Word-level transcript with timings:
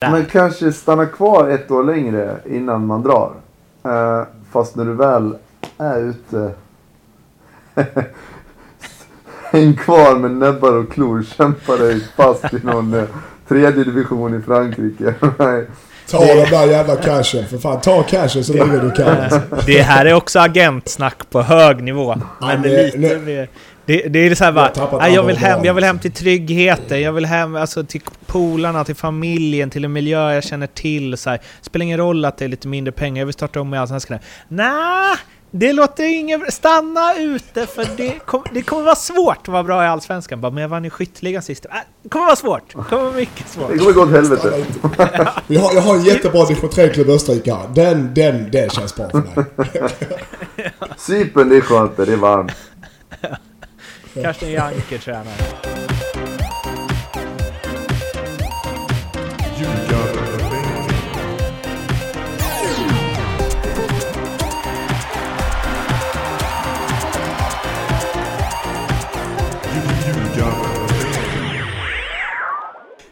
Men 0.00 0.26
kanske 0.26 0.72
stanna 0.72 1.06
kvar 1.06 1.48
ett 1.48 1.70
år 1.70 1.84
längre 1.84 2.36
innan 2.46 2.86
man 2.86 3.02
drar. 3.02 3.32
Eh, 3.84 4.22
fast 4.52 4.76
när 4.76 4.84
du 4.84 4.92
väl 4.94 5.36
är 5.78 5.98
ute. 6.00 6.50
Häng 9.52 9.76
kvar 9.76 10.14
med 10.18 10.30
näbbar 10.30 10.72
och 10.72 10.92
klor. 10.92 11.22
Kämpa 11.36 11.76
dig 11.76 12.00
fast 12.16 12.44
i 12.54 12.60
någon 12.62 12.94
eh, 12.94 13.04
tredje 13.48 13.84
division 13.84 14.38
i 14.38 14.42
Frankrike. 14.42 15.14
Nej. 15.38 15.66
Ta 16.10 16.18
den 16.18 16.50
där 16.50 16.66
jävla 16.66 16.96
cashen. 16.96 17.46
För 17.48 17.58
fan, 17.58 17.80
ta 17.80 18.02
cashen 18.02 18.44
så 18.44 18.52
länge 18.52 18.78
du 18.78 18.90
kan. 18.90 19.16
Det 19.66 19.82
här 19.82 20.06
är 20.06 20.14
också 20.14 20.38
agentsnack 20.40 21.30
på 21.30 21.42
hög 21.42 21.82
nivå. 21.82 22.16
Men 22.40 22.62
det- 22.62 22.84
lite 22.84 22.98
det- 22.98 23.18
mer... 23.18 23.48
Det, 23.88 24.08
det 24.08 24.18
är 24.18 24.34
så 24.34 24.44
här 24.44 24.70
Jag 24.76 24.90
bara, 24.90 24.98
nej, 24.98 25.14
jag 25.14 25.22
vill 25.22 25.36
hem, 25.36 25.64
jag 25.64 25.74
vill 25.74 25.84
hem 25.84 25.98
till 25.98 26.12
tryggheten, 26.12 27.00
jag 27.00 27.12
vill 27.12 27.26
hem 27.26 27.56
alltså, 27.56 27.84
till 27.84 28.00
polarna, 28.26 28.84
till 28.84 28.94
familjen, 28.94 29.70
till 29.70 29.84
en 29.84 29.92
miljö 29.92 30.32
jag 30.34 30.44
känner 30.44 30.66
till. 30.66 31.16
Så 31.16 31.30
här. 31.30 31.40
Spelar 31.60 31.84
ingen 31.84 31.98
roll 31.98 32.24
att 32.24 32.36
det 32.38 32.44
är 32.44 32.48
lite 32.48 32.68
mindre 32.68 32.92
pengar, 32.92 33.20
jag 33.20 33.26
vill 33.26 33.32
starta 33.34 33.60
om 33.60 33.70
med 33.70 33.80
Allsvenskan. 33.80 34.18
Nej, 34.48 35.16
det 35.50 35.72
låter 35.72 36.04
inget... 36.04 36.54
Stanna 36.54 37.14
ute 37.18 37.66
för 37.66 37.86
det, 37.96 38.18
kom, 38.26 38.42
det 38.52 38.62
kommer 38.62 38.82
vara 38.82 38.94
svårt 38.94 39.38
att 39.42 39.48
vara 39.48 39.62
bra 39.62 39.84
i 39.84 39.86
Allsvenskan. 39.86 40.40
Bara, 40.40 40.52
men 40.52 40.62
jag 40.62 40.68
vann 40.68 40.84
ju 40.84 40.90
skytteligan 40.90 41.42
sist. 41.42 41.66
Äh, 41.66 41.72
Det 42.02 42.08
kommer 42.08 42.26
vara 42.26 42.36
svårt. 42.36 42.68
Det 42.68 42.82
kommer 42.82 43.02
vara 43.02 43.14
mycket 43.14 43.48
svårt. 43.48 43.70
Det 43.72 43.78
kommer 43.78 43.92
gå 43.92 44.02
åt 44.02 44.10
helvete. 44.10 44.64
Jag 45.46 45.60
har, 45.60 45.74
jag 45.74 45.82
har 45.82 45.94
en 45.96 46.04
jättebra 46.04 46.44
division 46.44 46.70
3-klubb 46.70 47.08
i 47.08 47.12
Österrike. 47.12 47.56
Den, 47.74 48.14
den, 48.14 48.50
den 48.50 48.70
känns 48.70 48.96
bra 48.96 49.10
för 49.10 49.18
mig. 49.18 49.44
Cypern 50.96 51.48
det 51.48 51.56
är 51.56 51.60
skönt 51.60 51.96
det. 51.96 52.04
Det 52.04 52.12
är 52.12 52.16
varmt. 52.16 52.52
Karsten 54.14 54.50
Janker 54.50 54.98
tränar. 54.98 55.67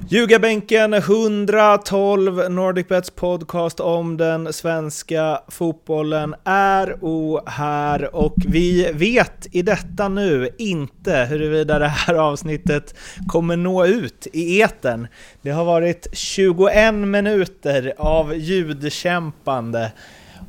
Ljugarbänken 0.08 0.94
112 0.94 2.50
NordicBets 2.50 3.10
podcast 3.10 3.80
om 3.80 4.16
den 4.16 4.52
svenska 4.52 5.40
fotbollen 5.48 6.34
är 6.44 7.04
o 7.04 7.40
här 7.46 8.14
och 8.14 8.34
vi 8.36 8.92
vet 8.92 9.46
i 9.50 9.62
detta 9.62 10.08
nu 10.08 10.48
inte 10.58 11.12
huruvida 11.12 11.78
det 11.78 11.88
här 11.88 12.14
avsnittet 12.14 12.94
kommer 13.28 13.56
nå 13.56 13.86
ut 13.86 14.26
i 14.32 14.62
etern. 14.62 15.08
Det 15.42 15.50
har 15.50 15.64
varit 15.64 16.06
21 16.12 16.94
minuter 16.94 17.94
av 17.98 18.36
ljudkämpande 18.36 19.92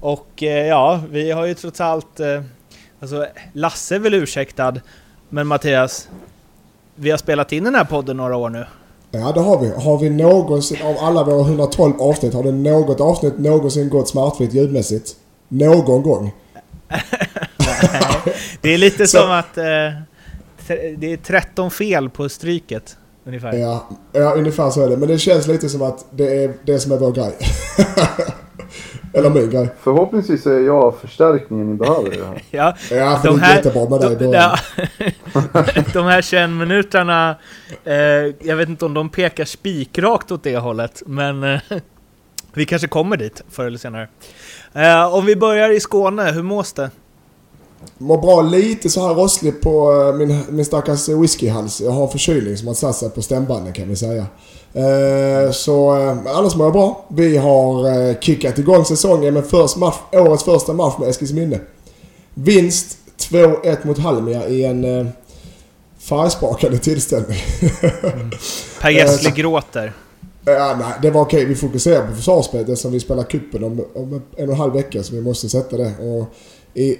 och 0.01 0.43
eh, 0.43 0.67
ja, 0.67 1.01
vi 1.11 1.31
har 1.31 1.45
ju 1.45 1.53
trots 1.53 1.81
allt, 1.81 2.19
eh, 2.19 2.41
alltså 2.99 3.27
Lasse 3.53 3.95
är 3.95 3.99
väl 3.99 4.13
ursäktad, 4.13 4.75
men 5.29 5.47
Mattias, 5.47 6.09
vi 6.95 7.11
har 7.11 7.17
spelat 7.17 7.51
in 7.51 7.63
den 7.63 7.75
här 7.75 7.85
podden 7.85 8.17
några 8.17 8.35
år 8.35 8.49
nu. 8.49 8.65
Ja, 9.19 9.31
det 9.31 9.39
har 9.39 9.59
vi. 9.59 9.69
Har 9.69 9.97
vi 9.97 10.09
någonsin, 10.09 10.77
av 10.83 10.95
alla 10.99 11.23
våra 11.23 11.41
112 11.41 11.93
avsnitt, 11.99 12.33
har 12.33 12.43
det 12.43 12.51
något 12.51 13.01
avsnitt 13.01 13.39
någonsin 13.39 13.89
gått 13.89 14.09
smärtfritt 14.09 14.53
ljudmässigt? 14.53 15.15
Någon 15.47 16.03
gång? 16.03 16.33
Det 18.61 18.73
är 18.73 18.77
lite 18.77 19.07
som 19.07 19.31
att 19.31 19.57
eh, 19.57 19.63
det 20.97 21.13
är 21.13 21.17
13 21.17 21.71
fel 21.71 22.09
på 22.09 22.29
stryket. 22.29 22.97
Ungefär. 23.25 23.53
Ja, 23.53 23.89
ja, 24.11 24.33
ungefär 24.33 24.69
så 24.69 24.81
är 24.81 24.89
det. 24.89 24.97
Men 24.97 25.07
det 25.09 25.17
känns 25.17 25.47
lite 25.47 25.69
som 25.69 25.81
att 25.81 26.05
det 26.11 26.43
är 26.43 26.53
det 26.63 26.79
som 26.79 26.91
är 26.91 26.97
vår 26.97 27.11
grej. 27.11 27.35
Eller 29.17 29.29
min 29.29 29.49
grej. 29.49 29.69
Förhoppningsvis 29.81 30.45
är 30.45 30.59
jag 30.59 30.95
förstärkningen 31.01 31.69
ni 31.69 31.75
behöver 31.75 32.13
i 32.13 32.17
det 32.17 32.25
här. 32.25 32.43
Ja, 32.51 32.75
Ja, 32.91 33.19
för 33.23 33.37
det 33.37 33.45
är 33.45 33.55
jättebra 33.55 33.89
med 33.89 33.99
dig 33.99 34.15
de, 34.15 34.25
början. 34.25 34.57
ja, 35.53 35.63
de 35.93 36.05
här 36.05 36.21
21 36.21 36.49
minuterna, 36.49 37.35
eh, 37.83 37.95
jag 38.39 38.55
vet 38.55 38.69
inte 38.69 38.85
om 38.85 38.93
de 38.93 39.09
pekar 39.09 39.45
spikrakt 39.45 40.31
åt 40.31 40.43
det 40.43 40.57
hållet, 40.57 41.03
men 41.05 41.43
eh, 41.43 41.59
vi 42.53 42.65
kanske 42.65 42.87
kommer 42.87 43.17
dit 43.17 43.43
förr 43.49 43.65
eller 43.65 43.77
senare. 43.77 44.07
Eh, 44.73 45.13
om 45.15 45.25
vi 45.25 45.35
börjar 45.35 45.69
i 45.69 45.79
Skåne, 45.79 46.31
hur 46.31 46.43
mås 46.43 46.73
det? 46.73 46.89
Mår 47.97 48.17
bra 48.21 48.41
lite 48.41 48.89
så 48.89 49.07
här 49.07 49.15
rosslig 49.15 49.61
på 49.61 49.91
eh, 49.91 50.17
min, 50.17 50.43
min 50.49 50.65
stackars 50.65 51.09
whiskyhals. 51.09 51.81
Jag 51.81 51.91
har 51.91 52.07
förkylning 52.07 52.57
som 52.57 52.67
har 52.67 52.75
satt 52.75 52.95
sig 52.95 53.09
på 53.09 53.21
stämbanden 53.21 53.73
kan 53.73 53.89
vi 53.89 53.95
säga. 53.95 54.25
Eh, 54.77 55.51
så 55.51 55.97
eh, 55.97 56.35
annars 56.35 56.55
mår 56.55 56.65
jag 56.65 56.73
bra. 56.73 57.05
Vi 57.07 57.37
har 57.37 57.87
eh, 58.09 58.19
kickat 58.19 58.59
igång 58.59 58.85
säsongen 58.85 59.33
med 59.33 59.45
först 59.45 59.77
match, 59.77 59.95
årets 60.11 60.43
första 60.43 60.73
match 60.73 60.93
med 60.99 61.09
Eskilsminne. 61.09 61.59
Vinst 62.33 62.97
2-1 63.17 63.87
mot 63.87 63.97
Halmia 63.97 64.47
i 64.47 64.65
en 64.65 65.11
färgsprakande 65.99 66.77
tillställning. 66.77 67.37
Per 68.81 68.89
Gessle 68.89 69.31
gråter. 69.31 69.93
Ja, 70.45 70.75
nej, 70.79 70.93
det 71.01 71.11
var 71.11 71.21
okej. 71.21 71.45
Vi 71.45 71.55
fokuserar 71.55 72.07
på 72.07 72.15
försvarsspelet 72.15 72.69
eftersom 72.69 72.91
vi 72.91 72.99
spelar 72.99 73.23
kuppen 73.23 73.63
om, 73.63 73.85
om 73.95 74.21
en 74.37 74.47
och 74.47 74.53
en 74.53 74.59
halv 74.59 74.73
vecka 74.73 75.03
så 75.03 75.15
vi 75.15 75.21
måste 75.21 75.49
sätta 75.49 75.77
det. 75.77 75.93
Och 75.99 76.33
i, 76.73 76.97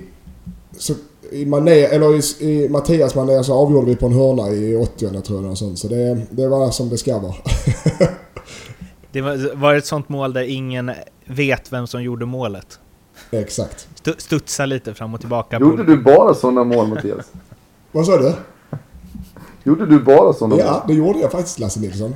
så, 0.78 0.94
i, 1.32 1.46
mané, 1.46 1.72
eller 1.72 2.16
i, 2.16 2.46
i 2.46 2.70
Mattias 2.70 3.16
manér 3.16 3.44
så 3.44 3.54
avgjorde 3.54 3.88
vi 3.88 3.96
på 3.96 4.06
en 4.06 4.14
hörna 4.14 4.50
i 4.50 4.76
80 4.76 5.22
tror 5.22 5.42
jag. 5.44 5.52
Och 5.52 5.58
sånt. 5.58 5.80
Så 5.80 5.88
det, 5.88 6.22
det 6.30 6.48
var 6.48 6.72
som 6.72 6.90
det 6.90 6.98
ska 6.98 7.20
vara. 7.20 7.36
Det 9.12 9.22
var, 9.22 9.56
var 9.56 9.76
ett 9.76 9.86
sånt 9.86 10.10
mål 10.10 10.34
där 10.34 10.42
ingen 10.42 10.92
vet 11.26 11.74
vem 11.74 11.88
som 11.88 12.04
gjorde 12.04 12.26
målet. 12.26 12.80
Exakt. 13.32 13.88
Studsa 14.18 14.66
lite 14.66 14.94
fram 14.94 15.14
och 15.14 15.20
tillbaka. 15.20 15.60
Gjorde 15.60 15.84
du 15.84 15.98
bara 15.98 16.34
sådana 16.34 16.64
mål 16.64 16.88
Mattias? 16.88 17.26
Vad 17.92 18.06
sa 18.06 18.18
du? 18.18 18.34
Gjorde 19.64 19.86
du 19.86 20.00
bara 20.00 20.34
sådana 20.34 20.56
mål? 20.56 20.66
Ja, 20.66 20.84
det 20.88 20.94
gjorde 20.94 21.20
jag 21.20 21.32
faktiskt 21.32 21.60
Lasse 21.60 21.80
Nilsson. 21.80 22.16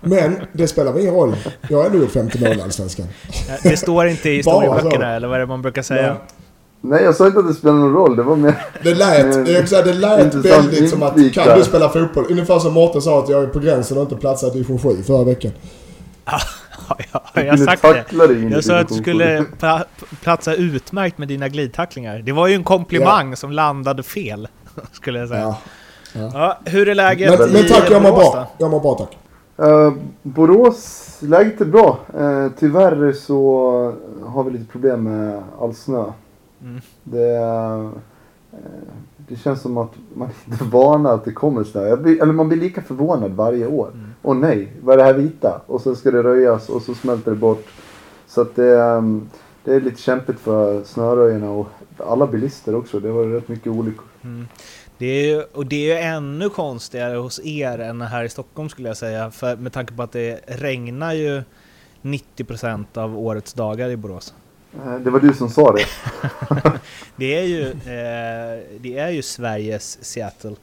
Men 0.00 0.36
det 0.52 0.68
spelar 0.68 0.98
ingen 0.98 1.14
roll. 1.14 1.36
Jag 1.68 1.78
har 1.78 1.86
ändå 1.86 1.98
gjort 1.98 2.10
50 2.10 2.40
mål 2.40 2.58
i 2.58 2.62
Allsvenskan. 2.62 3.06
Ja, 3.48 3.56
Det 3.62 3.76
står 3.76 4.06
inte 4.06 4.30
i 4.30 4.36
historieböckerna, 4.36 5.14
eller 5.14 5.28
vad 5.28 5.36
är 5.36 5.40
det 5.40 5.46
man 5.46 5.62
brukar 5.62 5.82
säga? 5.82 6.06
Ja. 6.06 6.16
Nej 6.84 7.04
jag 7.04 7.14
sa 7.14 7.26
inte 7.26 7.38
att 7.38 7.48
det 7.48 7.54
spelar 7.54 7.74
någon 7.74 7.92
roll. 7.92 8.16
Det 8.16 8.22
var 8.22 8.36
mer... 8.36 8.54
Det 8.82 8.94
lät, 8.94 9.48
jag 9.48 9.68
säga, 9.68 9.82
det 9.82 9.92
lät 9.92 10.34
väldigt 10.34 10.90
som 10.90 11.02
att 11.02 11.32
kan 11.32 11.58
du 11.58 11.64
spela 11.64 11.88
fotboll? 11.88 12.26
Ungefär 12.30 12.58
som 12.58 12.72
Mårten 12.72 13.02
sa 13.02 13.18
att 13.18 13.28
jag 13.28 13.42
är 13.42 13.46
på 13.46 13.58
gränsen 13.58 13.96
och 13.96 14.02
inte 14.02 14.16
platsar 14.16 14.48
i 14.48 14.50
division 14.50 14.78
7 14.78 15.02
förra 15.02 15.24
veckan. 15.24 15.52
Ja, 16.24 16.38
ja, 17.12 17.22
jag 17.34 17.50
har 17.50 17.56
sagt 17.56 17.82
det. 17.82 18.54
Jag 18.54 18.64
sa 18.64 18.78
att 18.78 18.88
du 18.88 18.94
skulle 18.94 19.44
platsa 20.22 20.54
utmärkt 20.54 21.18
med 21.18 21.28
dina 21.28 21.48
glidtacklingar. 21.48 22.18
Det 22.18 22.32
var 22.32 22.46
ju 22.46 22.54
en 22.54 22.64
komplimang 22.64 23.36
som 23.36 23.52
landade 23.52 24.02
fel, 24.02 24.48
skulle 24.92 25.18
jag 25.18 25.28
säga. 25.28 25.40
Ja. 25.40 25.58
Ja, 26.14 26.58
hur 26.64 26.88
är 26.88 26.94
läget 26.94 27.38
Men, 27.38 27.48
i 27.48 27.52
men 27.52 27.68
tack, 27.68 27.90
jag 27.90 28.02
mår 28.02 28.10
Borås 28.10 28.32
bra. 28.32 28.46
Jag 28.58 28.70
mår 28.70 28.80
bra 28.80 28.94
tack. 28.94 29.18
Uh, 29.68 29.92
Borås, 30.22 31.16
läget 31.20 31.60
är 31.60 31.64
bra. 31.64 31.98
Uh, 32.20 32.48
tyvärr 32.58 33.12
så 33.12 33.94
har 34.26 34.44
vi 34.44 34.50
lite 34.50 34.72
problem 34.72 35.04
med 35.04 35.42
all 35.60 35.74
snö. 35.74 36.04
Mm. 36.62 36.80
Det, 37.04 37.36
eh, 37.36 37.90
det 39.16 39.36
känns 39.36 39.62
som 39.62 39.78
att 39.78 39.92
man 40.14 40.28
inte 40.50 40.64
varnar 40.64 41.14
att 41.14 41.24
det 41.24 41.32
kommer 41.32 41.64
snö. 41.64 41.96
Blir, 41.96 42.22
eller 42.22 42.32
man 42.32 42.48
blir 42.48 42.58
lika 42.58 42.82
förvånad 42.82 43.32
varje 43.32 43.66
år. 43.66 43.88
Mm. 43.88 44.10
Åh 44.22 44.36
nej, 44.36 44.72
vad 44.82 44.94
är 44.94 44.98
det 44.98 45.04
här 45.04 45.14
vita? 45.14 45.60
Och 45.66 45.80
så 45.80 45.94
ska 45.94 46.10
det 46.10 46.22
röjas 46.22 46.68
och 46.68 46.82
så 46.82 46.94
smälter 46.94 47.30
det 47.30 47.36
bort. 47.36 47.66
Så 48.26 48.40
att 48.40 48.56
det, 48.56 48.82
ehm, 48.82 49.28
det 49.64 49.74
är 49.74 49.80
lite 49.80 50.02
kämpigt 50.02 50.40
för 50.40 50.84
snöröjarna 50.84 51.50
och 51.50 51.66
alla 51.96 52.26
bilister 52.26 52.74
också. 52.74 53.00
Det 53.00 53.10
var 53.10 53.24
rätt 53.24 53.48
mycket 53.48 53.66
olyckor. 53.66 54.04
Mm. 54.24 54.46
Det 54.98 55.06
är 55.06 55.26
ju, 55.26 55.42
och 55.42 55.66
det 55.66 55.76
är 55.76 55.96
ju 55.96 56.02
ännu 56.02 56.48
konstigare 56.48 57.16
hos 57.16 57.40
er 57.44 57.78
än 57.78 58.00
här 58.00 58.24
i 58.24 58.28
Stockholm 58.28 58.68
skulle 58.68 58.88
jag 58.88 58.96
säga. 58.96 59.30
För 59.30 59.56
med 59.56 59.72
tanke 59.72 59.94
på 59.94 60.02
att 60.02 60.12
det 60.12 60.40
regnar 60.46 61.12
ju 61.12 61.42
90% 62.02 62.98
av 62.98 63.18
årets 63.18 63.52
dagar 63.52 63.90
i 63.90 63.96
Borås. 63.96 64.34
Eh, 64.74 64.94
Det 65.04 65.10
var 65.10 65.20
du 65.20 65.32
som 65.34 65.48
sa 65.50 65.72
det. 65.72 65.84
Det 67.16 67.38
är 67.38 67.42
ju, 67.44 67.62
eh, 67.70 68.62
det 68.80 68.98
är 68.98 69.08
ju 69.08 69.22
Sveriges 69.22 70.04
Seattle. 70.04 70.54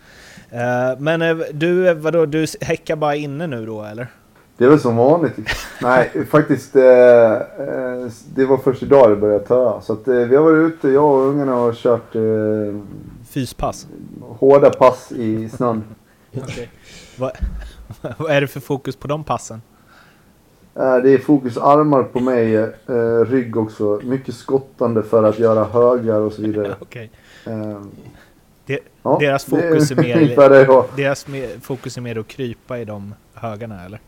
Eh, 0.52 1.00
men 1.00 1.22
eh, 1.22 1.38
du, 1.54 1.94
vadå, 1.94 2.26
du 2.26 2.46
häckar 2.62 2.96
bara 2.96 3.16
inne 3.16 3.48
nu 3.48 3.66
då 3.66 3.84
eller? 3.84 4.08
Det 4.58 4.66
är 4.66 4.70
väl 4.70 4.80
som 4.80 4.96
vanligt. 4.96 5.36
Nej, 5.82 6.12
faktiskt. 6.32 6.76
Eh, 6.76 6.84
eh, 6.84 8.08
det 8.36 8.46
var 8.46 8.58
först 8.58 8.84
idag 8.84 9.10
det 9.10 9.16
började 9.16 9.46
töa. 9.46 9.82
Så 9.82 9.94
att, 9.94 10.08
eh, 10.08 10.14
vi 10.16 10.36
har 10.36 10.44
varit 10.44 10.74
ute, 10.74 10.90
jag 10.90 11.06
och 11.06 11.28
ungarna 11.28 11.52
har 11.52 11.74
kört 11.74 12.16
eh, 12.16 12.22
Fyspass? 13.30 13.88
hårda 14.22 14.70
pass 14.70 15.12
i 15.12 15.50
snön. 15.50 15.84
Vad 18.18 18.32
är 18.32 18.42
det 18.42 18.48
för 18.48 18.60
fokus 18.60 18.96
på 18.96 19.08
de 19.08 19.24
passen? 19.24 19.62
Eh, 20.76 20.96
det 20.98 21.14
är 21.14 21.18
fokus 21.18 21.58
armar 21.58 22.04
på 22.04 22.20
mig, 22.20 22.56
eh, 22.56 23.26
rygg 23.26 23.58
också. 23.58 24.02
Mycket 24.04 24.36
skottande 24.36 25.04
för 25.04 25.24
att 25.24 25.40
göra 25.40 25.64
högar 25.64 26.20
och 26.20 26.34
så 26.34 26.42
vidare. 26.42 26.76
Okej. 26.80 27.12
Eh, 27.46 27.78
ja, 29.04 29.18
deras 29.20 29.46
fokus 29.46 29.92
är 29.92 29.96
mer- 30.02 30.96
Deras 30.96 31.26
fokus 31.62 31.98
är 31.98 32.02
mer 32.02 32.20
att 32.20 32.28
krypa 32.28 32.80
i 32.80 32.86
de 32.86 33.14
högarna 33.34 33.86
eller? 33.86 34.00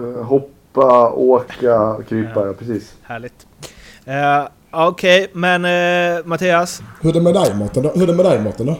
eh, 0.00 0.24
hopp, 0.24 0.50
krypa, 0.78 1.10
åka, 1.10 2.02
krypa, 2.08 2.46
ja 2.46 2.52
precis. 2.52 2.94
Härligt. 3.02 3.46
Uh, 4.08 4.48
Okej, 4.70 5.22
okay, 5.24 5.28
men 5.32 5.64
uh, 5.64 6.26
Mattias? 6.26 6.82
Hur 7.00 7.10
är 7.10 7.14
det 7.14 7.20
med 7.20 7.34
dig 7.34 7.54
Mårten 7.54 7.82
då? 7.82 7.90
Hur 7.94 8.02
är 8.02 8.06
det 8.06 8.14
med 8.14 8.24
dig 8.24 8.40
Mårten 8.40 8.66
då? 8.66 8.76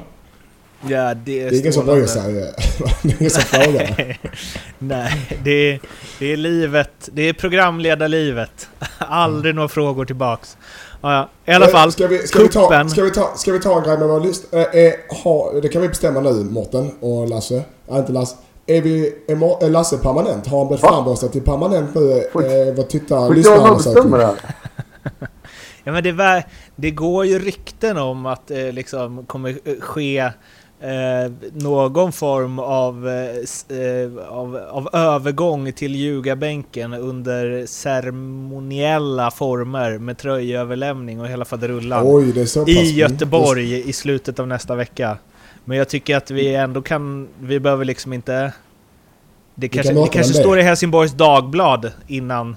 Ja, 0.87 1.15
det 1.15 1.43
är, 1.43 1.51
det 1.51 1.57
är 1.57 1.61
ingen 1.61 1.73
som 1.73 1.87
bryr 1.87 2.07
sig. 2.07 2.33
det 3.03 3.13
är 3.13 3.17
ingen 3.21 3.31
som 3.31 3.43
frågar. 3.43 4.19
Nej, 4.79 5.39
det 5.45 5.73
är, 5.73 5.81
det 6.19 6.33
är 6.33 6.37
livet. 6.37 7.09
Det 7.13 7.23
är 7.23 7.33
programledarlivet. 7.33 8.69
Aldrig 8.99 9.55
några 9.55 9.69
frågor 9.69 10.05
tillbaks. 10.05 10.57
Ja, 11.01 11.13
ja. 11.13 11.53
I 11.53 11.55
alla 11.55 11.69
fall, 11.69 11.93
ska 11.93 12.07
vi, 12.07 12.19
ska, 12.19 12.43
vi 12.43 12.49
ta, 12.49 12.89
ska, 12.89 13.03
vi 13.03 13.11
ta, 13.11 13.33
ska 13.37 13.53
vi 13.53 13.61
ta 13.61 13.79
en 13.79 13.85
grej 13.85 13.99
med 13.99 14.09
vår 14.09 14.21
list? 14.21 14.55
Eh, 14.55 14.61
eh, 14.61 14.93
det 15.63 15.69
kan 15.69 15.83
vi 15.83 15.89
bestämma 15.89 16.21
nu, 16.21 16.33
Mårten 16.33 16.91
och 17.01 17.29
Lasse. 17.29 17.63
Ja, 17.89 17.99
inte 17.99 18.13
Lasse. 18.13 18.37
Är, 18.67 18.83
vi, 18.83 19.15
är 19.29 19.71
Lasse 19.71 19.99
permanent? 19.99 20.47
Har 20.47 20.59
han 20.59 20.69
blivit 20.69 20.85
framröstad 20.85 21.29
till 21.29 21.43
permanent 21.43 21.95
nu? 21.95 22.13
Eh, 22.13 22.75
vad 22.75 22.89
tittar 22.89 23.35
lyssnarna 23.35 23.75
bestämma 23.75 24.17
det 24.17 24.27
här? 24.27 24.37
ja, 25.85 25.93
men 25.93 26.03
det, 26.03 26.45
det 26.77 26.91
går 26.91 27.27
ju 27.27 27.39
rykten 27.39 27.99
om 27.99 28.27
att 28.27 28.47
det 28.47 28.69
eh, 28.69 28.73
liksom 28.73 29.27
kommer 29.27 29.59
eh, 29.65 29.75
ske 29.81 30.31
Eh, 30.81 31.33
någon 31.53 32.13
form 32.13 32.59
av, 32.59 33.09
eh, 33.09 34.29
av, 34.29 34.57
av 34.71 34.89
övergång 34.93 35.73
till 35.73 35.95
ljugarbänken 35.95 36.95
under 36.95 37.67
ceremoniella 37.67 39.31
former 39.31 39.99
med 39.99 40.19
tröjöverlämning 40.19 41.21
och 41.21 41.29
hela 41.29 41.45
faderullan 41.45 42.03
Oj, 42.07 42.47
i 42.67 42.93
Göteborg 42.93 43.89
i 43.89 43.93
slutet 43.93 44.39
av 44.39 44.49
nästa 44.49 44.75
vecka. 44.75 45.19
Men 45.65 45.79
jag 45.79 45.89
tycker 45.89 46.17
att 46.17 46.31
vi 46.31 46.55
ändå 46.55 46.83
kan, 46.83 47.29
vi 47.41 47.61
behöver 47.61 47.85
liksom 47.85 48.13
inte... 48.13 48.53
Det 49.55 49.69
kanske, 49.69 49.93
det 49.93 50.09
kanske 50.13 50.35
står 50.35 50.59
i 50.59 50.63
Helsingborgs 50.63 51.13
Dagblad 51.13 51.93
innan 52.07 52.57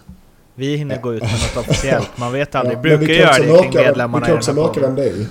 vi 0.56 0.76
hinner 0.76 1.02
gå 1.02 1.14
ut 1.14 1.22
med 1.22 1.32
något 1.32 1.58
officiellt. 1.58 2.18
Man 2.18 2.32
vet 2.32 2.56
aldrig. 2.56 2.78
Ja, 2.78 2.82
Brukar 2.82 3.14
göra 3.14 3.38
det 3.38 3.62
kring 3.62 3.74
medlemmarna 3.74 4.26
Vi 4.26 4.30
kan 4.30 4.38
också 4.38 4.54
mörka 4.54 4.80
vem 4.80 4.96
det 4.96 5.06
är. 5.10 5.26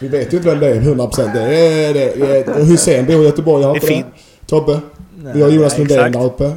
Vi 0.00 0.08
vet 0.08 0.32
ju 0.32 0.36
inte 0.36 0.48
vem 0.48 0.60
det 0.60 0.68
är 0.68 0.80
100%. 0.80 1.32
Det 1.32 1.40
är, 1.40 1.94
det 1.94 2.48
är, 2.48 2.64
Hussein 2.64 3.06
bor 3.06 3.22
i 3.22 3.24
Göteborg, 3.24 3.64
har 3.64 3.74
inte 3.74 3.86
det? 3.86 4.04
Tobbe? 4.46 4.80
Nej, 5.16 5.32
vi 5.34 5.42
har 5.42 5.48
Jonas 5.48 5.78
Lundén 5.78 6.12
där 6.12 6.24
uppe. 6.24 6.52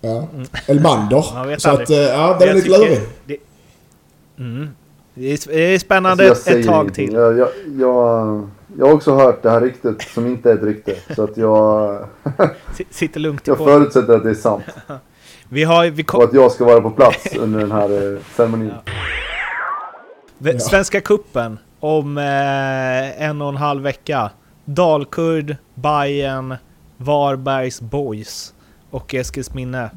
Ja. 0.00 0.28
Mm. 0.34 0.46
Elmander. 0.66 1.58
Så 1.58 1.70
att, 1.70 1.90
eh, 1.90 1.96
ja, 1.96 2.36
den 2.40 2.48
är 2.48 2.54
lite 2.54 2.68
lurig. 2.68 3.00
Det, 3.24 3.36
mm. 4.38 4.68
det 5.14 5.74
är 5.74 5.78
spännande 5.78 6.30
alltså 6.30 6.50
ett 6.50 6.66
tag 6.66 6.94
till. 6.94 7.12
Jag, 7.12 7.38
jag, 7.38 7.48
jag, 7.78 8.48
jag 8.78 8.86
har 8.86 8.92
också 8.92 9.14
hört 9.14 9.42
det 9.42 9.50
här 9.50 9.60
ryktet 9.60 10.02
som 10.02 10.26
inte 10.26 10.50
är 10.50 10.54
ett 10.54 10.62
rykte. 10.62 10.94
Så 11.16 11.24
att 11.24 11.36
jag... 11.36 11.98
Sitter 12.90 13.20
lugnt 13.20 13.46
Jag 13.46 13.58
förutsätter 13.58 14.12
att 14.12 14.22
det 14.22 14.30
är 14.30 14.34
sant. 14.34 14.64
vi 15.48 15.64
har, 15.64 15.90
vi 15.90 16.04
och 16.12 16.24
att 16.24 16.32
jag 16.32 16.52
ska 16.52 16.64
vara 16.64 16.80
på 16.80 16.90
plats 16.90 17.36
under 17.36 17.60
den 17.60 17.72
här 17.72 18.14
eh, 18.14 18.20
ceremonin. 18.36 18.72
Ja. 20.38 20.58
Svenska 20.58 21.00
kuppen 21.00 21.58
om 21.86 22.18
eh, 22.18 23.22
en 23.22 23.42
och 23.42 23.48
en 23.48 23.56
halv 23.56 23.82
vecka. 23.82 24.30
Dalkurd, 24.64 25.56
Bayern, 25.74 26.56
Varbergs 26.96 27.80
Boys 27.80 28.54
och 28.90 29.14
Eskilsminne. 29.14 29.90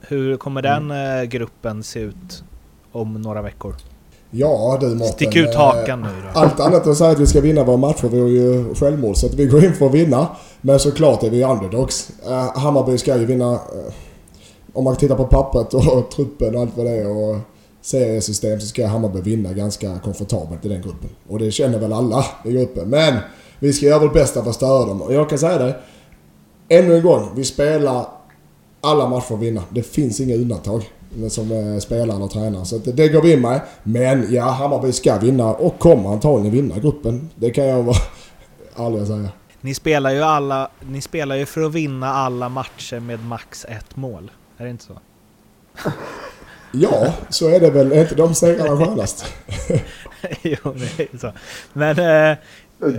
Hur 0.00 0.36
kommer 0.36 0.62
den 0.62 0.90
mm. 0.90 1.20
eh, 1.20 1.24
gruppen 1.24 1.82
se 1.82 2.00
ut 2.00 2.44
om 2.92 3.14
några 3.14 3.42
veckor? 3.42 3.74
Ja 4.30 4.78
du 4.80 4.86
Mårten. 4.86 5.12
Stick 5.12 5.36
ut 5.36 5.54
hakan 5.54 6.00
nu 6.00 6.08
då. 6.08 6.40
Allt 6.40 6.60
annat 6.60 6.86
än 6.86 6.92
att 6.92 6.98
säga 6.98 7.10
att 7.10 7.18
vi 7.18 7.26
ska 7.26 7.40
vinna 7.40 7.64
våra 7.64 7.76
matcher 7.76 8.08
vore 8.08 8.30
ju 8.30 8.74
självmål. 8.74 9.16
Så 9.16 9.26
att 9.26 9.34
vi 9.34 9.46
går 9.46 9.64
in 9.64 9.74
för 9.74 9.86
att 9.86 9.94
vinna. 9.94 10.28
Men 10.60 10.78
såklart 10.78 11.22
är 11.22 11.30
vi 11.30 11.44
underdogs. 11.44 12.10
Uh, 12.28 12.58
Hammarby 12.58 12.98
ska 12.98 13.16
ju 13.16 13.26
vinna. 13.26 13.52
Uh, 13.52 13.58
om 14.72 14.84
man 14.84 14.96
tittar 14.96 15.16
på 15.16 15.24
pappret 15.24 15.74
och 15.74 16.10
truppen 16.10 16.54
och 16.54 16.60
allt 16.60 16.76
vad 16.76 16.86
det 16.86 16.92
är. 16.92 17.08
Och 17.08 17.36
seriesystem 17.82 18.60
så 18.60 18.66
ska 18.66 18.86
Hammarby 18.86 19.20
vinna 19.20 19.52
ganska 19.52 19.98
komfortabelt 19.98 20.64
i 20.64 20.68
den 20.68 20.82
gruppen. 20.82 21.10
Och 21.28 21.38
det 21.38 21.50
känner 21.50 21.78
väl 21.78 21.92
alla 21.92 22.24
i 22.44 22.52
gruppen. 22.52 22.90
Men 22.90 23.14
vi 23.58 23.72
ska 23.72 23.86
göra 23.86 23.98
vårt 23.98 24.12
bästa 24.12 24.42
för 24.42 24.50
att 24.50 24.56
störa 24.56 24.86
dem. 24.86 25.02
Och 25.02 25.14
jag 25.14 25.28
kan 25.28 25.38
säga 25.38 25.58
det. 25.58 25.76
Ännu 26.68 26.96
en 26.96 27.02
gång. 27.02 27.28
Vi 27.36 27.44
spelar 27.44 28.06
alla 28.80 29.08
matcher 29.08 29.34
att 29.34 29.40
vinna. 29.40 29.62
Det 29.70 29.82
finns 29.82 30.20
inga 30.20 30.34
undantag 30.34 30.90
som 31.28 31.80
spelare 31.80 32.22
och 32.22 32.30
tränare. 32.30 32.64
Så 32.64 32.78
det 32.78 33.08
går 33.08 33.22
vi 33.22 33.32
in 33.32 33.40
med. 33.40 33.60
Men 33.82 34.34
ja, 34.34 34.42
Hammarby 34.42 34.92
ska 34.92 35.18
vinna 35.18 35.54
och 35.54 35.78
kommer 35.78 36.12
antagligen 36.12 36.52
vinna 36.52 36.78
gruppen. 36.78 37.30
Det 37.34 37.50
kan 37.50 37.66
jag 37.66 37.82
vara 37.82 37.96
ärlig 38.76 39.00
att 39.00 39.06
säga. 39.06 39.28
Ni 39.60 39.74
spelar 39.74 40.10
ju 40.10 40.22
alla, 40.22 40.70
ni 40.80 41.00
spelar 41.00 41.36
ju 41.36 41.46
för 41.46 41.62
att 41.62 41.72
vinna 41.72 42.08
alla 42.08 42.48
matcher 42.48 43.00
med 43.00 43.24
max 43.24 43.64
ett 43.64 43.96
mål. 43.96 44.30
Är 44.58 44.64
det 44.64 44.70
inte 44.70 44.84
så? 44.84 44.98
Ja, 46.72 47.14
så 47.28 47.48
är 47.48 47.60
det 47.60 47.70
väl. 47.70 47.92
Är 47.92 48.00
inte 48.00 48.14
de 48.14 48.34
segrarna 48.34 48.86
skönast? 48.86 49.24
jo, 50.42 50.56
det 50.64 51.02
är 51.02 51.18
så. 51.18 51.32
Men... 51.72 51.98
Eh, 51.98 52.36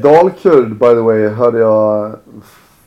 Dalkurd, 0.01 0.69
by 0.69 0.87
the 0.87 0.93
way, 0.95 1.27
hörde 1.27 1.59
jag. 1.59 2.15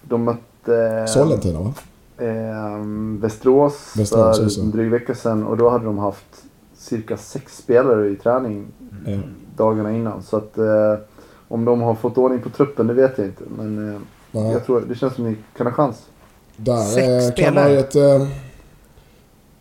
De 0.03 0.25
mötte... 0.25 1.07
Sollentuna, 1.09 1.61
va? 1.61 1.75
Eh, 2.19 2.87
Västerås, 3.21 3.95
Västerås 3.97 4.57
för 4.57 4.63
en 4.63 4.71
dryg 4.71 4.91
vecka 4.91 5.15
sedan. 5.15 5.47
Och 5.47 5.57
då 5.57 5.69
hade 5.69 5.85
de 5.85 5.99
haft 5.99 6.45
cirka 6.77 7.17
sex 7.17 7.57
spelare 7.57 8.09
i 8.09 8.17
träning 8.17 8.67
mm. 9.07 9.23
dagarna 9.57 9.93
innan. 9.93 10.23
Så 10.23 10.37
att 10.37 10.59
eh, 10.59 10.95
om 11.49 11.65
de 11.65 11.81
har 11.81 11.95
fått 11.95 12.19
ordning 12.19 12.41
på 12.41 12.51
truppen, 12.51 12.87
det 12.87 12.95
vet 12.95 13.19
jag 13.19 13.27
inte. 13.27 13.45
Men 13.59 13.95
eh, 14.33 14.53
jag 14.53 14.67
tror 14.67 14.81
det 14.89 14.95
känns 14.95 15.15
som 15.15 15.25
att 15.25 15.31
ni 15.31 15.37
kan 15.57 15.67
ha 15.67 15.75
chans. 15.75 16.03
Där 16.57 16.83
sex 16.83 17.39
eh, 17.39 17.45
kan 17.45 17.55
man 17.55 17.71
ju 17.71 17.79
ett... 17.79 17.97
Eh, 17.97 18.27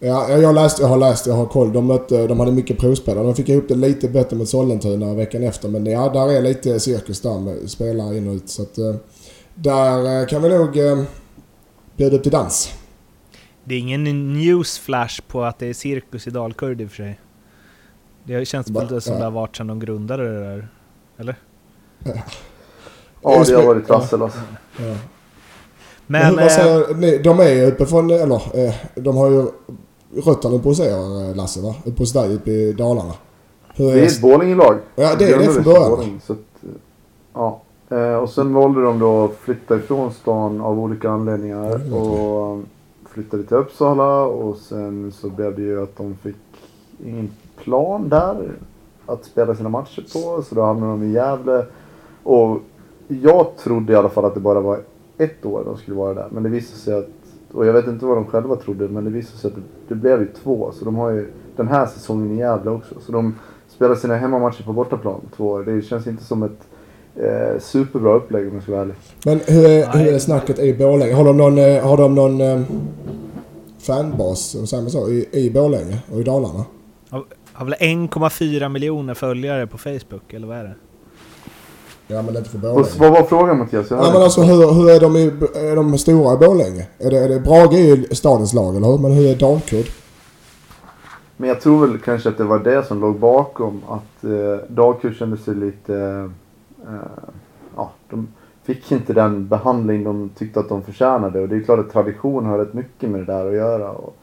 Ja, 0.03 0.29
jag, 0.29 0.55
läst, 0.55 0.79
jag 0.79 0.87
har 0.87 0.97
läst, 0.97 1.27
jag 1.27 1.33
har 1.33 1.45
koll. 1.45 1.73
De, 1.73 1.85
mötte, 1.85 2.27
de 2.27 2.39
hade 2.39 2.51
mycket 2.51 2.77
provspelare. 2.77 3.23
De 3.23 3.35
fick 3.35 3.49
ihop 3.49 3.67
det 3.67 3.75
lite 3.75 4.09
bättre 4.09 4.37
mot 4.37 4.49
Sollentuna 4.49 5.13
veckan 5.13 5.43
efter. 5.43 5.69
Men 5.69 5.85
ja, 5.85 6.09
där 6.09 6.31
är 6.31 6.41
lite 6.41 6.79
cirkus 6.79 7.21
där 7.21 7.39
med 7.39 7.69
spelare 7.69 8.17
in 8.17 8.27
och 8.27 8.35
ut. 8.35 8.49
Så 8.49 8.61
att, 8.61 8.77
eh, 8.77 8.95
där 9.55 10.21
eh, 10.21 10.27
kan 10.27 10.41
vi 10.41 10.49
nog 10.49 10.77
eh, 10.77 11.03
bjuda 11.97 12.17
upp 12.17 12.23
till 12.23 12.31
dans. 12.31 12.73
Det 13.63 13.75
är 13.75 13.79
ingen 13.79 14.33
newsflash 14.33 15.21
på 15.27 15.43
att 15.43 15.59
det 15.59 15.67
är 15.67 15.73
cirkus 15.73 16.27
i 16.27 16.29
Dalkurd 16.29 16.81
i 16.81 16.85
och 16.85 16.89
för 16.89 16.95
sig. 16.95 17.19
Det 18.23 18.45
känns 18.45 18.69
väl 18.69 18.83
lite 18.83 19.01
som 19.01 19.13
ja. 19.13 19.19
det 19.19 19.25
har 19.25 19.31
varit 19.31 19.55
sedan 19.55 19.67
de 19.67 19.79
grundade 19.79 20.33
det 20.33 20.39
där. 20.39 20.67
Eller? 21.17 21.35
Ja, 22.03 22.13
ja 23.21 23.43
det 23.47 23.55
har 23.55 23.65
varit 23.65 23.87
trassel 23.87 24.21
alltså. 24.21 24.39
Ja. 24.77 24.83
Men, 24.83 24.97
Men 26.07 26.25
hur, 26.25 26.41
vad 26.41 26.51
säger 26.51 26.95
ni? 26.95 27.17
De 27.17 27.39
är 27.39 27.49
ju 27.49 27.65
uppe 27.65 27.85
från, 27.85 28.11
eller 28.11 28.41
de 29.01 29.17
har 29.17 29.29
ju 29.29 29.47
rötterna 30.15 30.59
på 30.59 30.73
sig 30.73 30.91
eh, 30.91 31.35
Lasse 31.35 31.61
va? 31.61 31.75
Uppe 31.85 32.01
hos 32.01 32.13
dig 32.13 32.35
uppe 32.35 32.51
i 32.51 32.73
Dalarna. 32.73 33.13
Hur 33.75 33.85
det 33.85 33.99
är 33.99 34.05
ett 34.05 34.21
Borlänge-lag. 34.21 34.77
Ja 34.95 35.15
det 35.19 35.31
är 35.31 35.39
det 35.39 35.45
från 35.45 35.63
början. 35.63 36.21
Så 36.23 36.33
att, 36.33 36.39
ja. 37.33 37.61
Eh, 37.89 38.15
och 38.15 38.29
sen 38.29 38.53
valde 38.53 38.81
de 38.81 38.99
då 38.99 39.23
att 39.23 39.35
flytta 39.35 39.75
ifrån 39.75 40.13
stan 40.13 40.61
av 40.61 40.79
olika 40.79 41.09
anledningar. 41.09 41.93
Och 41.93 42.59
flyttade 43.05 43.43
till 43.43 43.57
Uppsala 43.57 44.21
och 44.23 44.57
sen 44.57 45.11
så 45.11 45.29
blev 45.29 45.55
det 45.55 45.61
ju 45.61 45.83
att 45.83 45.97
de 45.97 46.15
fick 46.23 46.35
ingen 47.05 47.31
plan 47.63 48.09
där 48.09 48.51
att 49.05 49.25
spela 49.25 49.55
sina 49.55 49.69
matcher 49.69 50.05
på. 50.13 50.43
Så 50.43 50.55
då 50.55 50.61
hamnade 50.61 50.91
de 50.91 51.03
i 51.03 51.11
Gävle. 51.11 51.65
Och 52.23 52.57
jag 53.07 53.57
trodde 53.63 53.93
i 53.93 53.95
alla 53.95 54.09
fall 54.09 54.25
att 54.25 54.33
det 54.33 54.39
bara 54.39 54.59
var 54.59 54.79
ett 55.17 55.45
år 55.45 55.63
de 55.65 55.77
skulle 55.77 55.97
vara 55.97 56.13
där. 56.13 56.27
Men 56.31 56.43
det 56.43 56.49
visade 56.49 56.79
sig 56.79 56.93
att 56.93 57.09
och 57.53 57.65
jag 57.65 57.73
vet 57.73 57.87
inte 57.87 58.05
vad 58.05 58.17
de 58.17 58.25
själva 58.25 58.55
trodde 58.55 58.87
men 58.87 59.05
det 59.05 59.11
visade 59.11 59.37
sig 59.37 59.47
att 59.47 59.55
det, 59.55 59.61
det 59.87 59.95
blev 59.95 60.21
ju 60.21 60.27
två. 60.43 60.71
Så 60.73 60.85
de 60.85 60.95
har 60.95 61.09
ju 61.09 61.31
den 61.55 61.67
här 61.67 61.85
säsongen 61.85 62.31
i 62.31 62.39
Gävle 62.39 62.71
också. 62.71 62.95
Så 62.99 63.11
de 63.11 63.35
spelar 63.67 63.95
sina 63.95 64.15
hemmamatcher 64.15 64.63
på 64.63 64.73
bortaplan 64.73 65.21
två 65.37 65.47
år. 65.47 65.63
Det 65.63 65.81
känns 65.81 66.07
inte 66.07 66.23
som 66.23 66.43
ett 66.43 66.67
eh, 67.15 67.59
superbra 67.59 68.13
upplägg 68.13 68.47
om 68.47 68.53
jag 68.53 68.63
ska 68.63 68.71
vara 68.71 68.81
ärlig. 68.81 68.95
Men 69.25 69.39
hur 69.47 69.69
är, 69.69 69.97
hur 69.97 70.13
är 70.13 70.19
snacket 70.19 70.59
i 70.59 70.73
Borlänge? 70.73 71.13
Har 71.13 71.25
de 71.25 71.37
någon, 71.37 71.57
eh, 71.57 71.87
har 71.87 71.97
de 71.97 72.15
någon 72.15 72.41
eh, 72.41 72.61
fanbas, 73.79 74.69
säger 74.69 74.81
man 74.81 74.91
så, 74.91 75.09
i, 75.09 75.27
i 75.31 75.51
Borlänge 75.51 75.97
och 76.13 76.19
i 76.19 76.23
Dalarna? 76.23 76.65
Har 77.53 77.65
väl 77.65 77.73
1,4 77.73 78.69
miljoner 78.69 79.13
följare 79.13 79.67
på 79.67 79.77
Facebook 79.77 80.33
eller 80.33 80.47
vad 80.47 80.57
är 80.57 80.63
det? 80.63 80.75
Ja 82.11 82.21
men 82.21 82.37
inte 82.37 82.49
för 82.49 82.57
Borlänge. 82.57 82.87
Vad 82.99 83.11
var 83.11 83.23
frågan 83.23 83.57
Mattias? 83.59 83.91
Ja 83.91 84.11
men 84.13 84.21
alltså 84.21 84.41
hur, 84.41 84.73
hur 84.73 84.89
är, 84.89 84.99
de 84.99 85.15
i, 85.15 85.25
är 85.71 85.75
de 85.75 85.97
stora 85.97 86.33
i 86.33 86.37
Borlänge? 86.37 86.87
Är 86.99 87.09
det, 87.09 87.17
är 87.17 87.29
det 87.29 87.39
Brage 87.39 87.73
är 87.73 87.95
ju 87.95 88.03
stadens 88.15 88.53
lag 88.53 88.75
eller 88.75 88.87
hur? 88.87 88.97
Men 88.97 89.11
hur 89.11 89.25
är 89.31 89.35
Dalkurd? 89.35 89.85
Men 91.37 91.49
jag 91.49 91.61
tror 91.61 91.87
väl 91.87 91.97
kanske 91.97 92.29
att 92.29 92.37
det 92.37 92.43
var 92.43 92.59
det 92.59 92.87
som 92.87 93.01
låg 93.01 93.19
bakom 93.19 93.81
att 93.89 94.23
eh, 94.23 94.67
Dalkurd 94.67 95.15
kände 95.15 95.37
sig 95.37 95.55
lite... 95.55 95.95
Eh, 96.87 97.21
ja, 97.75 97.91
de 98.09 98.27
fick 98.63 98.91
inte 98.91 99.13
den 99.13 99.47
behandling 99.47 100.03
de 100.03 100.29
tyckte 100.37 100.59
att 100.59 100.69
de 100.69 100.83
förtjänade 100.83 101.39
och 101.39 101.49
det 101.49 101.55
är 101.55 101.63
klart 101.63 101.79
att 101.79 101.91
tradition 101.91 102.45
har 102.45 102.57
rätt 102.57 102.73
mycket 102.73 103.09
med 103.09 103.19
det 103.19 103.25
där 103.25 103.47
att 103.47 103.53
göra. 103.53 103.91
Och, 103.91 104.15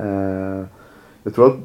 eh, 0.00 0.64
jag 1.22 1.34
tror 1.34 1.46
att 1.46 1.58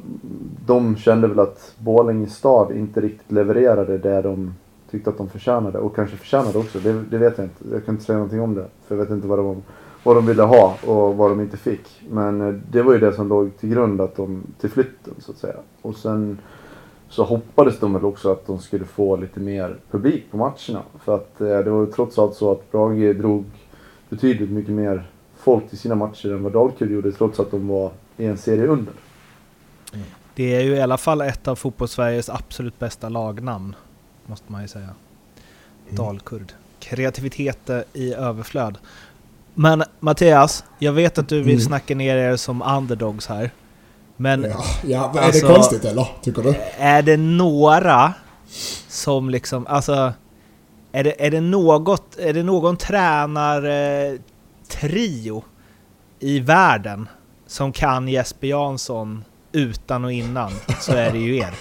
de 0.66 0.96
kände 0.96 1.28
väl 1.28 1.40
att 1.40 1.74
Borlänge 1.78 2.26
stad 2.26 2.72
inte 2.72 3.00
riktigt 3.00 3.32
levererade 3.32 3.98
det 3.98 4.22
de 4.22 4.54
tyckte 4.90 5.10
att 5.10 5.18
de 5.18 5.28
förtjänade 5.28 5.78
och 5.78 5.96
kanske 5.96 6.16
förtjänade 6.16 6.58
också. 6.58 6.78
Det, 6.78 6.92
det, 6.92 7.18
vet 7.18 7.38
jag 7.38 7.46
inte. 7.46 7.64
Jag 7.72 7.84
kan 7.84 7.94
inte 7.94 8.04
säga 8.04 8.18
någonting 8.18 8.40
om 8.40 8.54
det. 8.54 8.66
För 8.86 8.94
jag 8.94 9.02
vet 9.04 9.10
inte 9.10 9.26
vad 9.26 9.38
de, 9.38 9.62
vad 10.02 10.16
de 10.16 10.26
ville 10.26 10.42
ha 10.42 10.76
och 10.86 11.16
vad 11.16 11.30
de 11.30 11.40
inte 11.40 11.56
fick. 11.56 12.02
Men 12.10 12.40
eh, 12.40 12.54
det 12.70 12.82
var 12.82 12.92
ju 12.92 12.98
det 12.98 13.12
som 13.12 13.28
låg 13.28 13.56
till 13.56 13.68
grund 13.68 14.00
att 14.00 14.16
de, 14.16 14.42
till 14.60 14.70
flytten 14.70 15.14
så 15.18 15.32
att 15.32 15.38
säga. 15.38 15.56
Och 15.82 15.96
sen 15.96 16.38
så 17.08 17.24
hoppades 17.24 17.80
de 17.80 17.92
väl 17.92 18.04
också 18.04 18.32
att 18.32 18.46
de 18.46 18.58
skulle 18.58 18.84
få 18.84 19.16
lite 19.16 19.40
mer 19.40 19.76
publik 19.90 20.30
på 20.30 20.36
matcherna. 20.36 20.82
För 21.04 21.14
att 21.14 21.40
eh, 21.40 21.46
det 21.46 21.70
var 21.70 21.80
ju 21.80 21.86
trots 21.86 22.18
allt 22.18 22.34
så 22.34 22.52
att 22.52 22.72
Brage 22.72 23.16
drog 23.16 23.44
betydligt 24.08 24.50
mycket 24.50 24.72
mer 24.72 25.10
folk 25.36 25.68
till 25.68 25.78
sina 25.78 25.94
matcher 25.94 26.32
än 26.32 26.42
vad 26.42 26.52
Dalkurd 26.52 26.90
gjorde 26.90 27.12
trots 27.12 27.40
att 27.40 27.50
de 27.50 27.68
var 27.68 27.90
i 28.16 28.26
en 28.26 28.36
serie 28.36 28.66
under. 28.66 28.92
Det 30.34 30.54
är 30.56 30.60
ju 30.60 30.74
i 30.74 30.80
alla 30.80 30.98
fall 30.98 31.20
ett 31.20 31.48
av 31.48 31.56
fotbollssveriges 31.56 32.30
absolut 32.30 32.78
bästa 32.78 33.08
lagnamn, 33.08 33.76
måste 34.28 34.52
man 34.52 34.62
ju 34.62 34.68
säga. 34.68 34.88
Dalkurd. 35.90 36.52
Kreativitet 36.80 37.70
i 37.92 38.14
överflöd. 38.14 38.78
Men 39.54 39.84
Mattias, 40.00 40.64
jag 40.78 40.92
vet 40.92 41.18
att 41.18 41.28
du 41.28 41.36
vill 41.42 41.54
Mm. 41.54 41.66
snacka 41.66 41.94
ner 41.94 42.16
er 42.16 42.36
som 42.36 42.62
underdogs 42.62 43.26
här. 43.26 43.50
Men 44.16 44.42
Ja, 44.42 44.64
ja 44.86 45.12
är 45.16 45.20
Alltså- 45.22 45.46
det 45.46 45.54
konstigt 45.54 45.84
eller? 45.84 46.06
Tycker 46.22 46.42
du? 46.42 46.54
är 46.78 47.02
det 47.02 47.16
några 47.16 48.14
som 48.88 49.30
liksom, 49.30 49.66
alltså... 49.66 50.12
Är 50.92 51.04
det, 51.04 51.26
är 51.26 51.30
det 51.30 51.40
något, 51.40 52.18
är 52.18 52.32
det 52.34 52.42
någon 52.42 52.76
tränartrio 52.76 54.18
trio 54.68 55.44
i 56.18 56.40
världen 56.40 57.08
som 57.46 57.72
kan 57.72 58.08
Jesper 58.08 58.46
Jansson 58.48 59.24
utan 59.52 60.04
och 60.04 60.12
innan 60.12 60.52
så 60.80 60.92
är 60.92 61.12
det 61.12 61.18
ju 61.18 61.36
er. 61.38 61.54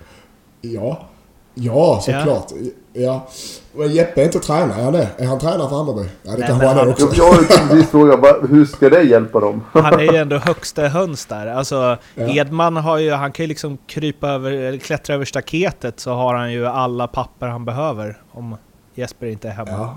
Ja. 0.60 1.08
Ja, 1.54 2.00
såklart. 2.04 2.52
Ja. 2.92 3.28
Men 3.76 3.92
Jeppe 3.92 4.20
är 4.20 4.24
inte 4.24 4.38
tränare, 4.38 4.80
är 4.80 4.84
han 4.84 4.92
det? 4.92 5.08
Är 5.18 5.26
han 5.26 5.38
tränare 5.38 5.68
för 5.68 5.76
Hammarby? 5.76 6.08
Ja, 6.22 6.30
det 6.32 6.38
Nej, 6.38 6.48
kanske 6.48 6.66
men 6.66 6.76
han 6.76 6.88
är 6.88 6.92
också. 6.92 7.06
Jag, 7.06 7.16
jag 7.16 7.32
har 7.32 7.40
ju 7.40 7.46
precis 7.46 7.90
frågat 7.90 8.22
bara, 8.22 8.46
hur 8.48 8.64
ska 8.64 8.90
det 8.90 9.02
hjälpa 9.02 9.40
dem? 9.40 9.64
Han 9.72 10.00
är 10.00 10.12
ju 10.12 10.16
ändå 10.16 10.36
högsta 10.38 10.88
höns 10.88 11.26
där. 11.26 11.46
Alltså 11.46 11.96
Ja. 12.14 12.28
Edman 12.28 12.76
har 12.76 12.98
ju, 12.98 13.12
han 13.12 13.32
kan 13.32 13.44
ju 13.44 13.48
liksom 13.48 13.78
krypa 13.86 14.28
över, 14.28 14.52
eller 14.52 14.78
klättra 14.78 15.14
över 15.14 15.24
staketet 15.24 16.00
så 16.00 16.12
har 16.12 16.34
han 16.34 16.52
ju 16.52 16.66
alla 16.66 17.06
papper 17.06 17.46
han 17.46 17.64
behöver 17.64 18.18
om 18.32 18.56
Jesper 18.94 19.26
inte 19.26 19.48
är 19.48 19.52
hemma. 19.52 19.70
Ja. 19.70 19.96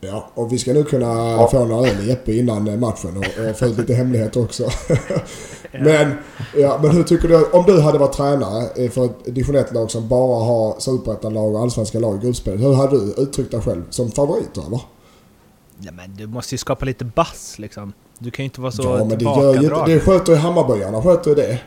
Ja, 0.00 0.30
och 0.34 0.52
vi 0.52 0.58
ska 0.58 0.72
nu 0.72 0.84
kunna 0.84 1.06
Ja. 1.06 1.48
få 1.50 1.64
några 1.64 1.88
öl 1.88 1.96
med 1.96 2.06
Jeppe 2.06 2.32
innan 2.32 2.68
eh, 2.68 2.76
matchen 2.76 3.16
och, 3.16 3.50
och 3.50 3.56
få 3.58 3.66
ut 3.66 3.78
lite 3.78 3.94
hemligheter 3.94 4.42
också. 4.42 4.68
men, 5.72 6.12
ja, 6.56 6.78
men 6.82 6.90
hur 6.90 7.02
tycker 7.02 7.28
du, 7.28 7.44
om 7.44 7.64
du 7.66 7.80
hade 7.80 7.98
varit 7.98 8.12
tränare 8.12 8.88
för 8.90 9.04
ett 9.04 9.24
division 9.24 9.56
1-lag 9.56 9.90
som 9.90 10.08
bara 10.08 10.44
har 10.44 10.80
superettan-lag 10.80 11.54
och 11.54 11.60
allsvenska 11.60 11.98
lag 11.98 12.16
i 12.16 12.18
gruppspelet. 12.26 12.60
Hur 12.60 12.74
hade 12.74 12.98
du 12.98 13.14
uttryckt 13.22 13.50
dig 13.50 13.60
själv? 13.60 13.82
Som 13.90 14.10
favorit 14.10 14.56
eller? 14.56 14.80
Ja, 15.80 15.92
men 15.92 16.14
du 16.16 16.26
måste 16.26 16.54
ju 16.54 16.58
skapa 16.58 16.84
lite 16.84 17.04
bass 17.04 17.54
liksom. 17.58 17.92
Du 18.18 18.30
kan 18.30 18.42
ju 18.42 18.44
inte 18.44 18.60
vara 18.60 18.72
så 18.72 18.82
ja, 18.82 19.04
men 19.04 19.18
det 19.18 19.24
gör 19.24 19.54
ju 19.54 19.62
inte, 19.64 19.84
det 19.86 20.00
sköter 20.00 20.32
ju 20.32 20.38
Hammarbyarna, 20.38 21.02
sköter 21.02 21.30
ju 21.30 21.34
det. 21.34 21.60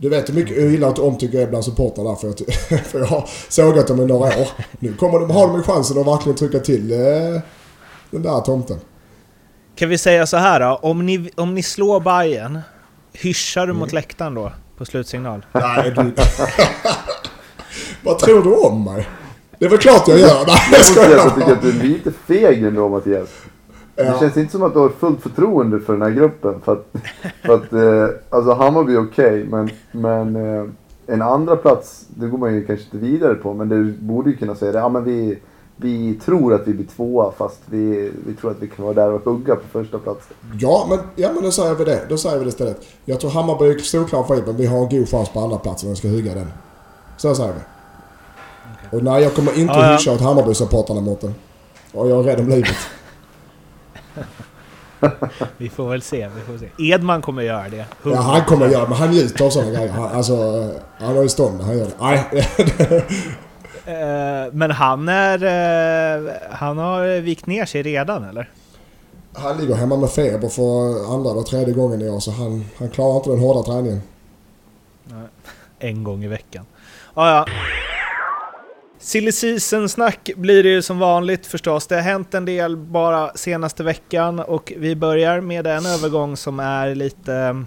Du 0.00 0.08
vet 0.08 0.28
hur 0.28 0.34
mycket 0.34 0.56
jag 0.56 0.66
gillar 0.70 0.88
att 0.88 0.98
omtycka 0.98 1.42
är 1.42 1.46
bland 1.46 1.64
supportrarna 1.64 2.08
där 2.10 2.16
för, 2.16 2.26
jag, 2.26 2.84
för 2.84 2.98
jag 2.98 3.06
har 3.06 3.28
sågat 3.48 3.86
dem 3.88 4.00
i 4.00 4.06
några 4.06 4.26
år. 4.40 4.48
Nu 4.78 4.94
kommer 4.94 5.18
de, 5.18 5.30
har 5.30 5.46
de 5.48 5.62
chansen 5.62 5.98
att 5.98 6.06
verkligen 6.06 6.36
trycka 6.38 6.58
till 6.58 6.92
eh, 6.92 7.40
den 8.10 8.22
där 8.22 8.40
tomten. 8.40 8.76
Kan 9.76 9.88
vi 9.88 9.98
säga 9.98 10.26
så 10.26 10.36
här 10.36 10.60
då? 10.60 10.78
Om 10.82 11.06
ni, 11.06 11.30
om 11.36 11.54
ni 11.54 11.62
slår 11.62 12.00
Bayern 12.00 12.58
hyschar 13.12 13.60
du 13.66 13.70
Mm. 13.70 13.76
mot 13.80 13.92
läktaren 13.92 14.34
då? 14.34 14.52
På 14.78 14.84
slutsignal? 14.84 15.46
Nej, 15.52 15.90
du... 15.96 16.12
Vad 18.02 18.18
tror 18.18 18.42
du 18.42 18.50
om 18.54 18.84
mig? 18.84 19.08
Det 19.58 19.64
är 19.64 19.68
väl 19.68 19.78
klart 19.78 20.08
jag 20.08 20.18
gör. 20.18 20.46
Nej, 20.46 20.56
jag 20.70 20.78
Jag 20.78 20.84
säga 20.84 21.04
att 21.06 21.10
jag 21.12 21.34
tycker 21.34 21.40
skojar. 21.40 21.56
att 21.56 21.62
du 21.62 21.68
är 21.68 21.72
lite 21.82 22.12
feg 22.26 22.64
ändå 22.64 22.88
Mattias. 22.88 23.28
Det 23.98 24.16
känns 24.20 24.36
inte 24.36 24.52
som 24.52 24.62
att 24.62 24.72
du 24.72 24.78
har 24.78 24.88
fullt 24.88 25.22
förtroende 25.22 25.80
för 25.80 25.92
den 25.92 26.02
här 26.02 26.10
gruppen. 26.10 26.60
För 26.64 26.72
att, 26.72 26.86
för 27.44 27.54
att 27.54 27.72
eh, 27.72 28.16
alltså 28.30 28.52
Hammarby 28.52 28.94
är 28.94 29.00
okej, 29.04 29.44
men, 29.44 29.70
men 29.92 30.36
eh, 30.36 30.64
en 31.06 31.22
andra 31.22 31.56
plats 31.56 32.06
det 32.08 32.26
går 32.26 32.38
man 32.38 32.54
ju 32.54 32.66
kanske 32.66 32.84
inte 32.84 33.06
vidare 33.06 33.34
på. 33.34 33.54
Men 33.54 33.68
du 33.68 33.92
borde 33.92 34.30
ju 34.30 34.36
kunna 34.36 34.54
säga 34.54 34.72
det. 34.72 34.78
Ja, 34.78 34.88
men 34.88 35.04
vi, 35.04 35.38
vi 35.76 36.14
tror 36.14 36.54
att 36.54 36.68
vi 36.68 36.74
blir 36.74 36.86
tvåa 36.86 37.32
fast 37.38 37.60
vi, 37.66 38.12
vi 38.26 38.34
tror 38.34 38.50
att 38.50 38.62
vi 38.62 38.68
kan 38.68 38.84
vara 38.84 38.94
där 38.94 39.12
och 39.12 39.24
hugga 39.24 39.56
på 39.56 39.68
första 39.72 39.98
platsen. 39.98 40.36
Ja, 40.60 40.86
men, 40.88 40.98
ja, 41.16 41.30
men 41.34 41.42
då 41.42 41.50
säger 41.50 41.74
vi 41.74 41.84
det. 41.84 42.00
Då 42.08 42.16
säger 42.16 42.38
vi 42.38 42.44
det 42.44 42.48
istället. 42.48 42.80
Jag 43.04 43.20
tror 43.20 43.30
Hammarby 43.30 43.64
är 43.64 43.78
solklar 43.78 44.22
favorit, 44.22 44.46
men 44.46 44.56
vi 44.56 44.66
har 44.66 44.78
en 44.78 44.88
god 44.88 45.08
chans 45.08 45.28
på 45.28 45.40
andra 45.40 45.58
platsen 45.58 45.88
om 45.88 45.94
vi 45.94 45.98
ska 45.98 46.08
hugga 46.08 46.34
den. 46.34 46.52
Så 47.16 47.34
säger 47.34 47.52
vi. 47.52 47.60
Och 48.96 49.04
nej, 49.04 49.22
jag 49.22 49.34
kommer 49.34 49.58
inte 49.58 49.74
Ja, 49.74 49.80
ja. 49.80 49.94
att 49.94 50.00
hyscha 50.00 50.12
åt 50.12 50.20
Hammarby-supportrarna 50.20 51.00
Mårten. 51.00 51.34
Och 51.92 52.08
jag 52.08 52.18
är 52.18 52.22
rädd 52.22 52.40
om 52.40 52.48
livet. 52.48 52.76
Vi 55.56 55.68
får 55.68 55.88
väl 55.90 56.02
se, 56.02 56.28
vi 56.36 56.40
får 56.52 56.58
se. 56.58 56.92
Edman 56.92 57.22
kommer 57.22 57.42
göra 57.42 57.68
det. 57.68 57.84
Ja, 58.04 58.16
han 58.20 58.44
kommer 58.44 58.68
göra 58.68 58.82
det, 58.82 58.88
men 58.88 58.98
han 58.98 59.10
njuter 59.10 59.44
av 59.44 59.50
sådana 59.50 59.70
grejer. 59.70 59.88
Han, 59.88 60.04
alltså, 60.04 60.32
eh, 60.34 61.04
han 61.06 61.16
har 61.16 61.22
ju 61.22 61.28
stånd 61.28 61.58
när 61.58 61.64
han 61.64 61.78
gör 61.78 61.84
det. 61.86 61.92
Nej, 62.00 63.04
Eh, 63.84 64.52
Men 64.52 64.70
han 64.70 65.08
är... 65.08 65.44
eh, 66.26 66.32
Han 66.50 66.78
har 66.78 67.20
vikt 67.20 67.46
ner 67.46 67.64
sig 67.66 67.82
redan 67.82 68.24
eller? 68.24 68.50
han 69.34 69.58
ligger 69.58 69.74
hemma 69.74 69.96
med 69.96 70.10
feber 70.10 70.48
för 70.48 71.14
andra 71.14 71.30
eller 71.30 71.42
tredje 71.42 71.74
gången 71.74 72.02
i 72.02 72.08
år, 72.08 72.20
så 72.20 72.30
han, 72.30 72.64
han 72.78 72.88
klarar 72.90 73.16
inte 73.16 73.30
den 73.30 73.38
hårda 73.40 73.62
träningen. 73.62 74.02
En 75.78 76.04
gång 76.04 76.24
i 76.24 76.28
veckan. 76.28 76.64
Ah, 77.14 77.28
ja. 77.30 77.46
Silly 79.08 79.32
season-snack 79.32 80.30
blir 80.36 80.62
det 80.62 80.68
ju 80.68 80.82
som 80.82 80.98
vanligt 80.98 81.46
förstås. 81.46 81.86
Det 81.86 81.94
har 81.94 82.02
hänt 82.02 82.34
en 82.34 82.44
del 82.44 82.76
bara 82.76 83.30
senaste 83.34 83.82
veckan 83.82 84.40
och 84.40 84.72
vi 84.76 84.96
börjar 84.96 85.40
med 85.40 85.66
en 85.66 85.86
övergång 85.86 86.36
som 86.36 86.60
är 86.60 86.94
lite... 86.94 87.64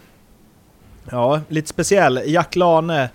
Ja, 1.12 1.42
lite 1.48 1.68
speciell. 1.68 2.22
Jack 2.26 2.56
Lane, 2.56 3.10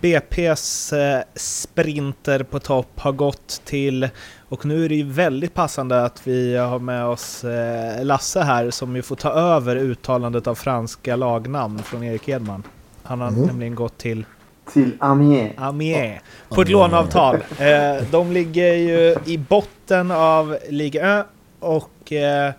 BP's 0.00 0.96
eh, 1.16 1.22
sprinter 1.34 2.42
på 2.42 2.58
topp, 2.60 2.90
har 3.00 3.12
gått 3.12 3.60
till... 3.64 4.08
Och 4.48 4.66
nu 4.66 4.84
är 4.84 4.88
det 4.88 4.94
ju 4.94 5.04
väldigt 5.10 5.54
passande 5.54 6.04
att 6.04 6.26
vi 6.26 6.56
har 6.56 6.78
med 6.78 7.04
oss 7.06 7.44
eh, 7.44 8.04
Lasse 8.04 8.40
här 8.42 8.70
som 8.70 8.96
ju 8.96 9.02
får 9.02 9.16
ta 9.16 9.30
över 9.32 9.76
uttalandet 9.76 10.46
av 10.46 10.54
franska 10.54 11.16
lagnamn 11.16 11.78
från 11.82 12.02
Erik 12.02 12.28
Edman. 12.28 12.62
Han 13.02 13.20
har 13.20 13.30
Mhm. 13.30 13.42
nämligen 13.46 13.74
gått 13.74 13.98
till 13.98 14.24
Till 14.72 14.96
Amiens. 14.98 15.52
Amiens 15.56 16.20
på 16.48 16.62
ett 16.62 16.68
låneavtal. 16.68 17.36
Eh, 17.58 18.04
de 18.10 18.32
ligger 18.32 18.74
ju 18.74 19.16
i 19.26 19.38
botten 19.38 20.10
av 20.10 20.58
Liga 20.68 21.20
1 21.20 21.26
och 21.60 22.12
eh, 22.12 22.52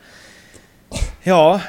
ja, 1.23 1.61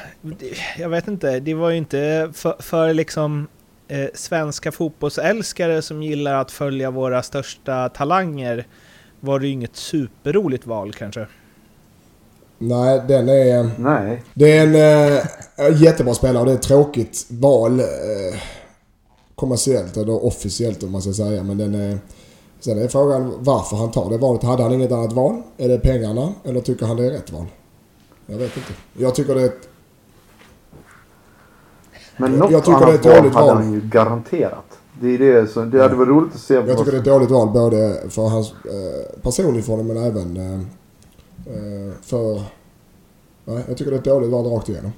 jag 0.77 0.89
vet 0.89 1.07
inte. 1.07 1.39
Det 1.39 1.53
var 1.53 1.69
ju 1.69 1.77
inte 1.77 2.31
för, 2.33 2.55
för 2.59 2.93
liksom 2.93 3.47
eh, 3.87 4.07
svenska 4.13 4.71
fotbollsälskare 4.71 5.81
som 5.81 6.03
gillar 6.03 6.33
att 6.33 6.51
följa 6.51 6.91
våra 6.91 7.23
största 7.23 7.89
talanger 7.89 8.65
var 9.19 9.39
det 9.39 9.47
ju 9.47 9.53
inget 9.53 9.75
superroligt 9.75 10.65
val 10.65 10.93
kanske. 10.93 11.27
Nej, 12.57 13.01
den 13.07 13.29
är... 13.29 13.69
Nej. 13.77 14.23
Det 14.33 14.57
är 14.57 14.63
en 14.63 14.75
eh, 14.75 15.81
jättebra 15.81 16.13
spelare 16.13 16.39
och 16.39 16.45
det 16.45 16.51
är 16.51 16.55
ett 16.55 16.61
tråkigt 16.61 17.25
val. 17.29 17.79
Eh, 17.79 17.85
kommersiellt 19.35 19.97
eller 19.97 20.25
officiellt 20.25 20.83
om 20.83 20.91
man 20.91 21.01
ska 21.01 21.13
säga. 21.13 21.43
Men 21.43 21.57
den 21.57 21.75
är... 21.75 21.97
Sen 22.59 22.81
är 22.81 22.87
frågan 22.87 23.33
varför 23.39 23.77
han 23.77 23.91
tar 23.91 24.09
det 24.09 24.17
valet. 24.17 24.43
Hade 24.43 24.63
han 24.63 24.73
inget 24.73 24.91
annat 24.91 25.13
val? 25.13 25.41
Är 25.57 25.69
det 25.69 25.79
pengarna? 25.79 26.33
Eller 26.43 26.61
tycker 26.61 26.85
han 26.85 26.97
det 26.97 27.05
är 27.05 27.11
rätt 27.11 27.31
val? 27.31 27.45
Jag 28.25 28.37
vet 28.37 28.57
inte. 28.57 28.73
Jag 28.93 29.15
tycker 29.15 29.35
det 29.35 29.41
är 29.41 29.45
ett... 29.45 29.69
Men 32.17 32.31
något 32.31 32.51
jag 32.51 32.65
tycker 32.65 32.79
det 32.79 32.85
är 32.85 32.89
annat 32.89 33.05
ett 33.05 33.05
val 33.05 33.15
hade 33.15 33.29
val. 33.29 33.55
han 33.55 33.73
ju 33.73 33.81
garanterat. 33.81 34.79
Det 35.01 35.07
är 35.07 35.17
det 35.17 35.47
som, 35.47 35.69
det 35.69 35.81
hade 35.81 35.95
varit 35.95 36.09
roligt 36.09 36.35
att 36.35 36.41
se. 36.41 36.53
Jag 36.53 36.77
tycker 36.77 36.91
det 36.91 36.97
är 36.97 36.99
ett 36.99 37.05
dåligt 37.05 37.31
val 37.31 37.49
både 37.53 38.09
för 38.09 38.27
hans 38.27 38.51
eh, 38.51 39.19
personligen 39.21 39.87
men 39.87 39.97
även 39.97 40.37
eh, 40.37 40.59
eh, 41.55 41.93
för... 42.01 42.41
Nej, 43.45 43.63
jag 43.67 43.77
tycker 43.77 43.91
det 43.91 43.97
är 43.97 43.99
ett 43.99 44.05
dåligt 44.05 44.29
val 44.29 44.45
rakt 44.45 44.69
igenom. 44.69 44.91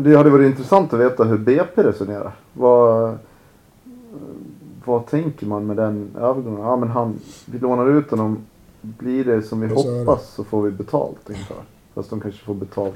Det 0.00 0.16
hade 0.16 0.30
varit 0.30 0.46
intressant 0.46 0.92
att 0.92 1.00
veta 1.00 1.24
hur 1.24 1.38
BP 1.38 1.82
resonerar. 1.82 2.36
Vad, 2.52 3.18
vad 4.84 5.06
tänker 5.06 5.46
man 5.46 5.66
med 5.66 5.76
den 5.76 6.10
övergången? 6.18 6.60
Ja 6.60 6.76
men 6.76 6.88
han, 6.88 7.18
vi 7.46 7.58
lånar 7.58 7.86
ut 7.98 8.10
honom. 8.10 8.38
Blir 8.80 9.24
det 9.24 9.42
som 9.42 9.60
vi 9.60 9.68
så 9.68 9.90
det. 9.90 9.98
hoppas 9.98 10.34
så 10.34 10.44
får 10.44 10.62
vi 10.62 10.70
betalt 10.70 11.18
ungefär. 11.26 11.56
Fast 11.94 12.10
de 12.10 12.20
kanske 12.20 12.44
får 12.44 12.54
betalt 12.54 12.94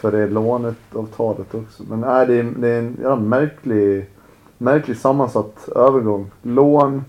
för 0.00 0.12
det 0.12 0.26
lånetavtalet 0.26 1.54
också. 1.54 1.82
Men 1.88 2.00
nej, 2.00 2.26
det 2.26 2.34
är, 2.34 2.42
det 2.58 2.68
är 2.68 2.78
en 2.78 2.96
ja, 3.02 3.16
märklig, 3.16 4.10
märklig 4.58 4.96
sammansatt 4.96 5.68
övergång. 5.76 6.30
Lån 6.42 7.04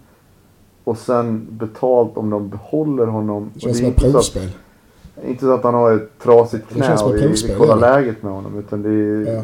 och 0.84 0.98
sen 0.98 1.48
betalt 1.50 2.18
om 2.18 2.30
de 2.30 2.50
behåller 2.50 3.06
honom. 3.06 3.52
Det 3.54 3.60
känns 3.60 3.80
är 3.80 3.84
som 3.84 3.90
ett 3.92 4.14
provspel. 4.14 4.50
inte 5.26 5.42
så 5.42 5.52
att 5.54 5.64
han 5.64 5.74
har 5.74 5.92
ett 5.92 6.20
trasigt 6.20 6.66
Det 6.70 6.76
knä 6.76 6.96
och 7.04 7.16
vi, 7.16 7.28
vi 7.48 7.56
kollar 7.58 7.76
det 7.76 7.82
läget 7.82 8.24
med 8.24 8.32
honom. 8.34 8.60
Utan 8.60 8.82
det 8.82 8.90
är, 8.90 9.36
Ja. 9.36 9.44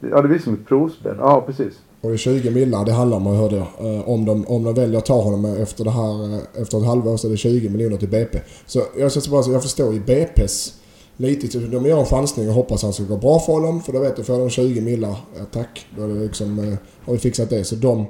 det, 0.00 0.08
ja, 0.08 0.22
det 0.22 0.28
blir 0.28 0.38
som 0.38 0.54
ett 0.54 0.66
provspel. 0.66 1.16
Ja, 1.18 1.42
precis. 1.46 1.80
Och 2.00 2.08
det 2.08 2.14
är 2.14 2.18
20 2.18 2.50
miljoner 2.50 2.84
det 2.84 2.92
handlar 2.92 3.16
om, 3.16 3.26
hörde 3.26 3.56
jag. 3.56 3.94
Eh, 3.94 4.08
Om 4.08 4.24
de, 4.24 4.44
om 4.46 4.64
de 4.64 4.74
väljer 4.74 4.98
att 4.98 5.06
ta 5.06 5.20
honom 5.22 5.44
efter 5.44 5.84
det 5.84 5.90
här, 5.90 6.34
eh, 6.34 6.62
efter 6.62 6.78
ett 6.78 6.86
halvår 6.86 7.16
så 7.16 7.26
är 7.26 7.30
det 7.30 7.36
20 7.36 7.68
miljoner 7.68 7.96
till 7.96 8.08
BP. 8.08 8.38
Så 8.66 8.82
jag, 8.98 9.12
ska 9.12 9.30
bara, 9.30 9.42
säga, 9.42 9.52
jag 9.54 9.62
förstår 9.62 9.92
ju 9.94 10.00
BP's 10.00 10.72
lite 11.16 11.58
de 11.58 11.86
gör 11.86 11.98
en 11.98 12.04
chansning 12.06 12.48
och 12.48 12.54
hoppas 12.54 12.76
att 12.76 12.82
han 12.82 12.92
ska 12.92 13.04
gå 13.04 13.16
bra 13.16 13.38
för 13.38 13.60
dem. 13.60 13.80
För 13.82 13.92
då 13.92 14.00
vet 14.00 14.16
du, 14.16 14.24
får 14.24 14.38
de 14.38 14.50
20 14.50 14.80
millar, 14.80 15.16
ja, 15.38 15.44
tack. 15.52 15.86
Då 15.96 16.02
är 16.02 16.08
det 16.08 16.14
liksom, 16.14 16.58
eh, 16.58 16.74
har 17.06 17.12
vi 17.12 17.18
fixat 17.18 17.50
det. 17.50 17.64
Så 17.64 17.74
de, 17.74 18.06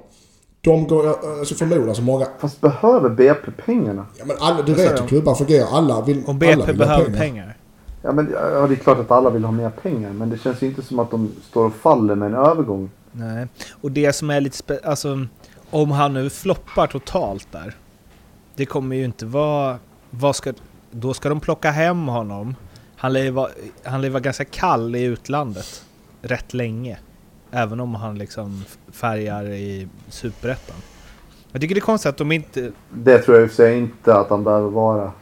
de 0.60 0.86
går, 0.86 1.08
alltså 1.38 1.54
förmodar 1.54 1.94
så 1.94 2.02
många. 2.02 2.26
Fast 2.40 2.60
behöver 2.60 3.08
BP 3.08 3.50
pengarna? 3.66 4.06
Ja 4.18 4.24
men 4.24 4.36
alla, 4.40 4.62
du 4.62 4.74
vet 4.74 5.02
hur 5.02 5.06
klubbar 5.06 5.34
fungerar. 5.34 5.66
Alla 5.72 6.00
vill, 6.00 6.22
Om 6.26 6.30
alla 6.30 6.38
BP 6.38 6.72
vill 6.72 6.80
ha 6.80 6.86
behöver 6.86 7.04
pengar. 7.04 7.18
pengar. 7.20 7.56
Ja, 8.02 8.12
men, 8.12 8.30
ja, 8.32 8.66
det 8.66 8.74
är 8.74 8.76
klart 8.76 8.98
att 8.98 9.10
alla 9.10 9.30
vill 9.30 9.44
ha 9.44 9.52
mer 9.52 9.70
pengar. 9.70 10.10
Men 10.12 10.30
det 10.30 10.38
känns 10.38 10.62
ju 10.62 10.66
inte 10.66 10.82
som 10.82 10.98
att 10.98 11.10
de 11.10 11.30
står 11.50 11.64
och 11.66 11.74
faller 11.74 12.14
med 12.14 12.26
en 12.26 12.34
övergång. 12.34 12.90
Nej. 13.12 13.46
Och 13.70 13.92
det 13.92 14.12
som 14.12 14.30
är 14.30 14.40
lite 14.40 14.56
spe- 14.64 14.84
alltså 14.84 15.26
om 15.70 15.90
han 15.90 16.14
nu 16.14 16.30
floppar 16.30 16.86
totalt 16.86 17.52
där. 17.52 17.76
Det 18.54 18.66
kommer 18.66 18.96
ju 18.96 19.04
inte 19.04 19.26
vara... 19.26 19.78
Vad 20.10 20.36
ska, 20.36 20.52
då 20.90 21.14
ska 21.14 21.28
de 21.28 21.40
plocka 21.40 21.70
hem 21.70 22.08
honom. 22.08 22.56
Han 22.96 23.12
lär 23.12 23.22
ju 23.22 23.30
vara, 23.30 23.50
han 23.84 24.00
lär 24.00 24.10
vara 24.10 24.20
ganska 24.20 24.44
kall 24.44 24.96
i 24.96 25.02
utlandet. 25.02 25.84
Rätt 26.22 26.54
länge. 26.54 26.98
Även 27.50 27.80
om 27.80 27.94
han 27.94 28.18
liksom 28.18 28.64
färgar 28.92 29.44
i 29.44 29.88
Superettan. 30.08 30.76
Jag 31.52 31.60
tycker 31.60 31.74
det 31.74 31.78
är 31.78 31.82
konstigt 31.82 32.08
att 32.08 32.16
de 32.16 32.32
inte... 32.32 32.72
Det 32.90 33.18
tror 33.18 33.36
jag 33.36 33.44
i 33.44 33.46
och 33.46 33.50
för 33.50 33.56
sig 33.56 33.78
inte 33.78 34.14
att 34.14 34.30
han 34.30 34.44
behöver 34.44 34.68
vara. 34.70 35.12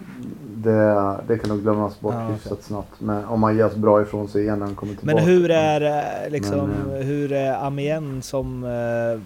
Det, 0.63 1.17
det 1.29 1.39
kan 1.39 1.51
nog 1.51 1.63
glömmas 1.63 2.01
bort 2.01 2.15
Ja, 2.15 2.29
hyfsat 2.29 2.63
snabbt. 2.63 3.01
Men 3.01 3.25
om 3.25 3.43
han 3.43 3.57
gör 3.57 3.69
så 3.69 3.79
bra 3.79 4.03
ifrån 4.03 4.29
sig 4.29 4.43
igen 4.43 4.59
när 4.59 4.67
han 4.67 4.75
kommer 4.75 4.95
tillbaka. 4.95 5.17
Men 5.17 5.25
hur 5.25 5.51
är 5.51 5.81
eh, 6.25 6.31
liksom... 6.31 6.71
Men, 6.71 7.03
hur 7.03 7.33
är 7.33 7.67
Amien 7.67 8.23
som... 8.23 8.65
Eh, 8.65 9.21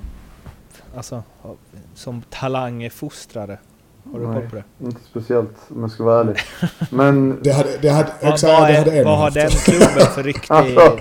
alltså, 0.96 1.22
som 1.94 2.22
talangfostrare? 2.30 3.58
Har 4.12 4.20
du 4.20 4.26
Nej. 4.26 4.34
koll 4.34 4.50
på 4.50 4.56
det? 4.56 4.86
Inte 4.86 5.00
speciellt 5.10 5.56
om 5.68 5.80
jag 5.80 5.90
ska 5.90 6.04
vara 6.04 6.20
ärlig. 6.20 6.36
Men... 6.90 7.38
Det 7.42 7.52
hade, 7.52 7.78
det 7.82 7.88
hade, 7.88 8.12
Vad, 8.22 8.32
exakt, 8.32 8.52
vad, 8.60 8.68
det 8.68 8.78
hade 8.78 8.92
är, 8.92 8.98
en 8.98 9.04
vad 9.04 9.18
har 9.18 9.30
den 9.30 9.50
klubben 9.50 10.06
för 10.14 10.22
rykte 10.22 10.54
i... 10.54 10.56
Alltså. 10.76 10.98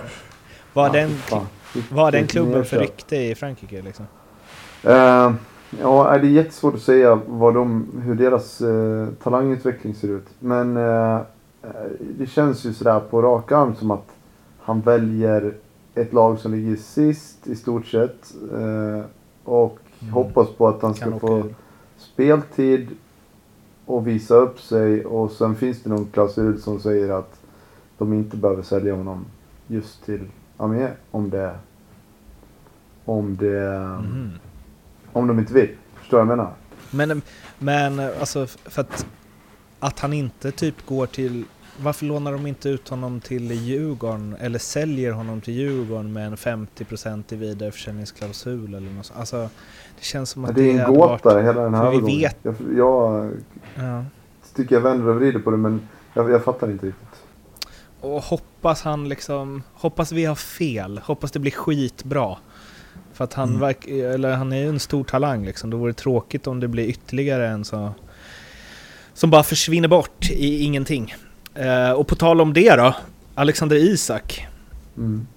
Vad 0.73 0.89
har 0.89 0.97
Ja, 0.97 1.01
den, 1.01 1.17
fan. 1.17 1.47
vad 1.91 2.03
har 2.05 2.11
den 2.11 2.27
klubben 2.27 2.65
för 2.65 2.79
rykte 2.79 3.15
i 3.15 3.35
Frankrike 3.35 3.81
liksom? 3.81 4.05
Eh, 4.83 5.31
ja, 5.79 6.17
det 6.17 6.27
är 6.27 6.31
jättesvårt 6.31 6.73
att 6.75 6.81
säga 6.81 7.19
vad 7.27 7.53
de, 7.53 7.87
hur 8.03 8.15
deras 8.15 8.61
eh, 8.61 9.07
talangutveckling 9.23 9.95
ser 9.95 10.07
ut. 10.07 10.27
Men 10.39 10.77
eh, 10.77 11.19
det 12.17 12.25
känns 12.25 12.65
ju 12.65 12.73
sådär 12.73 12.99
på 12.99 13.21
rak 13.21 13.51
arm 13.51 13.75
som 13.75 13.91
att 13.91 14.07
han 14.59 14.81
väljer 14.81 15.53
ett 15.95 16.13
lag 16.13 16.39
som 16.39 16.51
ligger 16.51 16.75
sist 16.75 17.47
i 17.47 17.55
stort 17.55 17.85
sett. 17.85 18.33
Eh, 18.53 19.05
och 19.43 19.77
Mm. 20.01 20.13
hoppas 20.13 20.49
på 20.49 20.67
att 20.67 20.81
han 20.81 20.93
ska 20.93 21.19
få 21.19 21.37
ur. 21.37 21.55
speltid 21.97 22.87
och 23.85 24.07
visa 24.07 24.35
upp 24.35 24.59
sig. 24.59 25.05
Och 25.05 25.31
sen 25.31 25.55
finns 25.55 25.83
det 25.83 25.89
någon 25.89 26.05
klausul 26.05 26.61
som 26.61 26.79
säger 26.79 27.09
att 27.13 27.39
de 27.97 28.13
inte 28.13 28.37
behöver 28.37 28.63
sälja 28.63 28.95
honom 28.95 29.25
just 29.67 30.05
till 30.05 30.21
Amiens 30.57 30.91
om 31.11 31.29
det 31.29 31.55
om 33.05 33.37
det 33.37 33.79
Mhm. 34.01 34.29
Om 35.13 35.27
de 35.27 35.39
inte 35.39 35.53
vill. 35.53 35.69
Förstår 35.95 36.17
du 36.19 36.25
vad 36.25 36.31
jag 36.31 36.37
menar? 36.37 36.53
Men, 36.91 37.21
men 37.59 37.99
alltså 37.99 38.47
för 38.47 38.81
att, 38.81 39.05
att 39.79 39.99
han 39.99 40.13
inte 40.13 40.51
typ 40.51 40.85
går 40.85 41.05
till... 41.05 41.43
Varför 41.79 42.05
lånar 42.05 42.31
de 42.31 42.47
inte 42.47 42.69
ut 42.69 42.89
honom 42.89 43.19
till 43.21 43.51
Djurgården 43.51 44.35
eller 44.39 44.59
säljer 44.59 45.11
honom 45.11 45.41
till 45.41 45.53
Djurgården 45.53 46.13
med 46.13 46.27
en 46.27 46.35
50% 46.35 47.23
i 47.29 47.35
vidareförsäljningsklausul 47.35 48.73
eller 48.73 48.91
något 48.91 49.05
sånt? 49.05 49.19
Alltså, 49.19 49.37
det 49.99 50.03
känns 50.05 50.29
som 50.29 50.45
att 50.45 50.55
det 50.55 50.71
är 50.71 50.85
en 50.87 50.93
gåta 50.93 51.39
hela 51.41 51.61
den 51.61 51.73
här 51.73 51.91
vi 51.91 51.99
vet- 52.17 52.37
Jag, 52.43 52.55
jag 52.77 53.31
Ja. 53.75 54.05
tycker 54.55 54.75
jag 54.75 54.81
vänder 54.81 55.07
och 55.07 55.15
vrider 55.15 55.39
på 55.39 55.51
det 55.51 55.57
men 55.57 55.81
jag, 56.13 56.29
jag 56.31 56.43
fattar 56.43 56.71
inte 56.71 56.85
riktigt. 56.87 57.23
Och 58.01 58.21
hoppas 58.23 58.81
han 58.81 59.09
liksom... 59.09 59.63
Hoppas 59.73 60.11
vi 60.11 60.25
har 60.25 60.35
fel. 60.35 61.01
Hoppas 61.03 61.31
det 61.31 61.39
blir 61.39 61.51
skitbra. 61.51 62.37
För 63.21 63.23
att 63.25 63.33
han, 63.33 63.49
Mm. 63.49 63.61
verk, 63.61 63.87
eller 63.87 64.35
han 64.35 64.53
är 64.53 64.57
ju 64.57 64.69
en 64.69 64.79
stor 64.79 65.03
talang 65.03 65.45
liksom. 65.45 65.69
Det 65.69 65.75
vore 65.75 65.93
tråkigt 65.93 66.47
om 66.47 66.59
det 66.59 66.67
blir 66.67 66.85
ytterligare 66.85 67.47
en 67.47 67.65
så... 67.65 67.93
Som 69.13 69.29
bara 69.29 69.43
försvinner 69.43 69.87
bort 69.87 70.29
i 70.29 70.63
ingenting. 70.63 71.13
Eh, 71.55 71.91
och 71.91 72.07
på 72.07 72.15
tal 72.15 72.41
om 72.41 72.53
det 72.53 72.75
då. 72.75 72.95
Alexander 73.35 73.75
Isak. 73.75 74.47
Mm. 74.97 75.27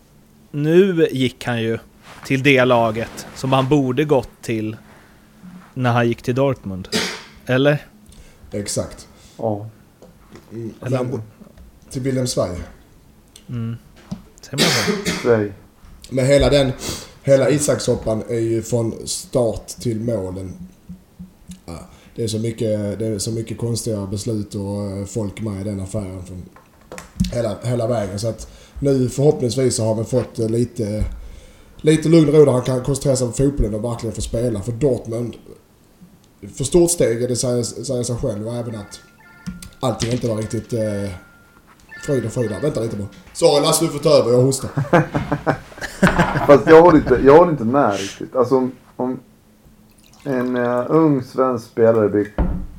Nu 0.50 1.08
gick 1.10 1.44
han 1.44 1.62
ju 1.62 1.78
till 2.26 2.42
det 2.42 2.64
laget 2.64 3.26
som 3.34 3.52
han 3.52 3.68
borde 3.68 4.04
gått 4.04 4.42
till 4.42 4.76
när 5.74 5.92
han 5.92 6.08
gick 6.08 6.22
till 6.22 6.34
Dortmund. 6.34 6.88
Eller? 7.46 7.78
Exakt. 8.52 9.08
Ja. 9.38 9.68
Mm. 10.52 10.74
Eller 10.82 11.04
bo- 11.04 11.20
till 11.90 12.02
Wilhelm 12.02 12.26
Sverige. 12.26 12.60
Mm. 13.48 13.76
Säger 14.40 14.58
man 14.58 15.04
så? 15.06 15.10
Sverige. 15.22 15.52
Men 16.10 16.26
hela 16.26 16.50
den, 16.50 16.72
hela 17.24 17.50
Isakshoppan 17.50 18.22
är 18.28 18.38
ju 18.38 18.62
från 18.62 18.94
start 19.06 19.66
till 19.66 20.00
målen. 20.00 20.52
Ja, 21.66 21.78
det, 22.16 22.24
är 22.24 22.28
så 22.28 22.38
mycket, 22.38 22.98
det 22.98 23.06
är 23.06 23.18
så 23.18 23.30
mycket 23.30 23.58
konstiga 23.58 24.06
beslut 24.06 24.54
och 24.54 24.90
eh, 24.90 25.04
folk 25.04 25.40
med 25.40 25.60
i 25.60 25.64
den 25.64 25.80
affären 25.80 26.24
från 26.26 26.42
hela, 27.32 27.56
hela 27.62 27.86
vägen. 27.86 28.18
Så 28.18 28.28
att 28.28 28.48
nu 28.80 29.08
förhoppningsvis 29.08 29.76
så 29.76 29.84
har 29.84 29.94
vi 29.94 30.04
fått 30.04 30.38
eh, 30.38 30.48
lite, 30.48 31.04
lite 31.76 32.08
lugn 32.08 32.28
och 32.28 32.34
ro 32.34 32.44
där 32.44 32.52
han 32.52 32.62
kan 32.62 32.84
koncentrera 32.84 33.16
sig 33.16 33.26
på 33.26 33.32
fotbollen 33.32 33.74
och 33.74 33.84
verkligen 33.84 34.14
få 34.14 34.20
spela. 34.20 34.62
För 34.62 34.72
Dortmund, 34.72 35.36
för 36.54 36.64
stort 36.64 36.90
steg, 36.90 37.28
det 37.28 37.36
säger, 37.36 37.62
säger 37.62 38.02
sig 38.02 38.16
själv 38.16 38.48
och 38.48 38.54
även 38.54 38.74
att 38.74 39.00
allting 39.80 40.12
inte 40.12 40.28
var 40.28 40.36
riktigt 40.36 40.72
eh, 40.72 41.10
Fröjden, 42.04 42.30
Fröjden. 42.30 42.60
Vänta 42.62 42.80
lite 42.80 42.96
bara. 42.96 43.08
Sorry 43.32 43.62
Lasse, 43.62 43.84
du 43.84 43.90
får 43.90 43.98
ta 43.98 44.08
över. 44.08 44.30
Jag 44.30 44.40
hostar. 44.40 44.70
Fast 46.46 46.66
jag 46.66 46.82
håller 46.82 46.98
inte, 46.98 47.20
jag 47.24 47.38
håller 47.38 47.52
inte 47.52 47.64
med 47.64 47.92
riktigt. 47.92 48.36
Alltså 48.36 48.56
om, 48.56 48.72
om 48.96 49.18
en 50.24 50.56
uh, 50.56 50.84
ung 50.88 51.22
svensk 51.22 51.66
spelare 51.66 52.08
blir 52.08 52.28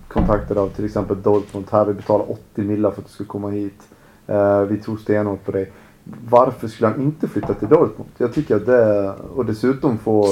kontaktad 0.08 0.58
av 0.58 0.70
till 0.70 0.86
exempel 0.86 1.22
Dortmund. 1.22 1.66
Här 1.72 1.86
vi 1.86 1.94
betalar 1.94 2.32
80 2.32 2.62
millar 2.62 2.92
för 2.92 3.02
att 3.02 3.08
du 3.08 3.14
ska 3.14 3.26
komma 3.26 3.50
hit. 3.50 3.82
Uh, 4.30 4.62
vi 4.62 4.78
tror 4.78 4.98
stenhårt 4.98 5.46
på 5.46 5.52
dig. 5.52 5.72
Varför 6.30 6.68
skulle 6.68 6.88
han 6.88 7.02
inte 7.02 7.28
flytta 7.28 7.54
till 7.54 7.68
Dortmund? 7.68 8.10
Jag 8.18 8.34
tycker 8.34 8.56
att 8.56 8.66
det, 8.66 9.14
och 9.36 9.46
dessutom 9.46 9.98
få 9.98 10.28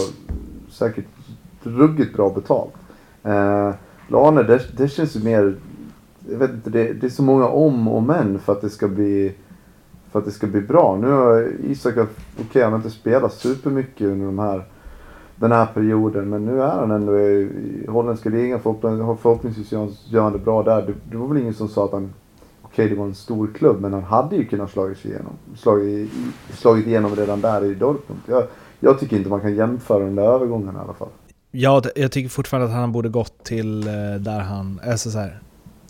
säkert 0.72 1.06
ruggigt 1.64 2.16
bra 2.16 2.30
betalt. 2.30 2.74
Uh, 3.26 3.72
Lane, 4.08 4.44
det, 4.44 4.78
det 4.78 4.88
känns 4.88 5.16
ju 5.16 5.24
mer, 5.24 5.56
jag 6.30 6.38
vet 6.38 6.52
inte, 6.52 6.70
det, 6.70 6.94
det 6.94 7.08
är 7.08 7.10
så 7.10 7.24
många 7.24 7.48
om 7.48 7.88
och 7.88 8.04
men 8.04 8.40
för 8.40 8.54
att 8.54 8.62
det 8.62 8.70
ska 8.70 8.88
bli 8.88 9.34
för 10.12 10.20
att 10.20 10.26
det 10.26 10.32
ska 10.32 10.48
bli 10.48 10.62
bra. 10.62 10.98
Nu 11.02 11.08
har 11.12 11.48
Isak, 11.64 11.94
okej 12.42 12.64
han 12.64 12.72
har 12.72 12.80
inte 12.80 12.90
spelat 12.90 13.34
supermycket 13.34 14.08
under 14.08 14.26
de 14.26 14.40
här, 14.40 14.64
den 15.36 15.52
här 15.52 15.66
perioden. 15.66 16.30
Men 16.30 16.46
nu 16.46 16.62
är 16.62 16.68
han 16.68 16.92
ändå 16.92 17.20
i, 17.20 17.42
i 17.42 17.86
holländska 17.88 18.30
ligan. 18.30 18.60
Förhoppningsvis, 18.60 19.22
förhoppningsvis 19.22 19.72
gör 20.12 20.22
han- 20.22 20.34
det 20.34 20.40
bra 20.40 20.64
där. 20.64 20.82
Det, 20.82 20.94
det 21.12 21.18
var 21.18 21.28
väl 21.28 21.38
ingen 21.38 21.54
som 21.54 21.68
sa 21.68 21.86
att 21.86 21.92
han, 21.92 22.14
okej 22.62 22.90
det 22.90 22.96
var 22.96 23.06
en 23.06 23.16
stor 23.16 23.48
klubb. 23.56 23.82
Men 23.82 23.94
han 23.94 24.04
hade 24.04 24.36
ju 24.36 24.46
kunnat 24.46 24.72
slagit 24.72 24.98
sig 24.98 25.12
igenom. 25.12 25.34
Slagit, 25.56 26.12
slagit 26.54 26.88
igenom 26.88 27.16
redan 27.16 27.42
där 27.42 27.64
i 27.66 27.74
Dortmund. 27.74 28.22
Jag, 28.28 28.44
jag 28.80 29.00
tycker 29.00 29.18
inte 29.18 29.30
man 29.30 29.42
kan 29.42 29.56
jämföra 29.56 30.04
den 30.04 30.16
där 30.16 30.24
övergången 30.24 30.76
i 30.76 30.80
alla 30.80 30.94
fall. 30.94 31.10
Ja, 31.52 31.82
jag 31.96 32.12
tycker 32.12 32.30
fortfarande 32.30 32.68
att 32.68 32.74
han 32.76 32.92
borde 32.92 33.10
gått 33.10 33.44
till 33.44 33.88
eh, 33.88 33.94
där 34.20 34.40
han... 34.40 34.80
Alltså 34.88 35.10
så 35.12 35.18
här, 35.18 35.40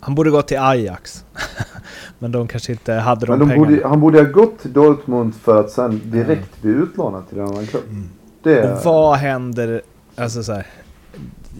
han 0.04 0.14
borde 0.14 0.30
gått 0.30 0.48
till 0.48 0.58
Ajax. 0.58 1.24
Men 2.18 2.32
de 2.32 2.48
kanske 2.48 2.72
inte 2.72 2.92
hade 2.92 3.26
de, 3.26 3.38
de 3.38 3.48
pengarna. 3.48 3.68
borde, 3.68 3.88
han 3.88 4.00
borde 4.00 4.18
ha 4.22 4.30
gått 4.30 4.58
till 4.58 4.72
Dortmund 4.72 5.34
för 5.34 5.60
att 5.60 5.70
sen 5.70 6.00
direkt 6.04 6.62
bli 6.62 6.70
utlånad 6.70 7.28
till 7.28 7.38
en 7.38 7.46
annan 7.46 7.66
klubb. 7.66 7.82
Mm. 7.90 8.08
Det, 8.42 8.72
Och 8.72 8.84
vad 8.84 9.16
händer... 9.16 9.82
Alltså 10.16 10.42
så 10.42 10.52
här, 10.52 10.66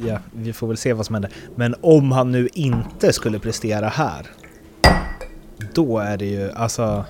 Ja, 0.06 0.18
vi 0.32 0.52
får 0.52 0.66
väl 0.66 0.76
se 0.76 0.92
vad 0.92 1.06
som 1.06 1.14
händer. 1.14 1.30
Men 1.54 1.74
om 1.80 2.12
han 2.12 2.32
nu 2.32 2.48
inte 2.54 3.12
skulle 3.12 3.38
prestera 3.38 3.88
här. 3.88 4.26
Då 5.74 5.98
är 5.98 6.16
det 6.16 6.26
ju 6.26 6.50
alltså... 6.50 7.04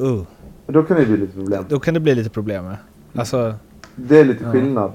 Uh, 0.00 0.22
då 0.66 0.82
kan 0.82 0.96
det 0.96 1.06
bli 1.06 1.16
lite 1.16 1.32
problem. 1.32 1.64
då 1.68 1.80
kan 1.80 1.94
det 1.94 2.00
bli 2.00 2.14
lite 2.14 2.30
problem 2.30 2.64
med. 2.64 2.76
Alltså... 3.14 3.54
Det 3.96 4.20
är 4.20 4.24
lite 4.24 4.44
Ja. 4.44 4.52
skillnad. 4.52 4.92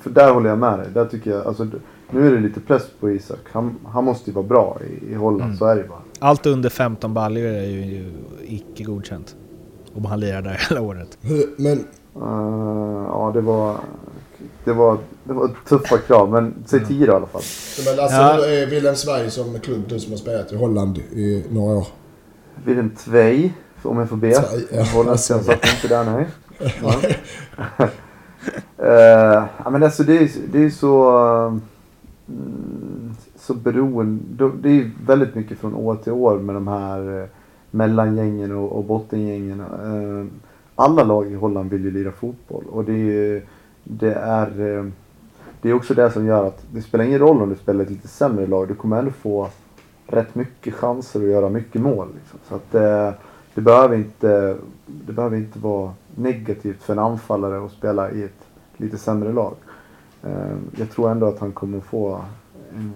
För 0.00 0.10
där 0.10 0.32
håller 0.32 0.48
jag 0.50 0.58
med 0.58 0.78
dig. 0.78 0.88
Där 0.94 1.04
tycker 1.04 1.30
jag, 1.30 1.46
alltså, 1.46 1.66
nu 2.10 2.26
är 2.26 2.30
det 2.34 2.40
lite 2.40 2.60
press 2.60 2.82
på 3.00 3.10
Isak. 3.10 3.38
Han, 3.52 3.76
han 3.86 4.04
måste 4.04 4.30
ju 4.30 4.34
vara 4.34 4.46
bra 4.46 4.78
i, 4.90 5.12
i 5.12 5.14
Holland, 5.14 5.42
Mm. 5.42 5.56
så 5.56 5.64
är 5.66 5.76
det 5.76 5.84
bara. 5.88 5.98
Allt 6.18 6.46
under 6.46 6.70
15 6.70 7.14
baljor 7.14 7.46
är 7.46 7.62
ju, 7.66 7.84
ju 7.84 8.12
icke 8.44 8.84
godkänt. 8.84 9.36
Om 9.94 10.04
han 10.04 10.20
lirar 10.20 10.42
där 10.42 10.60
hela 10.68 10.80
året. 10.80 11.18
Men 11.56 11.84
Uh, 12.22 13.06
ja, 13.08 13.30
det 13.34 13.40
var, 13.40 13.76
det, 14.64 14.72
var, 14.72 14.98
det 15.24 15.32
var 15.32 15.50
tuffa 15.68 15.98
krav. 15.98 16.30
Men 16.30 16.54
säg 16.66 16.84
10 16.84 17.06
då 17.06 17.12
i 17.12 17.16
alla 17.16 17.26
fall. 17.26 17.42
Men 17.86 18.00
alltså 18.04 18.16
Ja. 18.20 18.46
är 18.46 18.66
Wilhelm 18.66 18.96
Sverige 18.96 19.30
som 19.30 19.58
klubb 19.60 19.82
du 19.88 19.98
som 20.00 20.12
har 20.12 20.18
spelat 20.18 20.52
i 20.52 20.56
Holland 20.56 20.98
i 20.98 21.44
några 21.50 21.76
år. 21.76 21.86
Wilhelm 22.64 22.90
Tvei, 22.90 23.52
om 23.82 23.98
jag 23.98 24.08
får 24.08 24.16
be. 24.16 24.28
Ja. 24.72 25.10
Alltså. 25.10 25.38
satt 25.38 25.48
inte 25.74 25.88
där, 25.88 26.04
nej. 26.04 26.26
Ja. 26.82 26.94
Ja, 29.64 29.70
men 29.70 29.82
alltså 29.82 30.02
det 30.02 30.18
är, 30.18 30.30
det 30.52 30.64
är 30.64 30.70
så... 30.70 31.18
mm, 31.48 31.62
Mm, 32.28 33.14
så 33.36 33.54
beroende. 33.54 34.50
Det 34.60 34.68
är 34.68 34.90
väldigt 35.06 35.34
mycket 35.34 35.58
från 35.58 35.74
år 35.74 35.96
till 35.96 36.12
år 36.12 36.38
med 36.38 36.54
de 36.54 36.68
här 36.68 37.22
eh, 37.22 37.28
mellangängen 37.70 38.52
och, 38.52 38.72
och 38.72 38.84
bottengängen. 38.84 39.60
Eh, 39.60 40.26
alla 40.74 41.04
lag 41.04 41.32
i 41.32 41.34
Holland 41.34 41.70
vill 41.70 41.84
ju 41.84 41.90
lira 41.90 42.12
fotboll 42.12 42.64
och 42.70 42.84
det 42.84 42.92
är, 42.92 43.42
det 43.84 44.12
är, 44.12 44.76
eh, 44.76 44.86
det 45.60 45.70
är 45.70 45.74
också 45.74 45.94
det 45.94 46.10
som 46.10 46.26
gör 46.26 46.46
att 46.46 46.64
det 46.72 46.82
spelar 46.82 47.04
ingen 47.04 47.18
roll 47.18 47.42
om 47.42 47.48
du 47.48 47.54
spelar 47.54 47.84
ett 47.84 47.90
lite 47.90 48.08
sämre 48.08 48.46
lag. 48.46 48.68
Du 48.68 48.74
kommer 48.74 48.98
ändå 48.98 49.10
få 49.10 49.48
rätt 50.06 50.34
mycket 50.34 50.74
chanser 50.74 51.20
att 51.20 51.26
göra 51.26 51.48
mycket 51.48 51.80
mål. 51.80 52.08
Liksom. 52.14 52.38
Så 52.48 52.54
att 52.54 52.72
det, 52.72 53.14
det, 53.54 53.60
behöver 53.60 53.96
inte, 53.96 54.56
det 54.86 55.12
behöver 55.12 55.36
inte 55.36 55.58
vara 55.58 55.92
negativt 56.14 56.82
för 56.82 56.92
en 56.92 56.98
anfallare 56.98 57.64
att 57.64 57.72
spela 57.72 58.10
i 58.10 58.22
ett 58.22 58.46
lite 58.76 58.98
sämre 58.98 59.32
lag. 59.32 59.54
Jag 60.76 60.90
tror 60.90 61.10
ändå 61.10 61.28
att 61.28 61.38
han 61.38 61.52
kommer 61.52 61.80
få 61.80 62.24
en, 62.74 62.92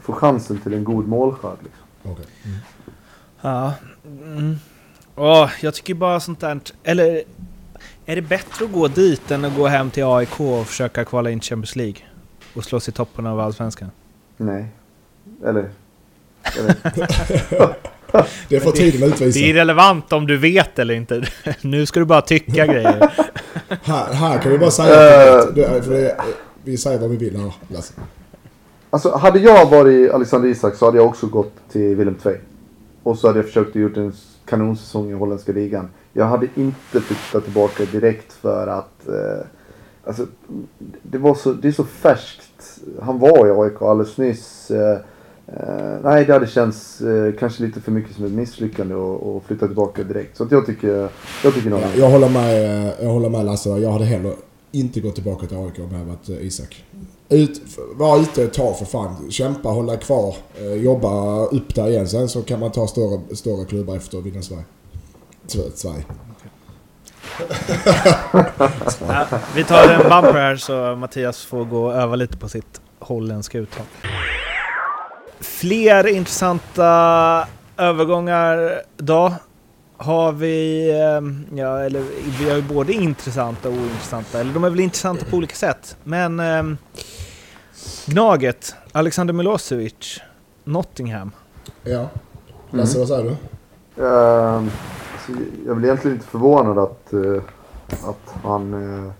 få 0.00 0.12
chansen 0.12 0.58
till 0.58 0.74
en 0.74 0.84
god 0.84 1.08
målskörd. 1.08 1.58
Liksom. 1.62 2.12
Okay. 2.12 2.24
Mm. 2.44 2.58
Ja. 3.40 3.74
Mm. 4.04 4.56
Oh, 5.16 5.50
jag 5.60 5.74
tycker 5.74 5.94
bara 5.94 6.20
sånt 6.20 6.40
där... 6.40 6.60
Eller 6.82 7.22
är 8.06 8.16
det 8.16 8.22
bättre 8.22 8.64
att 8.64 8.72
gå 8.72 8.88
dit 8.88 9.30
än 9.30 9.44
att 9.44 9.56
gå 9.56 9.66
hem 9.66 9.90
till 9.90 10.04
AIK 10.04 10.40
och 10.40 10.66
försöka 10.66 11.04
kvala 11.04 11.30
in 11.30 11.40
Champions 11.40 11.76
League? 11.76 12.02
Och 12.54 12.64
slå 12.64 12.80
sig 12.80 12.92
i 12.92 12.94
toppen 12.94 13.26
av 13.26 13.40
Allsvenskan? 13.40 13.90
Nej. 14.36 14.66
Eller... 15.44 15.70
det 18.48 18.60
får 18.60 18.72
tiden 18.72 19.08
utvisa. 19.08 19.38
Det 19.38 19.44
är 19.44 19.48
irrelevant 19.48 20.12
om 20.12 20.26
du 20.26 20.36
vet 20.36 20.78
eller 20.78 20.94
inte. 20.94 21.24
nu 21.60 21.86
ska 21.86 22.00
du 22.00 22.06
bara 22.06 22.22
tycka 22.22 22.66
grejer. 22.66 23.12
här, 23.82 24.12
här 24.12 24.38
kan 24.38 24.52
vi 24.52 24.58
bara 24.58 24.70
säga 24.70 25.38
att 25.38 25.54
det, 25.54 25.82
för 25.82 25.90
det, 25.90 26.16
vi 26.64 26.76
säger 26.76 26.98
vad 26.98 27.10
vi 27.10 27.16
vill 27.16 27.36
här, 27.36 27.52
Lasse. 27.68 27.94
Alltså, 28.90 29.16
hade 29.16 29.38
jag 29.38 29.70
varit 29.70 30.10
Alexander 30.10 30.48
Isak 30.48 30.74
så 30.74 30.84
hade 30.84 30.96
jag 30.98 31.06
också 31.06 31.26
gått 31.26 31.54
till 31.72 31.96
Willem 31.96 32.14
Tvei. 32.14 32.36
Och 33.02 33.18
så 33.18 33.26
hade 33.26 33.38
jag 33.38 33.46
försökt 33.46 33.70
att 33.70 33.82
gjort 33.82 33.96
en 33.96 34.12
kanonsäsong 34.44 35.10
i 35.10 35.12
holländska 35.12 35.52
ligan. 35.52 35.88
Jag 36.12 36.24
hade 36.24 36.48
inte 36.54 37.00
flyttat 37.00 37.44
tillbaka 37.44 37.84
direkt 37.84 38.32
för 38.32 38.66
att... 38.66 39.08
Eh, 39.08 39.46
alltså, 40.04 40.26
det, 41.02 41.18
var 41.18 41.34
så, 41.34 41.52
det 41.52 41.68
är 41.68 41.72
så 41.72 41.84
färskt. 41.84 42.78
Han 43.02 43.18
var 43.18 43.46
i 43.46 43.50
AIK 43.50 43.82
alldeles 43.82 44.16
nyss. 44.16 44.70
Eh, 44.70 44.92
eh, 44.92 44.98
nej, 46.02 46.24
det 46.24 46.32
hade 46.32 46.46
känts 46.46 47.00
eh, 47.00 47.32
kanske 47.38 47.62
lite 47.62 47.80
för 47.80 47.92
mycket 47.92 48.16
som 48.16 48.24
ett 48.24 48.32
misslyckande 48.32 48.94
att 48.94 49.42
flytta 49.46 49.66
tillbaka 49.66 50.02
direkt. 50.02 50.36
Så 50.36 50.46
jag 50.50 50.66
tycker, 50.66 51.08
jag 51.44 51.54
tycker 51.54 51.70
nog... 51.70 51.80
Ja, 51.80 51.88
jag 51.96 52.10
håller 52.10 52.28
med, 52.28 52.84
eh, 52.86 52.92
jag 53.00 53.10
håller 53.10 53.28
med 53.28 53.44
Lasse. 53.44 53.68
Jag 53.68 53.92
hade 53.92 54.04
heller 54.04 54.34
inte 54.72 55.00
gått 55.00 55.14
tillbaka 55.14 55.46
till 55.46 55.56
AIK 55.56 55.78
om 55.78 55.98
jag 55.98 56.04
varit 56.04 56.28
eh, 56.28 56.46
Isak. 56.46 56.84
Ut, 57.28 57.60
var 57.94 58.20
ute 58.20 58.42
ett 58.42 58.52
tag 58.52 58.78
för 58.78 58.84
fan. 58.84 59.30
Kämpa, 59.30 59.68
hålla 59.68 59.96
kvar, 59.96 60.36
eh, 60.60 60.74
jobba 60.74 61.44
upp 61.46 61.74
där 61.74 61.88
igen. 61.88 62.08
Sen 62.08 62.28
så 62.28 62.42
kan 62.42 62.60
man 62.60 62.72
ta 62.72 62.86
större, 62.86 63.36
större 63.36 63.64
klubbar 63.64 63.96
efter 63.96 64.18
att 64.18 64.24
vinna 64.24 64.42
Sverige. 64.42 64.64
Sverige. 65.74 66.04
ja, 69.08 69.26
vi 69.54 69.64
tar 69.64 69.88
en 69.88 70.02
bumper 70.02 70.32
här 70.32 70.56
så 70.56 70.96
Mattias 70.96 71.44
får 71.44 71.64
gå 71.64 71.84
och 71.84 71.94
öva 71.94 72.16
lite 72.16 72.36
på 72.36 72.48
sitt 72.48 72.80
holländska 72.98 73.58
uttal. 73.58 73.84
Fler 75.42 76.06
intressanta 76.06 77.46
övergångar 77.76 78.82
då 78.96 79.32
har 79.96 80.32
vi, 80.32 80.90
ehm, 81.00 81.44
ja 81.54 81.78
eller 81.78 82.04
vi 82.38 82.50
har 82.50 82.56
ju 82.56 82.62
både 82.62 82.92
intressanta 82.92 83.68
och 83.68 83.74
ointressanta, 83.74 84.40
eller 84.40 84.54
de 84.54 84.64
är 84.64 84.70
väl 84.70 84.80
intressanta 84.80 85.24
på 85.24 85.36
olika 85.36 85.54
sätt. 85.54 85.96
Men 86.04 86.40
eh, 86.40 86.62
Gnaget, 88.06 88.74
Alexander 88.92 89.34
Milosevic, 89.34 90.20
Nottingham. 90.64 91.30
Ja. 91.82 92.08
Lasse, 92.70 92.98
mm. 92.98 93.08
vad 93.08 93.08
säger 93.08 93.24
du? 93.24 94.02
Uh, 94.02 94.54
alltså, 95.12 95.32
jag 95.66 95.76
blir 95.76 95.88
egentligen 95.88 96.16
lite 96.16 96.28
förvånad 96.28 96.78
att, 96.78 97.08
uh, 97.12 97.42
att 97.90 98.34
han 98.42 98.74
uh, 98.74 99.12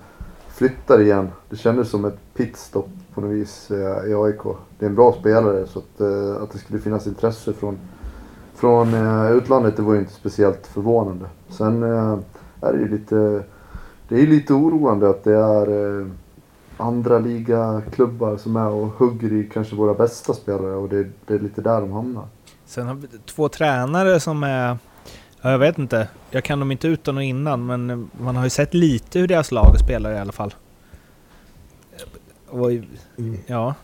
flyttar 0.55 1.01
igen. 1.01 1.31
Det 1.49 1.57
kändes 1.57 1.91
som 1.91 2.05
ett 2.05 2.19
pitstop 2.35 2.89
på 3.15 3.21
något 3.21 3.31
vis 3.31 3.71
eh, 3.71 4.11
i 4.11 4.15
AIK. 4.15 4.43
Det 4.79 4.85
är 4.85 4.89
en 4.89 4.95
bra 4.95 5.13
spelare 5.21 5.67
så 5.67 5.79
att, 5.79 6.01
eh, 6.01 6.43
att 6.43 6.53
det 6.53 6.59
skulle 6.59 6.79
finnas 6.79 7.07
intresse 7.07 7.53
från 7.53 7.79
från 8.63 8.95
eh, 8.95 9.33
utlandet, 9.33 9.77
det 9.77 9.83
var 9.83 9.95
ju 9.95 10.01
inte 10.01 10.13
speciellt 10.13 10.67
förvånande. 10.67 11.27
Sen 11.49 11.83
eh, 11.83 12.19
är 12.61 12.73
det 12.73 12.79
ju 12.79 12.89
lite, 12.89 13.43
det 14.09 14.23
är 14.23 14.27
lite 14.27 14.53
oroande 14.53 15.11
att 15.11 15.25
det 15.25 15.37
är 15.37 16.01
eh, 16.01 16.07
andra 16.77 17.19
ligaklubbar 17.19 18.37
som 18.37 18.57
är 18.57 18.69
och 18.69 18.87
hugger 18.87 19.33
i 19.33 19.51
kanske 19.53 19.77
våra 19.77 19.95
bästa 19.95 20.33
spelare 20.33 20.75
och 20.75 20.89
det, 20.89 21.07
det 21.27 21.35
är 21.35 21.39
lite 21.39 21.61
där 21.61 21.81
de 21.81 21.93
hamnar. 21.93 22.25
Sen 22.67 22.87
har 22.87 22.95
vi 22.95 23.09
två 23.27 23.49
tränare 23.49 24.21
som 24.21 24.43
är 24.43 24.79
jag 25.43 25.59
vet 25.59 25.79
inte. 25.79 26.09
Jag 26.31 26.45
kan 26.45 26.59
dem 26.59 26.73
inte 26.73 26.89
utan 26.89 27.17
och 27.17 27.23
innan, 27.23 27.67
men 27.67 28.11
man 28.21 28.37
har 28.37 28.45
ju 28.45 28.51
sett 28.51 28.75
lite 28.75 29.19
hur 29.19 29.29
deras 29.29 29.53
lag 29.53 29.79
spelar 29.81 30.13
i 30.13 30.19
alla 30.19 30.33
fall. 30.33 30.55
Och, 32.53 32.71
mm. 32.71 33.39
ja. 33.47 33.75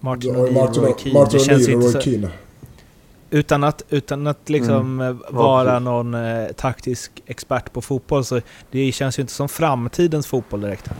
Martin 0.00 0.36
O'Neill 0.36 0.68
och 0.68 0.76
Roy 0.76 0.94
Keane. 0.98 1.18
Martin 1.18 1.40
O'Neill 1.40 1.76
och 1.76 1.94
Roy 1.94 2.02
Keane. 2.02 2.28
Utan 3.30 3.64
att, 3.64 3.82
utan 3.90 4.26
att 4.26 4.48
liksom 4.48 5.00
mm. 5.00 5.00
Eh, 5.00 5.34
vara 5.34 5.78
någon 5.78 6.14
eh, 6.14 6.46
taktisk 6.56 7.22
expert 7.26 7.72
på 7.72 7.80
fotboll 7.80 8.24
så 8.24 8.40
det 8.70 8.92
känns 8.92 9.18
ju 9.18 9.20
inte 9.20 9.32
som 9.32 9.48
framtidens 9.48 10.26
fotboll 10.26 10.60
direkt. 10.60 10.90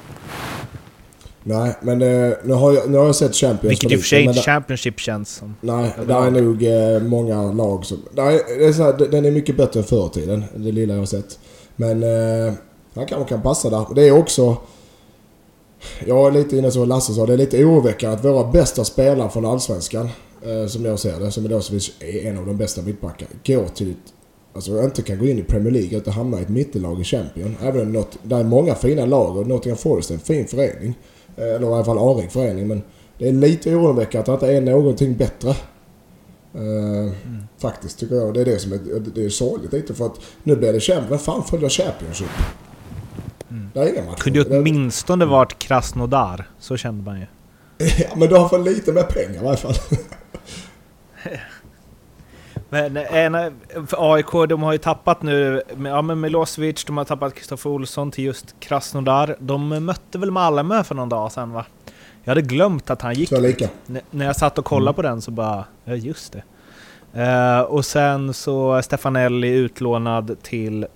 Nej, 1.43 1.75
men 1.83 2.03
eh, 2.03 2.33
nu, 2.45 2.53
har 2.53 2.73
jag, 2.73 2.91
nu 2.91 2.99
har 2.99 3.07
jag 3.07 3.14
sett 3.14 3.35
Champions 3.35 3.71
Vilket 3.71 3.93
i 3.93 3.97
och 3.97 4.01
för 4.01 4.07
sig 4.07 4.23
inte 4.23 4.41
Championship 4.41 5.01
känns 5.01 5.35
som. 5.35 5.55
Nej, 5.61 5.95
det 6.07 6.12
är 6.12 6.31
nog 6.31 6.62
eh, 6.62 7.03
många 7.03 7.53
lag 7.53 7.85
som... 7.85 7.99
Nej, 8.12 8.45
det 8.59 8.67
är 8.67 8.73
så 8.73 8.83
här, 8.83 9.11
den 9.11 9.25
är 9.25 9.31
mycket 9.31 9.57
bättre 9.57 9.81
än 9.81 9.87
förr 9.87 10.09
tiden, 10.09 10.45
det 10.55 10.73
lilla 10.73 10.95
jag 10.95 11.01
har 11.01 11.07
sett. 11.07 11.38
Men 11.77 12.03
eh, 12.03 12.53
han 12.95 13.07
kanske 13.07 13.29
kan 13.29 13.43
passa 13.43 13.71
där. 13.71 13.87
Det 13.95 14.09
är 14.09 14.12
också... 14.12 14.57
Jag 16.07 16.27
är 16.27 16.31
lite 16.31 16.57
inne 16.57 16.70
som 16.70 16.88
Lasse 16.88 17.14
sa, 17.14 17.27
det 17.27 17.33
är 17.33 17.37
lite 17.37 17.64
oroväckande 17.64 18.16
att 18.16 18.24
våra 18.24 18.51
bästa 18.51 18.85
spelare 18.85 19.31
från 19.31 19.46
Allsvenskan 19.46 20.09
Eh, 20.42 20.66
som 20.66 20.85
jag 20.85 20.98
ser 20.98 21.20
det, 21.20 21.31
som 21.31 21.42
Milosevic 21.42 21.92
är 22.01 22.31
en 22.31 22.38
av 22.38 22.46
de 22.46 22.57
bästa 22.57 22.83
mittbackarna, 22.83 23.31
går 23.46 23.68
till 23.68 23.94
Alltså 24.53 24.83
inte 24.83 25.03
kan 25.03 25.18
gå 25.18 25.27
in 25.27 25.38
i 25.38 25.42
Premier 25.42 25.72
League 25.72 25.98
utan 25.98 26.12
hamna 26.12 26.38
i 26.38 26.42
ett 26.42 26.48
mittellag 26.48 27.01
i 27.01 27.05
Champion. 27.05 27.57
Även 27.62 27.83
om 27.83 27.92
något, 27.92 28.18
där 28.22 28.40
är 28.40 28.44
många 28.44 28.74
fina 28.74 29.07
lag 29.07 29.37
och 29.37 29.46
Nottingham 29.46 29.77
Forest 29.77 30.11
är 30.11 30.14
en 30.14 30.20
fin 30.20 30.46
förening. 30.46 30.98
Eh, 31.37 31.44
eller 31.44 31.66
i 31.66 31.72
alla 31.72 31.85
fall 31.85 31.98
anrik 31.98 32.31
förening. 32.31 32.68
Men 32.68 32.83
det 33.18 33.29
är 33.29 33.33
lite 33.33 33.74
oroväckande 33.74 34.33
att 34.33 34.40
det 34.40 34.57
inte 34.57 34.70
är 34.70 34.74
någonting 34.74 35.16
bättre. 35.16 35.48
Uh, 36.55 36.64
mm. 37.01 37.12
Faktiskt 37.59 37.98
tycker 37.98 38.14
jag. 38.14 38.35
Det 38.35 38.40
är 38.40 38.44
det 38.44 38.59
som 38.59 38.72
är, 38.72 38.79
det 39.14 39.24
är 39.24 39.29
sorgligt 39.29 39.72
lite 39.72 39.94
för 39.94 40.07
att 40.07 40.20
nu 40.42 40.57
blir 40.57 40.72
det 40.72 40.81
Champions. 40.81 41.11
Vem 41.11 41.18
fan 41.18 41.44
följer 41.44 41.68
Championship? 41.68 42.29
Mm. 43.51 43.71
Det 43.75 43.81
är 43.81 43.95
inga 43.95 44.05
matcher. 44.05 44.21
Kunde 44.21 44.39
ju 44.39 44.59
åtminstone 44.59 45.25
varit 45.25 45.59
Krasnodar. 45.59 46.49
Så 46.59 46.77
kände 46.77 47.05
man 47.05 47.21
ju. 47.21 47.27
Ja, 47.79 48.17
men 48.17 48.29
du 48.29 48.37
har 48.37 48.49
för 48.49 48.59
lite 48.59 48.93
mer 48.93 49.03
pengar 49.03 49.41
i 49.41 49.45
varje 49.45 49.57
fall. 49.57 49.75
Men 52.71 52.97
en, 52.97 53.35
AIK, 53.91 54.33
de 54.49 54.63
har 54.63 54.73
ju 54.73 54.79
tappat 54.79 55.23
nu, 55.23 55.63
ja 55.85 56.03
men 56.03 56.21
Milosevic, 56.21 56.85
de 56.85 56.97
har 56.97 57.05
tappat 57.05 57.35
Kristoffer 57.35 57.71
Olsson 57.71 58.11
till 58.11 58.25
just 58.25 58.55
Krasnodar. 58.61 59.37
De 59.39 59.69
mötte 59.69 60.19
väl 60.19 60.31
Malmö 60.31 60.85
för 60.85 60.95
någon 60.95 61.09
dag 61.09 61.33
sedan 61.33 61.53
va? 61.53 61.65
Jag 62.25 62.31
hade 62.31 62.43
glömt 62.43 62.91
att 62.91 63.03
han 63.03 63.15
gick 63.15 63.31
lika. 63.31 63.69
När 64.11 64.27
jag 64.27 64.37
satt 64.37 64.59
och 64.59 64.65
kollade 64.65 64.89
mm. 64.89 64.95
på 64.95 65.03
den 65.03 65.21
så 65.21 65.31
bara, 65.31 65.65
ja 65.85 65.95
just 65.95 66.33
det. 66.33 66.43
Uh, 67.17 67.61
och 67.61 67.85
sen 67.85 68.35
så 68.35 68.83
Stefanelli 68.83 69.49
utlånad 69.49 70.37
till 70.43 70.87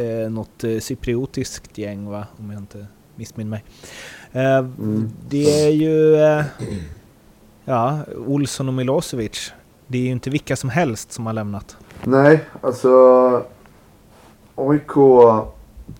uh, 0.00 0.30
något 0.30 0.64
uh, 0.64 0.78
cypriotiskt 0.78 1.78
gäng 1.78 2.10
va, 2.10 2.26
om 2.36 2.50
jag 2.50 2.60
inte 2.60 2.86
missminner 3.14 3.50
mig. 3.50 3.64
Uh, 4.34 4.58
mm. 4.58 5.10
Det 5.28 5.66
är 5.66 5.70
ju... 5.70 6.14
Uh, 6.14 6.44
ja, 7.64 7.98
Olsson 8.26 8.68
och 8.68 8.74
Milosevic. 8.74 9.52
Det 9.86 9.98
är 9.98 10.02
ju 10.02 10.10
inte 10.10 10.30
vilka 10.30 10.56
som 10.56 10.70
helst 10.70 11.12
som 11.12 11.26
har 11.26 11.32
lämnat. 11.32 11.76
Nej, 12.04 12.44
alltså... 12.60 13.44
AIK 14.54 14.92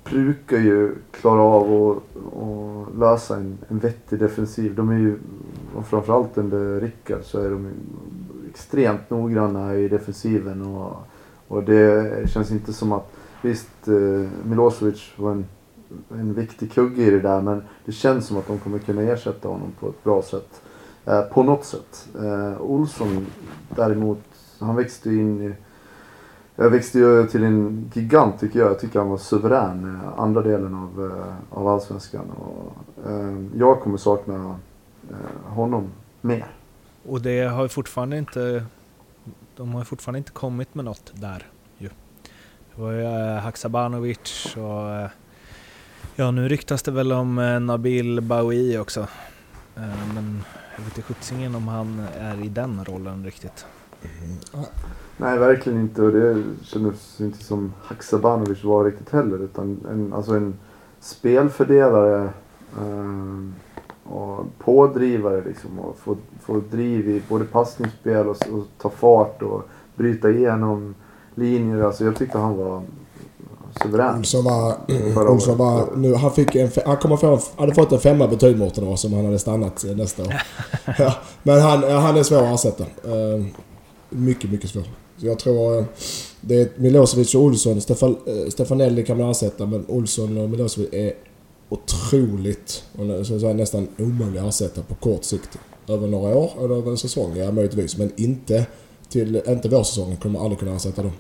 brukar 0.05 0.57
ju 0.57 0.95
klara 1.11 1.41
av 1.41 2.03
att 2.37 2.99
lösa 2.99 3.37
en, 3.37 3.59
en 3.69 3.79
vettig 3.79 4.19
defensiv. 4.19 4.75
De 4.75 4.89
är 4.89 4.99
ju, 4.99 5.19
och 5.75 5.87
framförallt 5.87 6.39
under 6.39 6.81
Rickard 6.81 7.25
så 7.25 7.41
är 7.41 7.51
de 7.51 7.71
extremt 8.51 9.11
noggranna 9.11 9.75
i 9.75 9.89
defensiven. 9.89 10.63
Och, 10.63 10.97
och 11.49 11.63
det 11.63 12.31
känns 12.31 12.51
inte 12.51 12.73
som 12.73 12.93
att, 12.93 13.13
visst 13.43 13.89
eh, 13.89 14.31
Milosevic 14.45 15.13
var 15.17 15.31
en, 15.33 15.47
en 16.11 16.35
viktig 16.35 16.73
kugge 16.73 17.03
i 17.03 17.11
det 17.11 17.21
där 17.21 17.41
men 17.43 17.63
det 17.85 17.93
känns 17.93 18.27
som 18.27 18.37
att 18.37 18.47
de 18.47 18.59
kommer 18.59 18.79
kunna 18.79 19.03
ersätta 19.03 19.49
honom 19.49 19.73
på 19.81 19.89
ett 19.89 20.05
bra 20.05 20.23
sätt. 20.23 20.63
Eh, 21.09 21.23
på 21.23 21.43
något 21.43 21.65
sätt. 21.65 22.09
Eh, 22.15 22.61
Olsson 22.61 23.27
däremot, 23.69 24.19
han 24.59 24.77
växte 24.77 25.11
in 25.11 25.43
i... 25.43 25.55
Jag 26.57 26.71
växte 26.71 26.99
ju 26.99 27.27
till 27.27 27.45
en 27.45 27.91
gigant 27.95 28.41
tycker 28.41 28.59
jag. 28.59 28.71
Jag 28.71 28.81
tycker 28.81 28.99
han 28.99 29.09
var 29.09 29.19
suverän 29.19 29.95
eh, 29.95 30.21
andra 30.21 30.43
delen 30.43 30.75
av, 30.75 31.13
eh, 31.13 31.59
av 31.59 31.69
allsvenskan. 31.69 32.31
Och, 32.31 32.73
eh, 33.11 33.37
jag 33.55 33.81
kommer 33.81 33.97
sakna 33.97 34.59
eh, 35.11 35.53
honom 35.55 35.89
mer. 36.21 36.47
Och 37.07 37.21
det 37.21 37.41
har 37.41 37.69
fortfarande 37.69 38.19
inte... 38.19 38.65
De 39.57 39.75
har 39.75 39.85
fortfarande 39.85 40.19
inte 40.19 40.33
kommit 40.33 40.75
med 40.75 40.85
något 40.85 41.13
där. 41.15 41.47
Det 42.79 42.85
var 42.85 42.93
ju 42.93 43.39
Haksabanovic 43.39 44.57
och... 44.57 44.91
Eh, 44.91 45.09
ja, 46.17 46.31
nu 46.31 46.49
ryktas 46.49 46.83
det 46.83 46.91
väl 46.91 47.13
om 47.13 47.39
eh, 47.39 47.61
Nabil 47.61 48.21
Baoui 48.21 48.79
också. 48.79 49.01
Eh, 49.77 50.15
men 50.15 50.45
jag 50.77 50.85
vet 50.85 50.99
inte 50.99 51.03
sjuttsingen 51.03 51.55
om 51.55 51.69
han 51.69 52.07
är 52.19 52.45
i 52.45 52.49
den 52.49 52.85
rollen 52.85 53.25
riktigt. 53.25 53.67
Mm. 54.03 54.67
Nej, 55.17 55.39
verkligen 55.39 55.81
inte. 55.81 56.03
Och 56.03 56.13
det 56.13 56.43
kändes 56.63 57.21
inte 57.21 57.45
som 57.45 57.73
Haksabanovic 57.83 58.65
var 58.65 58.85
riktigt 58.85 59.11
heller. 59.11 59.39
Utan 59.39 59.87
en, 59.91 60.13
alltså 60.13 60.37
en 60.37 60.55
spelfördelare 61.01 62.31
eh, 62.79 64.13
och 64.13 64.47
pådrivare 64.59 65.43
liksom. 65.45 65.79
Och 65.79 65.99
få, 65.99 66.17
få 66.41 66.61
driv 66.61 67.09
i 67.09 67.23
både 67.29 67.45
passningsspel 67.45 68.29
och, 68.29 68.37
och 68.53 68.67
ta 68.79 68.91
fart 68.91 69.43
och 69.43 69.69
bryta 69.97 70.31
igenom 70.31 70.95
linjer. 71.39 71.83
Alltså 71.83 72.05
jag 72.05 72.17
tyckte 72.17 72.39
han 72.39 72.57
var 72.57 72.83
suverän. 73.83 74.19
Olsson 74.19 74.45
var... 74.45 74.77
Olsson 75.31 75.59
var 75.59 75.97
nu, 75.97 76.15
han, 76.15 76.33
fick 76.33 76.55
en, 76.55 76.71
han 76.87 76.97
kommer 76.97 77.17
få 77.17 77.35
en, 77.35 77.41
hade 77.57 77.75
fått 77.75 77.93
en 77.93 78.01
femma 78.01 78.27
betyg 78.27 78.59
mot 78.59 78.79
idag 78.79 78.99
som 78.99 79.13
han 79.13 79.25
hade 79.25 79.39
stannat 79.39 79.85
eh, 79.85 79.97
nästa 79.97 80.23
år. 80.23 80.35
ja, 80.99 81.15
men 81.43 81.61
han, 81.61 81.83
ja, 81.83 81.99
han 81.99 82.17
är 82.17 82.23
svår 82.23 82.43
att 82.43 82.55
ersätta. 82.55 82.83
Eh, 82.85 83.45
mycket, 84.11 84.51
mycket 84.51 84.71
svår. 84.71 84.85
Så 85.17 85.27
jag 85.27 85.39
tror... 85.39 85.79
eh, 85.79 85.85
det 86.41 86.61
är 86.61 86.69
Milosevic 86.77 87.35
och 87.35 87.43
Olsson. 87.43 87.81
Stefan, 87.81 88.17
eh, 88.27 88.51
Stefanelli 88.51 89.05
kan 89.05 89.19
man 89.19 89.31
ersätta 89.31 89.67
men 89.67 89.85
Olsson 89.89 90.39
och 90.39 90.51
Milosevic 90.51 90.89
är 90.93 91.13
otroligt, 91.69 92.85
säga, 93.27 93.53
nästan 93.53 93.89
omöjliga 93.99 94.43
att 94.43 94.49
ersätta 94.49 94.83
på 94.83 94.95
kort 94.95 95.25
sikt. 95.25 95.59
Över 95.89 96.07
några 96.07 96.37
år 96.37 96.51
eller 96.59 96.75
över 96.75 96.91
en 96.91 96.97
säsong, 96.97 97.37
ja 97.37 97.53
möjligtvis. 97.53 97.97
Men 97.97 98.13
inte 98.17 98.67
till, 99.09 99.43
inte 99.47 99.69
vårsäsongen 99.69 100.17
kommer 100.17 100.41
aldrig 100.41 100.59
kunna 100.59 100.77
ersätta 100.77 101.03
dem. 101.03 101.13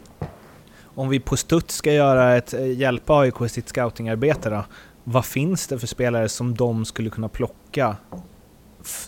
Om 0.98 1.08
vi 1.08 1.20
på 1.20 1.36
studs 1.36 1.74
ska 1.74 1.92
göra 1.92 2.36
ett, 2.36 2.54
eh, 2.54 2.72
hjälpa 2.72 3.18
AIK 3.18 3.40
i 3.40 3.48
sitt 3.48 3.68
scoutingarbete 3.68 4.50
då. 4.50 4.64
Vad 5.04 5.24
finns 5.24 5.66
det 5.66 5.78
för 5.78 5.86
spelare 5.86 6.28
som 6.28 6.54
de 6.54 6.84
skulle 6.84 7.10
kunna 7.10 7.28
plocka 7.28 7.96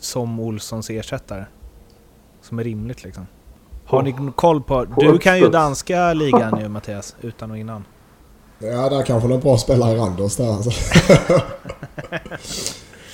som 0.01 0.41
Olssons 0.41 0.91
ersättare? 0.91 1.45
Som 2.43 2.59
är 2.59 2.65
rimligt 2.65 3.05
liksom. 3.05 3.27
Har 3.85 4.03
ni 4.03 4.15
koll 4.37 4.63
på... 4.63 4.85
Du 4.85 5.19
kan 5.19 5.39
ju 5.39 5.49
danska 5.49 6.13
ligan 6.13 6.59
nu 6.59 6.69
Mattias, 6.69 7.17
utan 7.21 7.51
och 7.51 7.59
innan. 7.59 7.85
Ja, 8.59 8.89
där 8.89 9.03
kanske 9.03 9.29
någon 9.29 9.41
bra 9.41 9.59
spelare 9.59 9.97
Randers 9.97 10.37
där 10.37 10.53
alltså. 10.53 10.71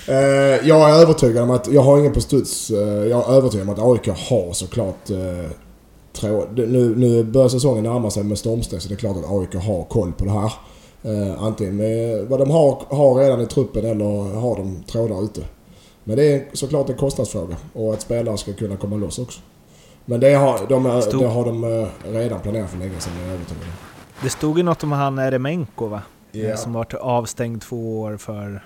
Eh, 0.08 0.68
jag 0.68 0.90
är 0.90 0.94
övertygad 1.02 1.42
om 1.42 1.50
att, 1.50 1.68
jag 1.68 1.82
har 1.82 1.98
ingen 1.98 2.12
på 2.12 2.20
studs, 2.20 2.70
eh, 2.70 2.78
jag 2.78 3.30
är 3.30 3.36
övertygad 3.36 3.68
om 3.68 3.74
att 3.74 3.80
AIK 3.80 4.08
har 4.08 4.52
såklart 4.52 5.10
trå, 6.16 6.46
det- 6.54 6.66
nu, 6.66 6.94
nu 6.96 7.24
börjar 7.24 7.48
säsongen 7.48 7.84
närma 7.84 8.10
sig 8.10 8.24
med 8.24 8.38
stormsteg 8.38 8.82
så 8.82 8.88
det 8.88 8.94
är 8.94 8.96
klart 8.96 9.16
att 9.16 9.30
AIK 9.30 9.54
har 9.54 9.84
koll 9.84 10.12
på 10.12 10.24
det 10.24 10.30
här. 10.30 10.52
Eh, 11.02 11.42
antingen 11.42 11.76
med 11.76 12.26
vad 12.28 12.38
de 12.40 12.50
har, 12.50 12.82
har 12.96 13.14
redan 13.14 13.40
i 13.40 13.46
truppen 13.46 13.84
eller 13.84 14.34
har 14.40 14.56
de 14.56 14.82
trådar 14.86 15.24
ute. 15.24 15.40
Men 16.04 16.16
det 16.16 16.32
är 16.34 16.44
såklart 16.52 16.90
en 16.90 16.96
kostnadsfråga 16.96 17.56
och 17.72 17.92
att 17.94 18.00
spelare 18.00 18.38
ska 18.38 18.52
kunna 18.52 18.76
komma 18.76 18.96
loss 18.96 19.18
också. 19.18 19.40
Men 20.04 20.20
det 20.20 20.34
har 20.34 20.58
de, 20.68 21.02
Stor- 21.02 21.18
det 21.20 21.26
har 21.28 21.44
de 21.44 21.64
eh, 21.64 21.88
redan 22.12 22.40
planerat 22.40 22.70
för 22.70 22.78
länge 22.78 23.00
sedan, 23.00 23.12
jag 23.20 23.28
är 23.28 23.34
övertygad. 23.34 23.64
Det 24.22 24.30
stod 24.30 24.58
ju 24.58 24.62
något 24.64 24.82
om 24.82 24.92
han 24.92 25.18
Eremenko 25.18 25.86
va? 25.86 26.02
Eh, 26.32 26.56
Som 26.56 26.72
varit 26.72 26.94
avstängd 26.94 27.62
två 27.62 28.00
år 28.00 28.16
för... 28.16 28.64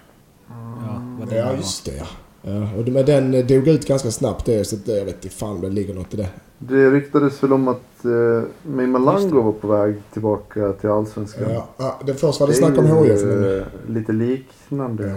Ja, 0.49 1.03
vad 1.21 1.29
det 1.29 1.37
Ja, 1.37 1.47
var. 1.47 1.55
just 1.55 1.85
det 1.85 1.97
ja. 1.99 2.05
Ja 2.42 2.68
och 2.79 2.85
det- 2.85 2.90
men 2.90 3.07
den 3.07 3.35
eh, 3.35 3.46
dog 3.46 3.68
ut 3.68 3.87
ganska 3.87 4.11
snabbt 4.11 4.46
det, 4.46 4.64
så 4.64 4.76
det, 4.85 4.98
jag 4.98 5.05
vet 5.05 5.24
inte 5.24 5.37
fan 5.37 5.50
om 5.50 5.61
det 5.61 5.68
ligger 5.68 5.94
något 5.94 6.14
i 6.14 6.16
det. 6.16 6.29
Det 6.59 6.90
ryktades 6.90 7.42
väl 7.42 7.53
om 7.53 7.68
att 7.68 7.76
Just 8.03 8.88
Malango 8.88 9.29
det. 9.37 9.40
var 9.42 9.53
på 9.53 9.66
väg 9.68 9.94
tillbaka 10.12 10.72
till 10.72 10.90
Allsvenskan. 10.90 11.44
Ja, 11.50 11.68
ja, 11.76 12.00
det 12.07 12.14
först 12.14 12.40
var 12.40 12.46
det 12.46 12.53
är 12.53 12.55
snack 12.55 12.79
om 12.79 12.87
HIF 13.05 13.22
men... 13.24 13.59
eh, 13.59 13.64
Lite 13.88 14.12
liknande 14.12 15.09
Ja. 15.09 15.16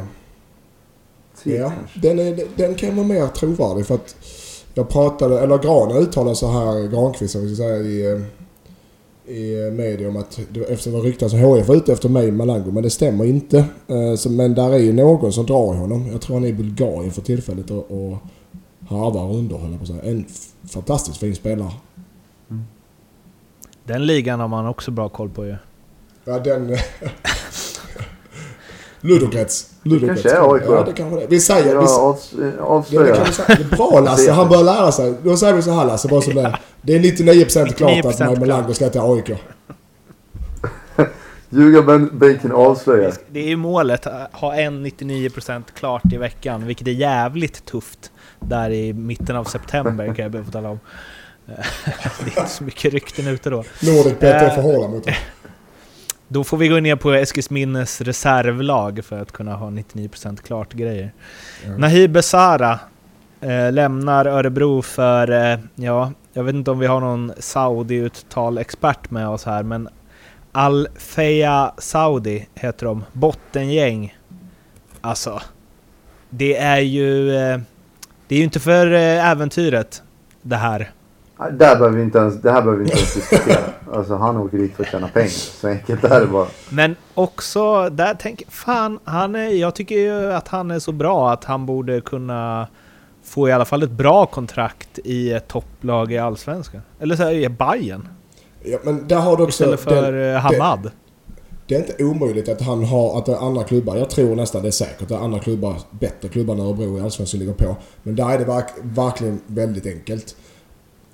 tid 1.43 1.59
Ja, 1.59 1.71
kanske. 1.77 1.99
den, 1.99 2.19
är, 2.19 2.43
den 2.55 2.75
kan 2.75 2.95
vara 2.95 3.07
mer 3.07 3.27
trovärdig 3.27 3.85
för 3.85 3.95
att 3.95 4.15
jag 4.73 4.89
pratade, 4.89 5.39
eller 5.39 5.57
Gran 5.57 5.97
uttalade 5.97 6.35
så 6.35 6.47
här, 6.47 6.87
Granqvist 6.87 7.33
som 7.33 7.41
vi 7.41 7.55
ska 7.55 7.63
säga 7.63 7.77
i, 7.77 8.11
eh, 8.11 8.19
i 9.27 9.71
media 9.71 10.09
om 10.09 10.17
att 10.17 10.39
efter 10.69 10.91
var 10.91 11.01
ryktas 11.01 11.33
att 11.33 11.39
HIF 11.39 11.67
var 11.67 11.75
ute 11.75 11.93
efter 11.93 12.09
mig 12.09 12.31
Malango 12.31 12.71
men 12.71 12.83
det 12.83 12.89
stämmer 12.89 13.25
inte. 13.25 13.57
Eh, 13.87 14.31
men 14.31 14.53
där 14.53 14.71
är 14.71 14.77
ju 14.77 14.93
någon 14.93 15.33
som 15.33 15.45
drar 15.45 15.73
i 15.73 15.77
honom. 15.77 16.07
Jag 16.11 16.21
tror 16.21 16.35
han 16.35 16.43
är 16.43 16.47
i 16.47 16.53
Bulgarien 16.53 17.11
för 17.11 17.21
tillfället 17.21 17.71
och, 17.71 17.91
och 17.91 18.17
harvar 18.87 19.27
runder 19.27 19.57
höll 19.57 19.71
jag 19.71 19.79
på 19.79 19.83
att 19.83 19.87
säga. 19.87 20.01
En 20.01 20.25
fantastiskt 20.69 21.17
fin 21.17 21.35
spelare. 21.35 21.71
Den 23.83 24.05
ligan 24.05 24.39
har 24.39 24.47
man 24.47 24.67
också 24.67 24.91
bra 24.91 25.09
koll 25.09 25.29
på 25.29 25.45
ju. 25.45 25.55
Ja, 26.25 26.39
den... 26.39 26.77
Ludogorets. 29.83 30.21
kanske 30.21 30.39
är 30.39 30.53
AIK. 30.53 30.63
Ja, 30.67 30.83
det 30.85 30.93
kanske 30.93 31.19
det. 31.19 31.27
Vi 31.29 31.39
säger... 31.39 31.73
Jag 31.73 31.81
Vi, 31.81 31.87
avs- 31.87 32.35
det, 32.37 32.51
det, 32.51 32.61
avslöjar. 32.61 33.15
kan 33.15 33.25
vi 33.25 33.31
säga. 33.31 33.47
det 33.47 33.73
är 33.73 33.77
bra 33.77 33.99
Lasse, 33.99 34.31
han 34.31 34.49
börjar 34.49 34.63
lära 34.63 34.91
sig. 34.91 35.13
Då 35.23 35.37
säger 35.37 35.53
vi 35.53 35.61
så 35.61 35.71
här 35.71 35.85
Lasse, 35.85 36.07
bara 36.07 36.21
som 36.21 36.35
det 36.35 36.41
är. 36.41 36.59
Det 36.81 36.95
är 36.95 36.99
99% 36.99 37.73
klart 37.73 37.91
99% 37.91 38.07
att 38.33 38.39
Melander 38.39 38.63
klart. 38.63 38.75
ska 38.75 38.89
till 38.89 39.01
AIK. 39.01 39.39
Ljugarbänken 41.49 42.51
avslöjar. 42.51 43.13
Det 43.31 43.39
är 43.39 43.47
ju 43.47 43.55
målet, 43.55 44.07
att 44.07 44.33
ha 44.33 44.55
en 44.55 44.85
99% 44.85 45.63
klart 45.75 46.13
i 46.13 46.17
veckan, 46.17 46.65
vilket 46.67 46.87
är 46.87 46.91
jävligt 46.91 47.65
tufft 47.65 48.11
där 48.39 48.69
i 48.69 48.93
mitten 48.93 49.35
av 49.35 49.43
september 49.43 50.05
kan 50.05 50.23
jag 50.23 50.31
be 50.31 50.43
få 50.43 50.51
tala 50.51 50.69
om. 50.69 50.79
Eh, 51.47 51.53
Det 52.25 52.35
är 52.35 52.39
inte 52.39 52.51
så 52.51 52.63
mycket 52.63 52.93
rykten 52.93 53.27
ute 53.27 53.49
då. 53.49 53.55
Nordic 53.81 54.19
bet 54.19 54.23
är 54.23 54.47
Eh. 54.47 54.55
för 54.55 54.61
hårda 54.61 54.87
mot 54.87 55.03
det. 55.03 55.15
Då 56.33 56.43
får 56.43 56.57
vi 56.57 56.67
gå 56.67 56.79
ner 56.79 56.95
på 56.95 57.13
Eskilsminnes 57.13 58.01
reservlag 58.01 59.05
för 59.05 59.21
att 59.21 59.31
kunna 59.31 59.55
ha 59.55 59.69
99% 59.69 60.41
klart 60.41 60.73
grejer. 60.73 61.11
Ja. 61.65 61.77
Nahib 61.77 62.11
Besara 62.11 62.79
eh, 63.41 63.71
lämnar 63.71 64.25
Örebro 64.25 64.81
för, 64.81 65.31
eh, 65.31 65.59
ja, 65.75 66.11
jag 66.33 66.43
vet 66.43 66.55
inte 66.55 66.71
om 66.71 66.79
vi 66.79 66.87
har 66.87 66.99
någon 66.99 67.33
Saudi-uttal-expert 67.39 69.11
med 69.11 69.27
oss 69.27 69.45
här, 69.45 69.63
men 69.63 69.89
Al-Feya 70.51 71.73
Saudi 71.77 72.47
heter 72.55 72.85
de. 72.85 73.03
Bottengäng. 73.13 74.17
Alltså, 75.01 75.41
det 76.29 76.57
är 76.57 76.79
ju... 76.79 77.35
Eh, 77.35 77.59
det 78.27 78.35
är 78.35 78.39
ju 78.39 78.43
inte 78.43 78.59
för 78.59 78.93
eh, 78.93 79.29
äventyret 79.29 80.03
det 80.41 80.55
här. 80.55 80.91
Där 81.51 81.75
behöver 81.75 81.97
vi 81.97 82.03
inte 82.03 82.17
ens, 82.17 82.41
det 82.41 82.51
här 82.51 82.61
behöver 82.61 82.77
vi 82.77 82.83
inte 82.85 82.97
ens 82.97 83.13
diskutera. 83.13 83.57
Alltså 83.93 84.15
han 84.15 84.37
åker 84.37 84.57
dit 84.57 84.75
för 84.75 84.83
att 84.83 84.89
tjäna 84.89 85.07
pengar. 85.07 85.27
Så 85.29 85.67
enkelt 85.67 86.03
är 86.03 86.19
det 86.19 86.27
bara. 86.27 86.47
Men 86.69 86.95
också 87.13 87.89
där 87.89 88.13
tänker 88.13 88.47
fan, 88.51 88.99
han 89.03 89.35
är, 89.35 89.47
jag 89.49 89.75
tycker 89.75 89.95
ju 89.95 90.33
att 90.33 90.47
han 90.47 90.71
är 90.71 90.79
så 90.79 90.91
bra 90.91 91.31
att 91.31 91.43
han 91.43 91.65
borde 91.65 92.01
kunna 92.01 92.67
få 93.23 93.49
i 93.49 93.51
alla 93.51 93.65
fall 93.65 93.83
ett 93.83 93.91
bra 93.91 94.25
kontrakt 94.25 94.99
i 95.03 95.31
ett 95.33 95.47
topplag 95.47 96.11
i 96.11 96.17
Allsvenskan. 96.17 96.81
Eller 96.99 97.15
så 97.15 97.23
är 97.23 97.33
det 97.33 97.49
Bayern 97.49 98.07
Ja, 98.63 98.77
men 98.83 99.07
där 99.07 99.15
har 99.19 99.37
du 99.37 99.43
också... 99.43 99.63
istället 99.63 99.79
för 99.79 100.11
den- 100.11 100.35
eh, 100.35 100.41
Hamad. 100.41 100.91
Det 101.67 101.75
är 101.75 101.79
inte 101.79 102.03
omöjligt 102.03 102.49
att 102.49 102.61
han 102.61 102.83
har, 102.85 103.17
att 103.17 103.25
det 103.25 103.31
är 103.31 103.47
andra 103.47 103.63
klubbar, 103.63 103.95
jag 103.95 104.09
tror 104.09 104.35
nästan 104.35 104.61
det 104.61 104.67
är 104.67 104.71
säkert, 104.71 105.11
är 105.11 105.15
andra 105.17 105.39
klubbar, 105.39 105.75
bättre 105.91 106.27
klubbar 106.27 106.53
än 106.53 106.59
Örebro 106.59 106.97
i 106.97 107.01
Allsvenskan 107.01 107.39
ligger 107.39 107.53
på. 107.53 107.75
Men 108.03 108.15
där 108.15 108.29
är 108.29 108.37
det 108.37 108.45
verk, 108.45 108.65
verkligen 108.83 109.41
väldigt 109.47 109.85
enkelt. 109.85 110.35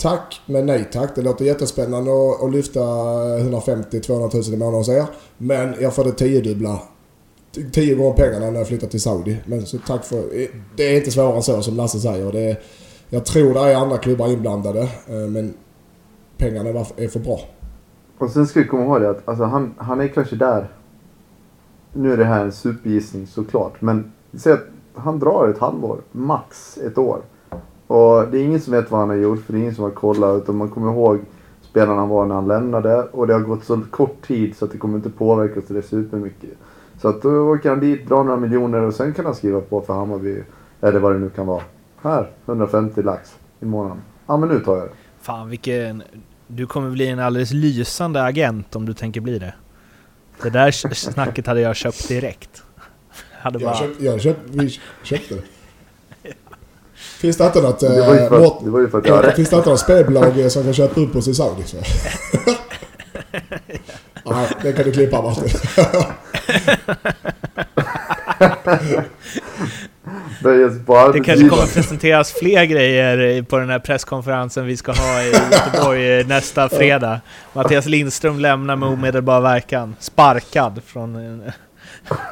Tack, 0.01 0.41
men 0.45 0.65
nej 0.65 0.89
tack. 0.91 1.15
Det 1.15 1.21
låter 1.21 1.45
jättespännande 1.45 2.11
att, 2.43 2.51
lyfta 2.51 2.79
150-200 2.79 4.49
000 4.49 4.53
i 4.53 4.57
månaden 4.57 4.73
hos 4.73 4.89
er. 4.89 5.05
Men 5.37 5.75
jag 5.79 5.95
får 5.95 6.03
det 6.03 6.11
tiodubbla. 6.11 6.81
Tio 7.71 7.95
gånger 7.95 8.13
pengarna 8.13 8.51
när 8.51 8.57
jag 8.57 8.67
flyttar 8.67 8.87
till 8.87 9.01
Saudi. 9.01 9.37
Men 9.45 9.65
så 9.65 9.77
tack 9.77 10.05
för... 10.05 10.23
Det 10.75 10.83
är 10.83 10.97
inte 10.97 11.11
svårare 11.11 11.35
än 11.35 11.43
så 11.43 11.61
som 11.61 11.75
Lasse 11.75 11.99
säger. 11.99 12.31
Det 12.31 12.39
är, 12.39 12.59
jag 13.09 13.25
tror 13.25 13.53
det 13.53 13.59
är 13.59 13.75
andra 13.75 13.97
klubbar 13.97 14.27
inblandade. 14.27 14.81
Eh, 14.81 15.29
men 15.29 15.53
pengarna 16.37 16.69
är 16.69 17.03
är 17.03 17.07
för 17.07 17.19
bra. 17.19 17.39
Och 18.17 18.29
sen 18.29 18.47
ska 18.47 18.59
vi 18.59 18.67
komma 18.67 18.83
ihåg 18.83 19.01
det 19.01 19.09
att 19.09 19.27
alltså, 19.27 19.43
han, 19.43 19.73
han 19.77 20.01
är 20.01 20.07
kanske 20.07 20.35
där. 20.35 20.71
Nu 21.93 22.13
är 22.13 22.17
det 22.17 22.25
här 22.25 22.43
en 22.43 22.51
supergissning 22.51 23.27
såklart. 23.27 23.81
Men 23.81 24.11
säg 24.33 24.53
att 24.53 24.65
han 24.93 25.19
drar 25.19 25.47
ett 25.47 25.59
halvår. 25.59 26.01
Max 26.11 26.77
ett 26.77 26.97
år. 26.97 27.21
Och 27.89 28.27
det 28.31 28.37
är 28.37 28.43
ingen 28.43 28.61
som 28.61 28.73
vet 28.73 28.91
vad 28.91 28.99
han 28.99 29.09
har 29.09 29.15
gjort. 29.15 29.45
För 29.45 29.53
det 29.53 29.59
är 29.59 29.61
ingen 29.61 29.75
som 29.75 29.83
har 29.83 29.91
kollat. 29.91 30.43
Utan 30.43 30.55
man 30.55 30.69
kommer 30.69 30.91
ihåg 30.91 31.19
spelarna 31.61 31.99
han 31.99 32.09
var 32.09 32.25
när 32.25 32.35
han 32.35 32.47
lämnade. 32.47 33.03
Och 33.03 33.27
det 33.27 33.33
har 33.33 33.39
gått 33.39 33.63
så 33.63 33.81
kort 33.91 34.21
tid 34.27 34.55
så 34.57 34.65
att 34.65 34.71
det 34.71 34.77
kommer 34.77 34.95
inte 34.95 35.09
påverka 35.09 35.61
så 35.67 35.73
det 35.73 35.81
supermycket. 35.81 36.49
Så 37.01 37.07
att 37.07 37.21
då 37.21 37.53
åker 37.53 37.69
han 37.69 37.79
dit, 37.79 38.07
drar 38.07 38.23
några 38.23 38.39
miljoner 38.39 38.81
och 38.81 38.93
sen 38.93 39.13
kan 39.13 39.25
han 39.25 39.35
skriva 39.35 39.61
på 39.61 39.81
för 39.81 39.93
Hammarby. 39.93 40.43
Eller 40.81 40.99
vad 40.99 41.13
det 41.13 41.19
nu 41.19 41.29
kan 41.29 41.47
vara. 41.47 41.63
Här, 42.01 42.31
150 42.45 43.01
lax 43.01 43.35
i 43.59 43.65
månaden. 43.65 44.01
Ja 44.27 44.37
men 44.37 44.49
nu 44.49 44.59
tar 44.59 44.77
jag 44.77 44.85
det. 44.85 44.91
Fan 45.21 45.49
vilken... 45.49 46.03
Du 46.47 46.67
kommer 46.67 46.89
bli 46.89 47.07
en 47.07 47.19
alldeles 47.19 47.51
lysande 47.51 48.23
agent 48.23 48.75
om 48.75 48.85
du 48.85 48.93
tänker 48.93 49.21
bli 49.21 49.39
det. 49.39 49.53
Det 50.43 50.49
där 50.49 50.71
snacket 50.93 51.47
hade 51.47 51.61
jag 51.61 51.75
köpt 51.75 52.07
direkt. 52.07 52.63
Hade 53.41 53.59
Jag 53.59 53.71
bara... 53.71 53.79
köpte, 53.79 54.05
jag 54.05 54.21
köpte, 54.21 54.51
vi 54.51 54.79
köpte 55.03 55.35
det. 55.35 55.58
Finns 57.19 57.37
det 57.37 57.45
inte 57.45 57.61
något... 57.61 57.79
Det 57.79 57.87
var 58.07 58.13
ju 58.13 58.19
eh, 58.19 58.29
för, 58.29 58.45
att- 58.45 58.63
det 58.63 58.69
var 58.69 58.79
ju 58.79 58.89
för 58.89 58.97
att 58.97 59.05
jag 59.05 59.15
har 59.15 59.23
rätt. 59.23 59.35
Finns 59.35 59.49
det 59.49 59.55
inte 59.55 59.69
något 59.69 59.79
spelbolag 59.79 60.51
som 60.51 60.63
kan 60.63 60.73
köpa 60.73 61.01
upp 61.01 61.15
oss 61.15 61.27
i 61.27 61.33
Saudi? 61.33 61.63
Nej, 64.25 64.47
det 64.61 64.73
kan 64.73 64.85
du 64.85 64.91
klippa 64.91 65.21
Martin. 65.21 65.49
Det 71.13 71.19
kanske 71.25 71.49
kommer 71.49 71.73
presenteras 71.73 72.31
fler 72.33 72.63
grejer 72.65 73.41
på 73.43 73.57
den 73.57 73.69
här 73.69 73.79
presskonferensen 73.79 74.65
vi 74.65 74.77
ska 74.77 74.91
ha 74.91 75.21
i 75.21 75.31
Göteborg 75.51 76.23
nästa 76.23 76.69
fredag. 76.69 77.21
Mattias 77.53 77.85
Lindström 77.85 78.39
lämnar 78.39 78.75
med 78.75 78.89
omedelbar 78.89 79.41
verkan. 79.41 79.95
Sparkad 79.99 80.81
från... 80.85 81.15
en- 81.15 81.51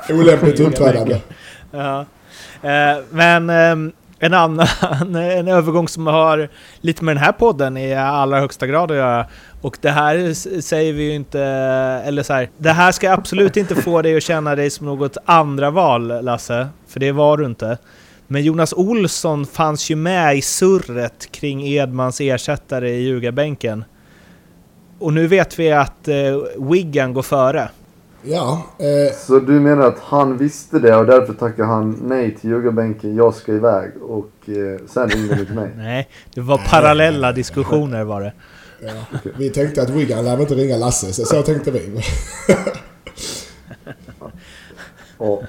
Olämpligt 0.10 0.60
uppträdande. 0.60 1.17
Ja. 1.71 2.00
Eh, 2.62 2.97
Men 3.10 3.50
ehm, 3.50 3.91
en 4.19 4.34
annan 4.34 4.67
en 5.15 5.47
övergång 5.47 5.88
som 5.88 6.08
har 6.08 6.49
lite 6.82 7.03
med 7.03 7.15
den 7.15 7.23
här 7.23 7.32
podden 7.32 7.77
i 7.77 7.95
allra 7.95 8.39
högsta 8.39 8.67
grad 8.67 8.91
att 8.91 8.97
göra. 8.97 9.25
Och 9.62 9.77
det 9.82 9.89
här 9.89 10.34
säger 10.62 10.93
vi 10.93 11.03
ju 11.03 11.15
inte, 11.15 11.41
eller 12.06 12.23
så 12.23 12.34
här, 12.34 12.49
det 12.58 12.71
här 12.71 12.91
ska 12.91 13.12
absolut 13.12 13.58
inte 13.58 13.75
få 13.75 14.01
dig 14.01 14.17
att 14.17 14.23
känna 14.23 14.56
dig 14.56 14.69
som 14.69 14.86
något 14.86 15.17
andra 15.25 15.71
val 15.71 16.23
Lasse, 16.25 16.67
för 16.88 16.99
det 16.99 17.12
var 17.12 17.38
du 17.38 17.45
inte. 17.45 17.77
Men 18.27 18.43
Jonas 18.43 18.73
Olsson 18.73 19.45
fanns 19.45 19.89
ju 19.89 19.95
med 19.95 20.38
i 20.38 20.41
surret 20.41 21.32
kring 21.32 21.67
Edmans 21.67 22.21
ersättare 22.21 22.89
i 22.89 23.01
ljugarbänken. 23.01 23.84
Och 24.99 25.13
nu 25.13 25.27
vet 25.27 25.60
vi 25.60 25.71
att 25.71 26.08
eh, 26.08 26.15
Wigan 26.71 27.13
går 27.13 27.21
före. 27.21 27.69
Ja, 28.23 28.62
eh, 28.80 29.15
Så 29.17 29.39
du 29.39 29.51
menar 29.60 29.88
att 29.88 29.99
han 29.99 30.38
visste 30.38 30.80
det 30.80 30.95
och 30.95 31.06
därför 31.06 31.34
tackade 31.34 31.67
han 31.67 31.99
nej 32.01 32.36
till 32.41 32.49
ljugarbänken, 32.49 33.15
jag 33.15 33.36
ska 33.36 33.51
iväg 33.53 33.91
och 34.01 34.32
eh, 34.49 34.80
sen 34.88 35.10
ringde 35.10 35.36
han 35.36 35.45
till 35.45 35.56
mig? 35.56 35.71
Nej, 35.77 36.10
det 36.34 36.41
var 36.41 36.58
parallella 36.69 37.32
diskussioner 37.32 38.03
var 38.03 38.21
det. 38.21 38.34
ja. 38.80 39.17
Vi 39.38 39.49
tänkte 39.49 39.82
att 39.82 39.89
Wigan 39.89 40.25
lär 40.25 40.41
inte 40.41 40.53
ringa 40.56 40.77
Lasse, 40.77 41.13
så, 41.13 41.25
så 41.25 41.41
tänkte 41.41 41.71
vi. 41.71 42.01
Och, 45.17 45.43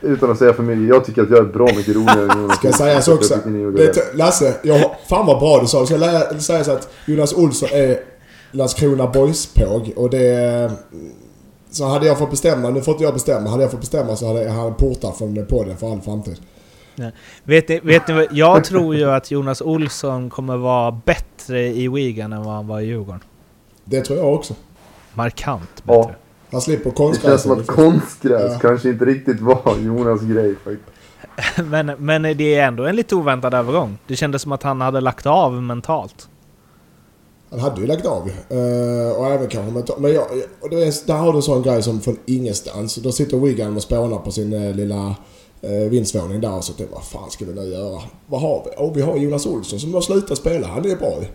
utan 0.00 0.30
att 0.30 0.38
säga 0.38 0.52
för 0.52 0.62
mycket, 0.62 0.88
jag 0.94 1.04
tycker 1.04 1.22
att 1.22 1.30
jag 1.30 1.38
är 1.38 1.44
bra 1.52 1.66
mycket 1.76 1.96
roligare 1.96 2.32
än 2.32 2.40
Jonas. 2.42 2.56
Ska 2.56 2.86
Jag 2.88 3.14
också. 3.14 3.48
gjorde 3.48 3.86
Det, 3.86 3.92
det. 3.92 4.14
Lasse, 4.18 4.54
jag, 4.62 4.96
fan 5.08 5.26
vad 5.26 5.38
bra 5.38 5.60
du 5.60 5.66
sa. 5.66 5.86
Ska 5.86 5.96
lä- 5.96 6.38
sägas 6.40 6.68
att 6.68 6.88
Jonas 7.06 7.32
Olsson 7.34 7.68
är 7.72 8.00
Landskrona 8.50 9.06
Boys-påg 9.06 9.92
och 9.96 10.10
det... 10.10 10.70
Så 11.70 11.84
hade 11.88 12.06
jag 12.06 12.18
fått 12.18 12.30
bestämma, 12.30 12.70
nu 12.70 12.80
får 12.82 12.92
inte 12.92 13.04
jag 13.04 13.14
bestämma, 13.14 13.50
hade 13.50 13.62
jag 13.62 13.70
fått 13.70 13.80
bestämma 13.80 14.16
så 14.16 14.26
hade 14.26 14.50
han 14.50 14.74
portat 14.74 15.18
från 15.18 15.46
podden 15.46 15.76
för 15.76 15.92
all 15.92 16.00
framtid. 16.00 16.36
Vet 17.44 17.68
ni, 17.68 17.80
vet 17.80 18.08
ni? 18.08 18.28
Jag 18.30 18.64
tror 18.64 18.94
ju 18.94 19.10
att 19.10 19.30
Jonas 19.30 19.60
Olsson 19.60 20.30
kommer 20.30 20.56
vara 20.56 20.90
bättre 21.04 21.66
i 21.66 21.88
Wigan 21.88 22.32
än 22.32 22.42
vad 22.44 22.54
han 22.54 22.66
var 22.66 22.80
i 22.80 22.84
Djurgården. 22.86 23.20
Det 23.84 24.00
tror 24.00 24.18
jag 24.18 24.34
också. 24.34 24.54
Markant 25.14 25.82
Ja. 25.86 25.98
bättre. 26.02 26.14
Han 26.52 26.60
slipper 26.60 26.90
Det 26.90 26.96
känns 26.96 26.96
konstgräs. 27.18 27.42
som 27.42 27.52
att 27.52 27.66
konstgräs 27.66 28.52
Ja. 28.52 28.58
kanske 28.58 28.88
inte 28.88 29.04
riktigt 29.04 29.40
var 29.40 29.76
Jonas 29.86 30.20
grej 30.22 30.54
faktiskt. 30.64 30.90
Men, 31.70 31.86
men 31.98 32.22
det 32.22 32.54
är 32.54 32.66
ändå 32.66 32.84
en 32.86 32.96
lite 32.96 33.14
oväntad 33.14 33.54
övergång. 33.54 33.98
Det 34.06 34.16
kändes 34.16 34.42
som 34.42 34.52
att 34.52 34.62
han 34.62 34.80
hade 34.80 35.00
lagt 35.00 35.26
av 35.26 35.52
mentalt. 35.62 36.28
Han 37.50 37.60
hade 37.60 37.80
ju 37.80 37.86
lagt 37.86 38.06
av 38.06 38.30
uh, 38.52 39.10
och 39.10 39.26
även 39.26 39.48
kanske 39.48 39.72
med 39.72 39.90
Men 39.98 40.12
jag, 40.12 40.26
och 40.60 40.70
det 40.70 40.84
är, 40.86 41.06
där 41.06 41.14
har 41.14 41.32
du 41.32 41.38
en 41.38 41.42
sån 41.42 41.62
grej 41.62 41.82
som 41.82 42.00
från 42.00 42.18
ingenstans. 42.26 42.94
Då 42.94 43.12
sitter 43.12 43.36
Wigan 43.36 43.76
och 43.76 43.82
spånar 43.82 44.18
på 44.18 44.30
sin 44.30 44.52
eh, 44.52 44.74
lilla 44.74 45.14
eh, 45.60 45.70
vindsvåning 45.70 46.40
där 46.40 46.56
och 46.56 46.64
så 46.64 46.72
tänker 46.72 46.94
vad 46.94 47.04
fan 47.04 47.30
ska 47.30 47.44
vi 47.44 47.52
nu 47.52 47.64
göra? 47.64 48.02
Vad 48.26 48.40
har 48.40 48.64
vi? 48.64 48.84
Oh, 48.84 48.94
vi 48.94 49.02
har 49.02 49.16
Jonas 49.16 49.46
Olsson 49.46 49.80
som 49.80 49.94
har 49.94 50.00
slutat 50.00 50.38
spela. 50.38 50.66
Han 50.66 50.90
är 50.90 50.96
bra 50.96 51.18
ju. 51.20 51.26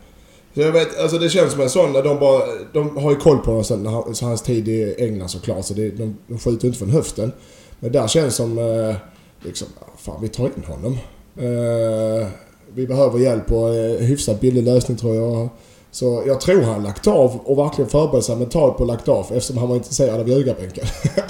Så 0.53 0.61
jag 0.61 0.71
vet, 0.71 0.99
alltså 0.99 1.17
det 1.17 1.29
känns 1.29 1.51
som 1.51 1.61
en 1.61 1.69
sån, 1.69 1.93
de 1.93 2.19
bara, 2.19 2.41
de 2.73 2.97
har 2.97 3.11
ju 3.11 3.17
koll 3.17 3.37
på 3.37 3.51
honom 3.51 3.63
sen, 3.63 4.15
så 4.15 4.25
hans 4.25 4.41
tid 4.41 4.67
i 4.67 4.95
England 4.97 5.29
såklart. 5.29 5.65
Så 5.65 5.73
det, 5.73 5.89
de, 5.89 6.17
de 6.27 6.39
skjuter 6.39 6.67
inte 6.67 6.79
från 6.79 6.89
höften. 6.89 7.31
Men 7.79 7.91
där 7.91 8.07
känns 8.07 8.35
som, 8.35 8.57
eh, 8.57 8.95
liksom, 9.41 9.67
fan 9.97 10.21
vi 10.21 10.27
tar 10.27 10.45
in 10.45 10.63
honom. 10.67 10.97
Eh, 11.37 12.27
vi 12.73 12.87
behöver 12.87 13.19
hjälp 13.19 13.51
och 13.51 13.75
eh, 13.75 13.99
hyfsat 13.99 14.41
billig 14.41 14.63
lösning 14.63 14.97
tror 14.97 15.15
jag. 15.15 15.49
Så 15.95 16.23
jag 16.27 16.41
tror 16.41 16.61
han 16.61 16.83
lagt 16.83 17.07
av 17.07 17.39
och 17.43 17.57
verkligen 17.57 17.89
förberett 17.89 18.23
sig 18.23 18.35
mentalt 18.35 18.77
på 18.77 18.83
att 18.83 18.87
lagt 18.87 19.07
av 19.07 19.25
eftersom 19.31 19.57
han 19.57 19.69
var 19.69 19.75
intresserad 19.75 20.19
av 20.19 20.29
ljugarbänken. 20.29 20.85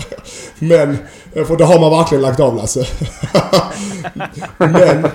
Men, 0.59 0.97
eh, 1.33 1.45
för 1.45 1.57
det 1.57 1.65
har 1.65 1.79
man 1.79 1.91
verkligen 1.91 2.21
lagt 2.21 2.39
av 2.39 2.55
Lasse. 2.55 2.85
Men, 4.57 5.07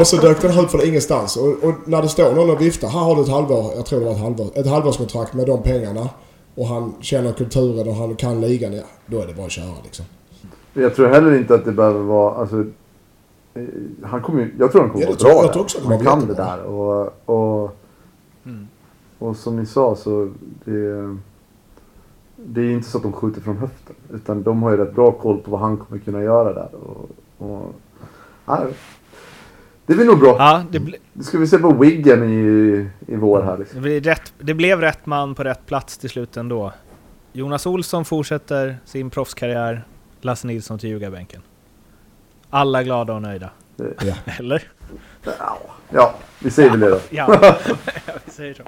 och 0.00 0.06
så 0.06 0.16
dök 0.16 0.42
den 0.42 0.58
upp 0.58 0.70
från 0.70 0.86
ingenstans. 0.86 1.36
Och, 1.36 1.48
och 1.48 1.74
när 1.84 2.02
det 2.02 2.08
står 2.08 2.32
någon 2.32 2.50
och 2.50 2.60
viftar, 2.60 2.88
här 2.88 3.00
har 3.00 3.16
du 3.16 3.22
ett 3.22 3.28
halvår, 3.28 3.72
jag 3.76 3.86
tror 3.86 4.00
det 4.00 4.06
var 4.06 4.12
ett 4.12 4.20
halvår, 4.20 4.50
ett 4.54 4.66
halvårskontrakt 4.66 5.34
med 5.34 5.46
de 5.46 5.62
pengarna. 5.62 6.08
Och 6.54 6.66
han 6.66 6.94
känner 7.00 7.32
kulturen 7.32 7.88
och 7.88 7.94
han 7.94 8.16
kan 8.16 8.40
ligan, 8.40 8.72
ja, 8.72 8.82
då 9.06 9.20
är 9.20 9.26
det 9.26 9.34
bara 9.34 9.46
att 9.46 9.52
köra 9.52 9.74
liksom. 9.84 10.04
Jag 10.74 10.94
tror 10.94 11.08
heller 11.08 11.36
inte 11.36 11.54
att 11.54 11.64
det 11.64 11.72
behöver 11.72 12.00
vara, 12.00 12.34
alltså, 12.34 12.60
eh, 13.54 13.62
han 14.02 14.22
kommer 14.22 14.50
jag 14.58 14.72
tror 14.72 14.80
han 14.80 14.90
kommer 14.90 15.04
Ja, 15.04 15.10
vara 15.10 15.34
bra 15.34 15.42
Jag 15.44 15.52
tror 15.52 15.62
också 15.62 15.78
han 15.82 15.92
Han 15.92 16.04
kan 16.04 16.26
det 16.26 16.34
där 16.34 16.64
och, 16.64 17.12
och. 17.24 17.76
Och 19.20 19.36
som 19.36 19.56
ni 19.56 19.66
sa 19.66 19.96
så 19.96 20.30
det, 20.64 21.16
det 22.36 22.60
är 22.60 22.70
inte 22.70 22.88
så 22.88 22.96
att 22.96 23.02
de 23.02 23.12
skjuter 23.12 23.40
från 23.40 23.56
höften. 23.56 23.96
Utan 24.12 24.42
de 24.42 24.62
har 24.62 24.70
ju 24.70 24.76
rätt 24.76 24.94
bra 24.94 25.12
koll 25.12 25.38
på 25.38 25.50
vad 25.50 25.60
han 25.60 25.76
kommer 25.76 26.00
kunna 26.00 26.22
göra 26.22 26.52
där. 26.52 26.68
Och, 26.74 27.10
och, 27.38 27.74
ja, 28.46 28.66
det 29.86 29.94
blir 29.94 30.06
nog 30.06 30.18
bra. 30.18 30.36
Ja, 30.38 30.64
det, 30.70 30.80
ble, 30.80 30.96
Nu 31.12 31.22
ska 31.22 31.38
vi 31.38 31.46
se 31.46 31.58
på 31.58 31.72
Wiggen 31.72 32.24
i, 32.24 32.88
i 33.06 33.16
vår 33.16 33.42
här 33.42 33.58
liksom. 33.58 33.76
det, 33.76 33.82
blir 33.82 34.00
rätt, 34.00 34.32
det 34.38 34.54
blev 34.54 34.80
rätt 34.80 35.06
man 35.06 35.34
på 35.34 35.44
rätt 35.44 35.66
plats 35.66 35.98
till 35.98 36.10
slut 36.10 36.36
ändå. 36.36 36.72
Jonas 37.32 37.66
Olsson 37.66 38.04
fortsätter 38.04 38.78
sin 38.84 39.10
proffskarriär. 39.10 39.84
Lasse 40.20 40.46
Nilsson 40.46 40.78
till 40.78 40.90
ljugarbänken. 40.90 41.42
Alla 42.50 42.82
glada 42.82 43.14
och 43.14 43.22
nöjda. 43.22 43.50
Ja. 43.76 44.14
Eller? 44.38 44.62
Ja, 45.92 46.14
vi 46.38 46.50
säger 46.50 46.70
väl 46.70 46.80
det 46.80 46.90
då. 46.90 47.00
Ja, 47.10 47.54
vi 48.24 48.32
säger 48.32 48.54
så. 48.54 48.62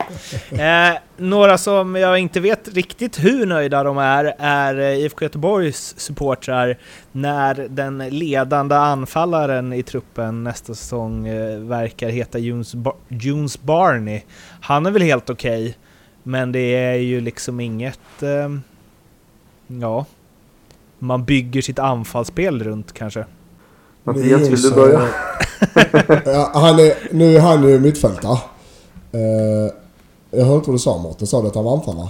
Eh, 0.56 0.98
några 1.16 1.58
som 1.58 1.96
jag 1.96 2.18
inte 2.18 2.40
vet 2.40 2.68
riktigt 2.68 3.24
hur 3.24 3.46
nöjda 3.46 3.82
de 3.82 3.98
är, 3.98 4.34
är 4.38 4.78
eh, 4.78 4.98
IFK 4.98 5.24
Göteborgs 5.24 5.94
supportrar 5.98 6.78
när 7.12 7.54
den 7.70 7.98
ledande 7.98 8.74
anfallaren 8.76 9.72
i 9.72 9.82
truppen 9.82 10.44
nästa 10.44 10.74
säsong 10.74 11.26
eh, 11.28 11.58
verkar 11.58 12.08
heta 12.08 12.38
Junes, 12.38 12.74
Bar- 12.74 12.96
Jones 13.08 13.60
Barney. 13.62 14.20
Han 14.60 14.86
är 14.86 14.90
väl 14.90 15.02
helt 15.02 15.30
okej, 15.30 15.76
men 16.22 16.52
det 16.52 16.74
är 16.76 16.94
ju 16.94 17.20
liksom 17.20 17.60
inget... 17.60 18.22
Eh, 18.22 18.48
ja... 19.66 20.06
Man 20.98 21.24
bygger 21.24 21.62
sitt 21.62 21.78
anfallsspel 21.78 22.62
runt 22.64 22.92
kanske. 22.92 23.24
Mattias, 24.04 24.40
vill 24.40 24.62
du 24.62 24.70
börja? 24.70 25.08
ja, 26.24 26.50
han 26.54 26.78
är, 26.78 27.14
nu 27.14 27.36
är 27.36 27.40
han 27.40 27.68
ju 27.68 27.80
mittfältare. 27.80 28.38
Uh, 29.14 29.72
jag 30.30 30.44
hörde 30.44 30.56
inte 30.56 30.70
vad 30.70 30.74
du 30.74 30.78
sa 30.78 30.98
Mårten. 30.98 31.26
Sa 31.26 31.42
du 31.42 31.48
att 31.48 31.54
han 31.54 31.64
var 31.64 31.76
anfallare? 31.76 32.08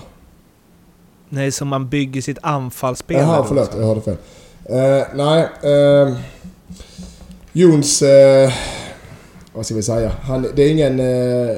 Nej, 1.29 1.53
som 1.53 1.69
man 1.69 1.89
bygger 1.89 2.21
sitt 2.21 2.39
anfallsspel 2.43 3.17
Jaha, 3.17 3.45
förlåt. 3.49 3.71
Jag 3.77 3.87
hörde 3.87 4.01
fel. 4.01 4.17
Eh, 4.65 5.07
nej. 5.15 5.49
Uh, 5.65 6.17
Jons... 7.53 8.03
eh, 8.03 8.53
vad 9.53 9.67
ska 9.67 9.75
vi 9.75 9.83
säga? 9.83 10.13
Han, 10.23 10.47
det 10.55 10.63
är 10.63 10.71
ingen... 10.71 11.01
Uh, 11.01 11.57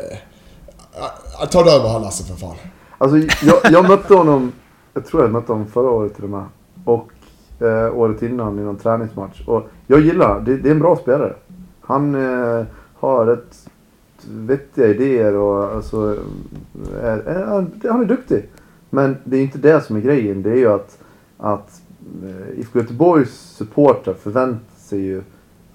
ta 1.51 1.63
det 1.63 1.71
över 1.71 1.89
här 1.89 2.01
Lasse 2.01 2.25
för 2.25 2.35
fan. 2.35 2.57
Alltså, 2.99 3.17
jag, 3.47 3.73
jag 3.73 3.89
mötte 3.89 4.15
honom, 4.15 4.53
jag 4.95 5.07
tror 5.07 5.23
jag 5.23 5.31
mötte 5.31 5.53
honom 5.53 5.67
förra 5.67 5.91
året 5.91 6.15
till 6.15 6.25
och 6.25 6.31
med. 6.31 6.45
Och 6.85 7.09
eh, 7.61 7.97
året 7.99 8.23
innan 8.23 8.59
i 8.59 8.63
någon 8.63 8.77
träningsmatch. 8.77 9.43
Och 9.49 9.69
jag 9.87 10.01
gillar 10.01 10.29
honom. 10.29 10.45
det, 10.45 10.57
det 10.57 10.69
är 10.69 10.73
en 10.73 10.79
bra 10.79 10.97
spelare. 10.97 11.35
Han 11.81 12.15
eh, 12.15 12.65
har 12.95 13.27
rätt 13.27 13.69
vettiga 14.31 14.87
idéer 14.89 15.35
och 15.37 15.65
alltså, 15.65 16.17
är, 17.03 17.19
är, 17.19 17.45
han- 17.47 17.81
han 17.91 18.01
är 18.01 18.05
duktig. 18.05 18.49
Men 18.91 19.17
det 19.25 19.37
är 19.37 19.43
inte 19.43 19.59
det 19.59 19.81
som 19.81 19.97
är 19.97 20.01
grejen. 20.01 20.43
Det 20.43 20.51
är 20.51 20.57
ju 20.57 20.69
att, 20.73 20.99
att 21.39 21.81
eh, 22.25 22.59
IFK 22.61 22.79
Göteborgs 22.79 23.31
supportrar 23.57 24.15
förväntar 24.15 24.77
sig 24.79 25.01
ju 25.01 25.23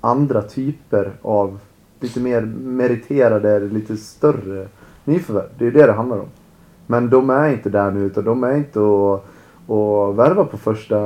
andra 0.02 0.42
typer 0.42 1.12
av 1.22 1.60
lite 2.00 2.20
mer 2.20 2.42
meriterade, 2.64 3.60
lite 3.60 3.98
större 3.98 4.68
nyförvärv. 5.06 5.46
Det 5.58 5.64
är 5.64 5.66
ju 5.66 5.72
det 5.72 5.86
det 5.86 5.94
handlar 5.94 6.18
om. 6.20 6.28
Men 6.88 7.10
de 7.10 7.30
är 7.30 7.50
inte 7.50 7.70
där 7.70 7.92
nu 7.92 8.00
utan 8.06 8.24
de 8.24 8.44
är 8.44 8.56
inte 8.58 8.80
och, 8.80 9.26
och 9.70 10.20
värva 10.20 10.46
på 10.46 10.58
första, 10.58 11.00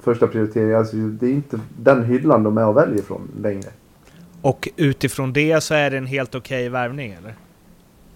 första 0.00 0.26
prioritering. 0.26 0.72
Alltså, 0.72 0.96
det 0.96 1.26
är 1.26 1.30
inte 1.30 1.60
den 1.78 2.04
hyllan 2.04 2.42
de 2.42 2.58
är 2.58 2.66
och 2.66 2.76
väljer 2.76 3.02
från 3.02 3.30
längre. 3.42 3.68
Och 4.42 4.68
utifrån 4.76 5.32
det 5.32 5.60
så 5.60 5.74
är 5.74 5.90
det 5.90 5.96
en 5.96 6.06
helt 6.06 6.34
okej 6.34 6.68
värvning 6.68 7.12
eller? 7.12 7.34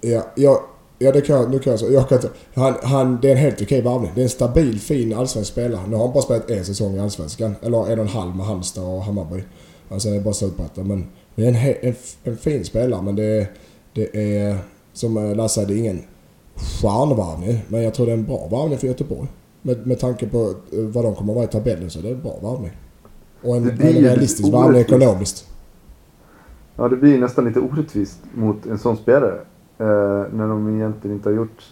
Ja, 0.01 0.23
ja, 0.35 0.65
ja 0.99 1.13
det 1.13 1.21
kan 1.21 1.37
jag, 1.37 1.51
nu 1.51 1.59
kan 1.59 1.71
jag 1.71 1.81
säga. 1.81 1.93
Jag 1.93 2.09
kan 2.09 2.19
inte, 2.19 2.31
han, 2.55 2.75
han, 2.83 3.19
det 3.23 3.29
är 3.29 3.33
en 3.33 3.39
helt 3.39 3.63
okej 3.63 3.83
varvning. 3.83 4.13
Det 4.15 4.21
är 4.21 4.25
en 4.25 4.29
stabil, 4.29 4.81
fin 4.81 5.15
allsvensk 5.15 5.53
spelare. 5.53 5.81
Nu 5.89 5.97
har 5.97 6.05
han 6.05 6.15
bara 6.15 6.23
spelat 6.23 6.51
en 6.51 6.65
säsong 6.65 6.97
i 6.97 7.01
allsvenskan. 7.01 7.55
Eller 7.63 7.93
en 7.93 7.99
och 7.99 8.05
en 8.05 8.09
halv 8.09 8.37
med 8.37 8.47
Halmstad 8.47 8.85
och 8.85 9.03
Hammarby. 9.03 9.43
Alltså 9.89 10.09
det 10.09 10.17
är 10.17 10.21
bara 10.21 10.35
slutplatta. 10.35 10.83
Men 10.83 11.07
det 11.35 11.45
är 11.45 11.49
en, 11.49 11.89
en, 11.89 11.95
en 12.25 12.37
fin 12.37 12.65
spelare 12.65 13.03
men 13.03 13.17
det 13.17 13.49
det 13.95 14.39
är 14.41 14.59
som 14.93 15.35
Lasse 15.37 15.55
säger, 15.55 15.69
det 15.69 15.75
är 15.75 15.79
ingen 15.79 16.03
stjärnvarvning. 16.57 17.65
Men 17.69 17.83
jag 17.83 17.95
tror 17.95 18.07
det 18.07 18.13
är 18.13 18.17
en 18.17 18.25
bra 18.25 18.49
varvning 18.51 18.79
för 18.79 18.87
Göteborg. 18.87 19.29
Med, 19.63 19.87
med 19.87 20.01
tanke 20.01 20.27
på 20.29 20.55
eh, 20.73 20.79
vad 20.79 21.05
de 21.05 21.15
kommer 21.15 21.33
att 21.33 21.37
vara 21.37 21.45
i 21.45 21.49
tabellen 21.49 21.91
så 21.91 21.99
är 21.99 22.03
det 22.03 22.11
en 22.11 22.23
bra 22.23 22.39
varvning. 22.43 22.71
Och 23.43 23.57
en, 23.57 23.71
en 23.71 23.77
realistisk 23.79 24.55
orättvist. 24.55 24.89
ekonomiskt. 24.89 25.49
Ja, 26.77 26.89
det 26.89 26.97
blir 26.97 27.19
nästan 27.19 27.45
lite 27.45 27.61
orättvist 27.61 28.19
mot 28.35 28.67
en 28.67 28.79
sån 28.79 28.97
spelare. 28.97 29.39
Eh, 29.79 29.87
när 30.33 30.49
de 30.49 30.77
egentligen 30.77 31.17
inte 31.17 31.29
har 31.29 31.37
gjort 31.37 31.65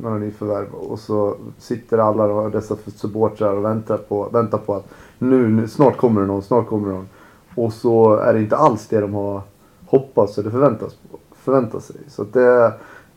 några 0.00 0.18
nyförvärv. 0.18 0.74
Och 0.74 0.98
så 0.98 1.36
sitter 1.58 1.98
alla 1.98 2.24
och 2.24 2.50
dessa 2.50 2.76
supportrar 2.96 3.52
och 3.52 3.64
väntar 3.64 3.96
på, 3.96 4.28
väntar 4.32 4.58
på 4.58 4.74
att 4.74 4.88
nu, 5.18 5.48
nu, 5.48 5.68
snart 5.68 5.96
kommer 5.96 6.20
det 6.20 6.26
någon, 6.26 6.42
snart 6.42 6.66
kommer 6.66 6.88
det 6.88 6.94
någon. 6.94 7.08
Och 7.54 7.72
så 7.72 8.14
är 8.14 8.34
det 8.34 8.40
inte 8.40 8.56
alls 8.56 8.86
det 8.86 9.00
de 9.00 9.14
har 9.14 9.42
hoppats 9.86 10.38
eller 10.38 10.50
förväntat 11.34 11.84
sig. 11.84 11.96
Så 12.08 12.24
det, 12.24 12.72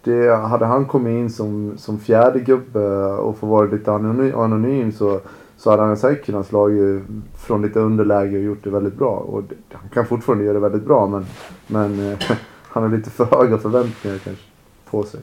det, 0.06 0.36
hade 0.36 0.66
han 0.66 0.86
kommit 0.86 1.12
in 1.12 1.30
som, 1.30 1.78
som 1.78 2.00
fjärde 2.00 2.40
gubbe 2.40 3.06
och 3.06 3.38
få 3.38 3.48
vara 3.48 3.68
lite 3.68 3.92
anonym, 3.92 4.36
anonym 4.36 4.92
så, 4.92 5.20
så 5.58 5.72
hade 5.72 5.84
han 5.84 5.98
säkert 5.98 6.26
kunnat 6.26 6.48
slagit 6.48 7.04
från 7.38 7.62
lite 7.62 7.80
underläge 7.80 8.38
och 8.38 8.44
gjort 8.44 8.64
det 8.64 8.70
väldigt 8.70 8.98
bra. 8.98 9.16
Och 9.16 9.44
det, 9.44 9.56
han 9.74 9.90
kan 9.90 10.06
fortfarande 10.06 10.46
göra 10.46 10.54
det 10.54 10.60
väldigt 10.60 10.86
bra 10.86 11.08
men, 11.08 11.26
men 11.68 12.12
eh, 12.12 12.20
han 12.64 12.84
har 12.84 12.90
lite 12.90 13.10
för 13.10 13.26
höga 13.26 13.58
förväntningar 13.58 14.18
kanske 14.18 14.44
på 14.90 15.04
sig. 15.04 15.20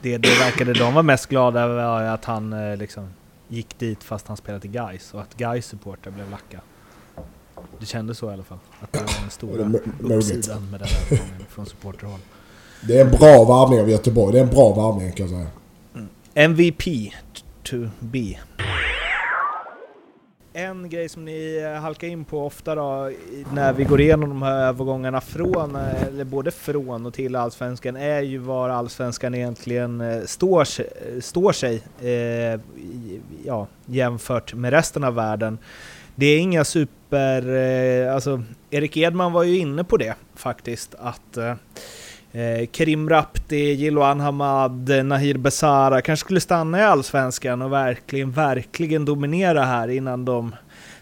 Det, 0.00 0.18
det 0.18 0.28
verkade 0.28 0.72
de 0.72 0.94
var 0.94 1.02
mest 1.02 1.26
glada 1.26 1.60
över 1.60 1.74
var 1.74 2.02
att 2.02 2.24
han 2.24 2.52
eh, 2.52 2.76
liksom 2.76 3.08
gick 3.48 3.78
dit 3.78 4.04
fast 4.04 4.28
han 4.28 4.36
spelade 4.36 4.68
i 4.68 4.70
Gais 4.70 5.14
och 5.14 5.20
att 5.20 5.36
Gais 5.36 5.66
supporter 5.66 6.10
blev 6.10 6.30
lacka. 6.30 6.60
Det 7.78 7.86
kändes 7.86 8.18
så 8.18 8.30
i 8.30 8.32
alla 8.32 8.42
fall. 8.42 8.58
Att 8.80 8.92
det 8.92 8.98
var 8.98 9.20
den 9.20 9.30
stora 9.30 9.70
uppsidan 10.16 10.70
med 10.70 10.80
den 10.80 10.88
här 10.88 11.46
från 11.48 11.66
supporterhåll. 11.66 12.20
Det 12.88 12.98
är 12.98 13.04
en 13.04 13.10
bra 13.10 13.44
varvning 13.44 13.80
av 13.80 13.90
Göteborg. 13.90 14.32
Det 14.32 14.38
är 14.38 14.42
en 14.42 14.50
bra 14.50 14.72
varvning 14.72 15.12
kan 15.12 15.26
jag 15.28 15.36
säga. 15.36 15.46
MVP 16.34 17.12
to 17.62 17.76
be. 18.00 18.34
En 20.52 20.88
grej 20.88 21.08
som 21.08 21.24
ni 21.24 21.64
halkar 21.80 22.08
in 22.08 22.24
på 22.24 22.46
ofta 22.46 22.74
då 22.74 23.10
när 23.54 23.72
vi 23.72 23.84
går 23.84 24.00
igenom 24.00 24.28
de 24.28 24.42
här 24.42 24.66
övergångarna 24.66 25.20
från, 25.20 25.76
eh, 25.76 26.02
eller 26.02 26.24
både 26.24 26.50
från 26.50 27.06
och 27.06 27.14
till 27.14 27.36
Allsvenskan 27.36 27.96
är 27.96 28.20
ju 28.20 28.38
var 28.38 28.68
Allsvenskan 28.68 29.34
egentligen 29.34 30.00
eh, 30.00 30.22
står, 30.26 30.64
sig- 30.64 30.90
står 31.22 31.52
sig 31.52 31.82
eh, 32.00 32.60
ja, 33.44 33.66
jämfört 33.86 34.54
med 34.54 34.70
resten 34.72 35.04
av 35.04 35.14
världen. 35.14 35.58
Det 36.14 36.26
är 36.26 36.38
inga 36.38 36.64
super... 36.64 37.54
Eh, 37.56 38.14
alltså, 38.14 38.42
Erik 38.70 38.96
Edman 38.96 39.32
var 39.32 39.42
ju 39.42 39.58
inne 39.58 39.84
på 39.84 39.96
det 39.96 40.14
faktiskt, 40.34 40.94
att 40.98 41.36
eh, 41.36 41.54
Eh, 42.36 42.66
Kerim 42.72 43.08
Rapti, 43.08 43.72
Jiloan 43.72 44.20
Hamad, 44.20 44.90
Nahir 45.04 45.38
Besara 45.38 46.02
kanske 46.02 46.24
skulle 46.24 46.40
stanna 46.40 46.78
i 46.78 46.82
Allsvenskan 46.82 47.62
och 47.62 47.72
verkligen, 47.72 48.32
verkligen 48.32 49.04
dominera 49.04 49.64
här 49.64 49.88
innan 49.88 50.24
de 50.24 50.54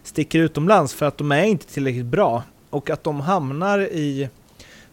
sticker 0.02 0.38
utomlands 0.38 0.94
för 0.94 1.06
att 1.06 1.18
de 1.18 1.32
är 1.32 1.44
inte 1.44 1.66
tillräckligt 1.66 2.06
bra. 2.06 2.42
Och 2.70 2.90
att 2.90 3.04
de 3.04 3.20
hamnar 3.20 3.78
i 3.78 4.28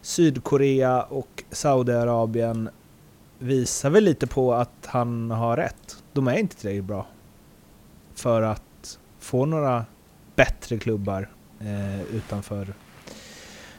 Sydkorea 0.00 1.02
och 1.02 1.44
Saudiarabien 1.50 2.68
visar 3.38 3.90
väl 3.90 4.04
lite 4.04 4.26
på 4.26 4.54
att 4.54 4.86
han 4.86 5.30
har 5.30 5.56
rätt. 5.56 6.02
De 6.12 6.28
är 6.28 6.36
inte 6.38 6.56
tillräckligt 6.56 6.84
bra 6.84 7.06
för 8.14 8.42
att 8.42 8.98
få 9.18 9.46
några 9.46 9.84
bättre 10.36 10.78
klubbar 10.78 11.28
eh, 11.60 12.16
utanför 12.16 12.74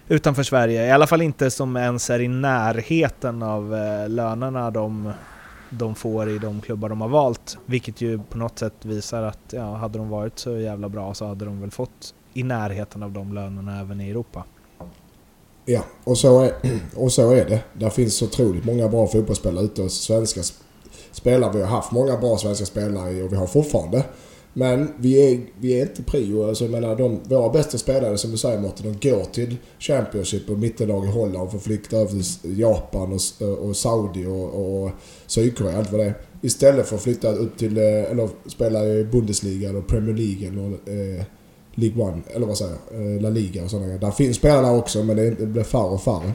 utanför 0.07 0.43
Sverige. 0.43 0.87
I 0.87 0.91
alla 0.91 1.07
fall 1.07 1.21
inte 1.21 1.51
som 1.51 1.77
ens 1.77 2.09
är 2.09 2.19
i 2.19 2.27
närheten 2.27 3.43
av 3.43 3.75
eh, 3.75 4.09
lönerna 4.09 4.71
de, 4.71 5.13
de 5.69 5.95
får 5.95 6.29
i 6.29 6.37
de 6.37 6.61
klubbar 6.61 6.89
de 6.89 7.01
har 7.01 7.07
valt. 7.07 7.57
Vilket 7.65 8.01
ju 8.01 8.19
på 8.29 8.37
något 8.37 8.59
sätt 8.59 8.73
visar 8.81 9.23
att 9.23 9.39
ja, 9.49 9.75
hade 9.75 9.97
de 9.97 10.09
varit 10.09 10.39
så 10.39 10.57
jävla 10.57 10.89
bra 10.89 11.13
så 11.13 11.25
hade 11.25 11.45
de 11.45 11.61
väl 11.61 11.71
fått 11.71 12.13
i 12.33 12.43
närheten 12.43 13.03
av 13.03 13.11
de 13.11 13.33
lönerna 13.33 13.79
även 13.79 14.01
i 14.01 14.09
Europa. 14.09 14.43
Ja, 15.65 15.81
och 16.03 16.17
så, 16.17 16.41
är, 16.41 16.53
och 16.95 17.11
så 17.11 17.31
är 17.31 17.45
det. 17.45 17.63
Där 17.73 17.89
finns 17.89 18.21
otroligt 18.21 18.65
många 18.65 18.87
bra 18.87 19.07
fotbollsspelare 19.07 19.65
ute 19.65 19.81
och 19.81 19.91
svenska 19.91 20.41
spelare. 21.11 21.51
Vi 21.53 21.61
har 21.61 21.69
haft 21.69 21.91
många 21.91 22.17
bra 22.17 22.37
svenska 22.37 22.65
spelare 22.65 23.23
och 23.23 23.31
vi 23.31 23.35
har 23.35 23.47
fortfarande. 23.47 24.03
Men 24.53 24.93
vi 24.97 25.33
är, 25.33 25.41
vi 25.59 25.79
är 25.79 25.81
inte 25.81 26.03
prio. 26.03 26.47
Alltså, 26.47 26.63
jag 26.63 26.71
menar, 26.71 26.95
de, 26.95 27.19
våra 27.23 27.49
bästa 27.49 27.77
spelare 27.77 28.17
som 28.17 28.31
du 28.31 28.37
säger 28.37 28.59
Mårten, 28.59 28.97
de 28.99 29.09
går 29.09 29.23
till 29.23 29.55
Championship 29.79 30.49
och 30.49 30.59
mittenlag 30.59 31.05
i 31.05 31.07
Holland 31.07 31.49
för 31.49 31.57
att 31.57 31.63
flytta 31.63 31.97
över 31.97 32.09
till 32.09 32.59
Japan 32.59 33.13
och, 33.13 33.47
och 33.67 33.75
Saudi 33.75 34.25
och, 34.25 34.83
och 34.83 34.91
Sydkorea, 35.27 35.77
allt 35.77 35.91
vad 35.91 36.01
det 36.01 36.05
är. 36.05 36.13
Istället 36.41 36.87
för 36.87 36.95
att 36.95 37.01
flytta 37.01 37.31
upp 37.31 37.57
till, 37.57 37.77
eh, 37.77 37.83
eller 37.83 38.29
spela 38.45 38.85
i 38.85 39.03
Bundesliga 39.03 39.69
eller 39.69 39.81
Premier 39.81 40.15
League 40.15 40.47
eller 40.47 40.67
eh, 40.71 41.23
League 41.75 42.03
One, 42.03 42.21
eller 42.33 42.47
vad 42.47 42.57
säger 42.57 42.75
jag, 42.91 43.15
eh, 43.15 43.21
La 43.21 43.29
Liga 43.29 43.63
och 43.63 43.69
sådana 43.69 43.85
grejer. 43.85 44.01
Där 44.01 44.11
finns 44.11 44.37
spelare 44.37 44.77
också 44.77 45.03
men 45.03 45.17
det, 45.17 45.29
det 45.29 45.45
blir 45.45 45.63
färre 45.63 45.89
och 45.89 46.01
färre. 46.01 46.31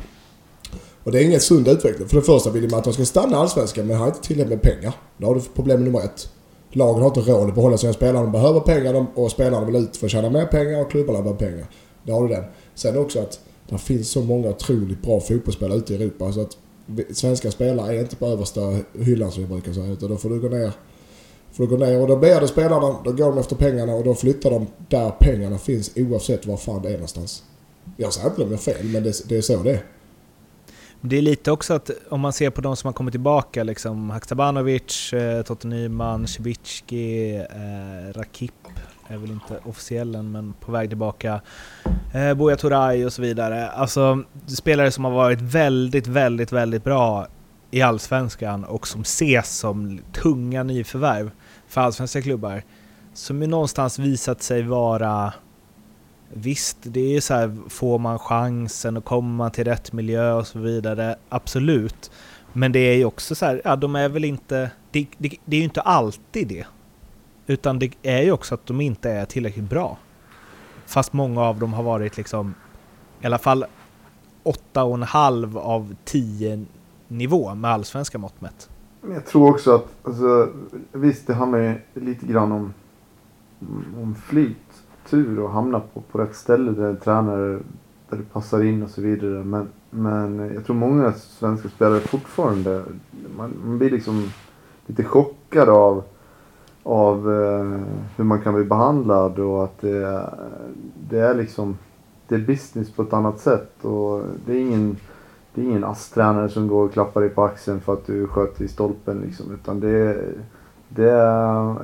Och 1.05 1.13
det 1.13 1.23
är 1.23 1.25
ingen 1.25 1.41
sund 1.41 1.69
utveckling. 1.69 2.09
För 2.09 2.17
det 2.17 2.23
första 2.23 2.51
vill 2.51 2.71
man 2.71 2.79
att 2.79 2.85
de 2.85 2.93
ska 2.93 3.05
stanna 3.05 3.33
i 3.33 3.35
Allsvenskan 3.35 3.87
men 3.87 3.97
har 3.97 4.07
inte 4.07 4.21
tillräckligt 4.21 4.63
med 4.63 4.63
pengar. 4.63 4.95
Då 5.17 5.27
har 5.27 5.35
du 5.35 5.41
problem 5.41 5.85
nummer 5.85 6.01
ett. 6.01 6.29
Lagen 6.73 7.03
har 7.03 7.09
inte 7.09 7.21
råd 7.21 7.49
att 7.49 7.55
behålla 7.55 7.77
sina 7.77 7.93
spelare. 7.93 8.23
De 8.23 8.33
behöver 8.33 8.61
pengar 8.61 9.07
och 9.15 9.31
spelarna 9.31 9.67
vill 9.67 9.77
ut 9.77 9.97
för 9.97 10.07
att 10.07 10.13
tjäna 10.13 10.31
mer 10.31 10.47
pengar 10.47 10.81
och 10.81 10.91
klubbarna 10.91 11.23
behöver 11.23 11.39
pengar. 11.39 11.67
Där 12.03 12.13
har 12.13 12.29
du 12.29 12.35
den. 12.35 12.45
Sen 12.75 12.99
också 12.99 13.21
att 13.21 13.41
det 13.69 13.79
finns 13.79 14.11
så 14.11 14.23
många 14.23 14.49
otroligt 14.49 15.03
bra 15.03 15.21
fotbollsspelare 15.21 15.79
ute 15.79 15.95
i 15.95 15.97
Europa. 15.97 16.33
Så 16.33 16.41
att 16.41 16.57
svenska 17.13 17.51
spelare 17.51 17.97
är 17.97 18.01
inte 18.01 18.17
på 18.17 18.27
översta 18.27 18.61
hyllan 18.99 19.33
som 19.33 19.43
vi 19.43 19.49
brukar 19.49 19.73
säga. 19.73 19.93
Utan 19.93 20.11
då 20.11 20.17
får 20.17 20.31
du 20.31 20.41
gå 20.41 20.49
ner 20.49 20.73
får 21.53 21.67
du 21.67 21.77
gå 21.77 21.77
ner 21.77 22.01
och 22.01 22.09
då 22.09 22.17
blir 22.17 22.41
det 22.41 22.49
spelarna, 22.49 22.97
då 23.05 23.13
går 23.13 23.31
de 23.31 23.39
efter 23.39 23.57
pengarna 23.57 23.95
och 23.95 24.05
då 24.05 24.15
flyttar 24.15 24.51
de 24.51 24.67
där 24.89 25.11
pengarna 25.11 25.59
finns 25.59 25.91
oavsett 25.97 26.47
var 26.47 26.57
fan 26.57 26.83
det 26.83 26.89
är 26.89 26.93
någonstans. 26.93 27.43
Jag 27.97 28.13
säger 28.13 28.29
inte 28.29 28.43
om 28.43 28.49
jag 28.49 28.57
har 28.57 28.63
fel 28.63 28.85
men 28.85 29.03
det, 29.03 29.29
det 29.29 29.37
är 29.37 29.41
så 29.41 29.63
det 29.63 29.71
är. 29.71 29.85
Det 31.01 31.19
är 31.19 31.23
lite 31.23 31.51
också 31.51 31.75
att 31.75 31.91
om 32.09 32.21
man 32.21 32.33
ser 32.33 32.51
på 32.51 32.61
de 32.61 32.77
som 32.77 32.89
har 32.89 32.93
kommit 32.93 33.13
tillbaka, 33.13 33.65
liksom 33.65 34.11
Haksabanovic, 34.11 35.13
eh, 35.13 35.43
Totte 35.43 35.67
Nyman, 35.67 36.27
Cibicki, 36.27 37.37
eh, 37.37 38.13
Rakip 38.13 38.55
är 39.09 39.17
väl 39.17 39.31
inte 39.31 39.61
officiell 39.65 40.15
än, 40.15 40.33
men 40.33 40.53
på 40.53 40.73
väg 40.73 40.89
tillbaka. 40.89 41.41
Eh, 42.15 42.35
Buya 42.35 42.57
Turay 42.57 43.05
och 43.05 43.13
så 43.13 43.23
vidare. 43.23 43.69
Alltså 43.69 44.25
spelare 44.47 44.91
som 44.91 45.05
har 45.05 45.13
varit 45.13 45.41
väldigt, 45.41 46.07
väldigt, 46.07 46.53
väldigt 46.53 46.85
bra 46.85 47.27
i 47.71 47.83
Allsvenskan 47.83 48.65
och 48.65 48.89
som 48.89 49.01
ses 49.01 49.59
som 49.59 50.01
tunga 50.13 50.63
nyförvärv 50.63 51.31
för 51.69 51.81
allsvenska 51.81 52.23
klubbar. 52.23 52.63
Som 53.15 53.43
ju 53.43 53.49
någonstans 53.49 53.99
visat 53.99 54.43
sig 54.43 54.63
vara 54.63 55.33
Visst, 56.33 56.77
det 56.83 57.01
är 57.01 57.13
ju 57.13 57.21
så 57.21 57.35
här, 57.35 57.57
får 57.69 57.99
man 57.99 58.19
chansen 58.19 58.97
och 58.97 59.05
kommer 59.05 59.37
man 59.37 59.51
till 59.51 59.65
rätt 59.65 59.93
miljö 59.93 60.33
och 60.33 60.47
så 60.47 60.59
vidare, 60.59 61.17
absolut. 61.29 62.11
Men 62.53 62.73
det 62.73 62.79
är 62.79 62.95
ju 62.95 63.05
också 63.05 63.35
så 63.35 63.47
här, 63.47 63.63
ja 63.65 63.77
de 63.77 63.97
är 63.97 64.09
väl 64.09 64.25
inte, 64.25 64.71
det, 64.91 65.07
det, 65.19 65.35
det 65.45 65.57
är 65.57 65.59
ju 65.59 65.65
inte 65.65 65.81
alltid 65.81 66.49
det. 66.49 66.67
Utan 67.47 67.79
det 67.79 67.93
är 68.03 68.23
ju 68.23 68.33
också 68.33 68.55
att 68.55 68.67
de 68.67 68.81
inte 68.81 69.11
är 69.11 69.25
tillräckligt 69.25 69.71
bra. 69.71 69.99
Fast 70.87 71.13
många 71.13 71.43
av 71.43 71.59
dem 71.59 71.73
har 71.73 71.83
varit 71.83 72.17
liksom, 72.17 72.55
i 73.21 73.27
alla 73.27 73.39
fall 73.39 73.65
åtta 74.43 74.85
och 74.85 74.95
en 74.95 75.03
halv 75.03 75.59
av 75.59 75.95
10 76.05 76.65
nivå 77.09 77.55
med 77.55 77.71
allsvenska 77.71 78.19
mått 78.19 78.41
mätt. 78.41 78.71
Men 79.01 79.13
jag 79.13 79.27
tror 79.27 79.51
också 79.51 79.75
att, 79.75 79.87
alltså, 80.03 80.49
visst 80.93 81.27
det 81.27 81.35
handlar 81.35 81.59
ju 81.59 81.75
lite 81.95 82.27
grann 82.27 82.53
om, 82.53 82.75
om 83.97 84.15
flyt, 84.15 84.57
tur 85.11 85.41
och 85.41 85.51
hamna 85.51 85.81
på, 85.81 86.01
på 86.01 86.19
rätt 86.19 86.37
ställe 86.37 86.73
där 86.73 86.89
en 86.89 86.97
tränare 86.97 87.59
där 88.09 88.17
det 88.17 88.33
passar 88.33 88.63
in 88.63 88.83
och 88.83 88.91
så 88.91 89.01
vidare. 89.01 89.45
Men, 89.45 89.69
men 89.91 90.51
jag 90.55 90.65
tror 90.67 90.77
många 90.77 91.13
svenska 91.13 91.69
spelare 91.69 92.01
fortfarande, 92.01 92.83
man, 93.37 93.55
man 93.65 93.79
blir 93.79 93.91
liksom 93.91 94.29
lite 94.87 95.05
chockad 95.05 95.69
av, 95.69 96.03
av 96.83 97.17
eh, 97.33 97.81
hur 98.17 98.25
man 98.25 98.43
kan 98.43 98.55
bli 98.55 98.65
behandlad 98.65 99.39
och 99.39 99.65
att 99.65 99.81
det, 99.81 100.31
det 101.11 101.19
är 101.19 101.35
liksom, 101.35 101.79
det 102.29 102.35
är 102.35 102.39
business 102.39 102.91
på 102.91 103.03
ett 103.03 103.13
annat 103.13 103.41
sätt 103.41 103.85
och 103.85 104.23
det 104.47 104.53
är 104.53 104.61
ingen 104.61 104.97
det 105.55 105.61
är 105.61 105.65
ingen 105.65 105.85
ASS-tränare 105.85 106.49
som 106.49 106.69
går 106.69 106.85
och 106.85 106.93
klappar 106.93 107.21
dig 107.21 107.31
på 107.31 107.45
axeln 107.45 107.81
för 107.81 107.93
att 107.93 108.07
du 108.07 108.27
sköt 108.27 108.61
i 108.61 108.69
stolpen 108.69 109.21
liksom. 109.21 109.55
Utan 109.55 109.81
det, 109.81 110.25
det, 110.89 111.13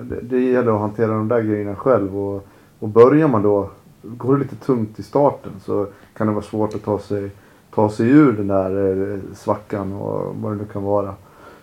det, 0.02 0.20
det 0.22 0.40
gäller 0.40 0.72
att 0.72 0.80
hantera 0.80 1.12
de 1.12 1.28
där 1.28 1.42
grejerna 1.42 1.76
själv. 1.76 2.18
Och, 2.18 2.46
och 2.84 2.90
börjar 2.90 3.28
man 3.28 3.42
då, 3.42 3.70
går 4.02 4.36
det 4.36 4.42
lite 4.42 4.56
tungt 4.56 4.98
i 4.98 5.02
starten 5.02 5.52
så 5.64 5.86
kan 6.16 6.26
det 6.26 6.32
vara 6.32 6.44
svårt 6.44 6.74
att 6.74 6.84
ta 6.84 6.98
sig, 6.98 7.30
ta 7.74 7.90
sig 7.90 8.08
ur 8.08 8.32
den 8.32 8.46
där 8.46 9.12
eh, 9.12 9.18
svackan 9.34 9.92
och 9.92 10.36
vad 10.36 10.52
det 10.52 10.56
nu 10.56 10.64
kan 10.72 10.82
vara. 10.82 11.08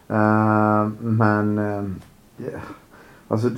Eh, 0.07 0.89
men, 0.99 1.57
eh, 1.57 1.83
yeah. 2.45 2.61
alltså 3.27 3.49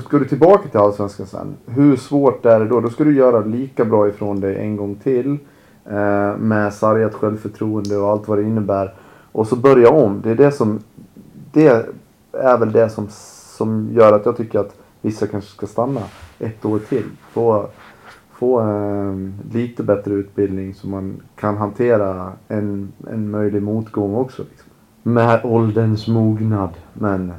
ska 0.00 0.18
du 0.18 0.24
tillbaka 0.24 0.68
till 0.68 0.80
Allsvenskan 0.80 1.26
sen, 1.26 1.56
hur 1.66 1.96
svårt 1.96 2.46
är 2.46 2.60
det 2.60 2.66
då? 2.66 2.80
Då 2.80 2.90
ska 2.90 3.04
du 3.04 3.16
göra 3.16 3.40
lika 3.40 3.84
bra 3.84 4.08
ifrån 4.08 4.40
dig 4.40 4.56
en 4.56 4.76
gång 4.76 4.94
till. 4.94 5.38
Eh, 5.84 6.36
med 6.36 6.74
sargat 6.74 7.14
självförtroende 7.14 7.96
och 7.96 8.10
allt 8.10 8.28
vad 8.28 8.38
det 8.38 8.44
innebär. 8.44 8.94
Och 9.32 9.46
så 9.46 9.56
börja 9.56 9.90
om. 9.90 10.20
Det 10.24 10.30
är 10.30 10.34
det 10.34 10.52
som... 10.52 10.80
Det 11.52 11.92
är 12.32 12.58
väl 12.58 12.72
det 12.72 12.90
som, 12.90 13.08
som 13.56 13.88
gör 13.92 14.12
att 14.12 14.26
jag 14.26 14.36
tycker 14.36 14.58
att 14.58 14.76
vissa 15.00 15.26
kanske 15.26 15.50
ska 15.50 15.66
stanna 15.66 16.00
ett 16.42 16.64
år 16.64 16.78
till. 16.88 17.04
Få, 17.32 17.66
få 18.32 18.60
eh, 18.60 19.14
lite 19.54 19.82
bättre 19.82 20.12
utbildning 20.12 20.74
så 20.74 20.86
man 20.86 21.22
kan 21.36 21.56
hantera 21.56 22.32
en, 22.48 22.92
en 23.10 23.30
möjlig 23.30 23.62
motgång 23.62 24.14
också. 24.14 24.42
Liksom. 24.50 24.68
Med 25.02 25.40
ålderns 25.44 26.08
mognad. 26.08 26.70
Men... 26.92 27.32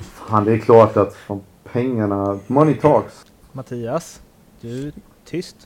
Fan, 0.00 0.44
det 0.44 0.52
är 0.52 0.58
klart 0.58 0.96
att 0.96 1.14
fan, 1.14 1.40
pengarna... 1.72 2.38
Money 2.46 2.74
talks. 2.74 3.24
Mattias, 3.52 4.20
du 4.60 4.86
är 4.86 4.92
tyst. 5.24 5.56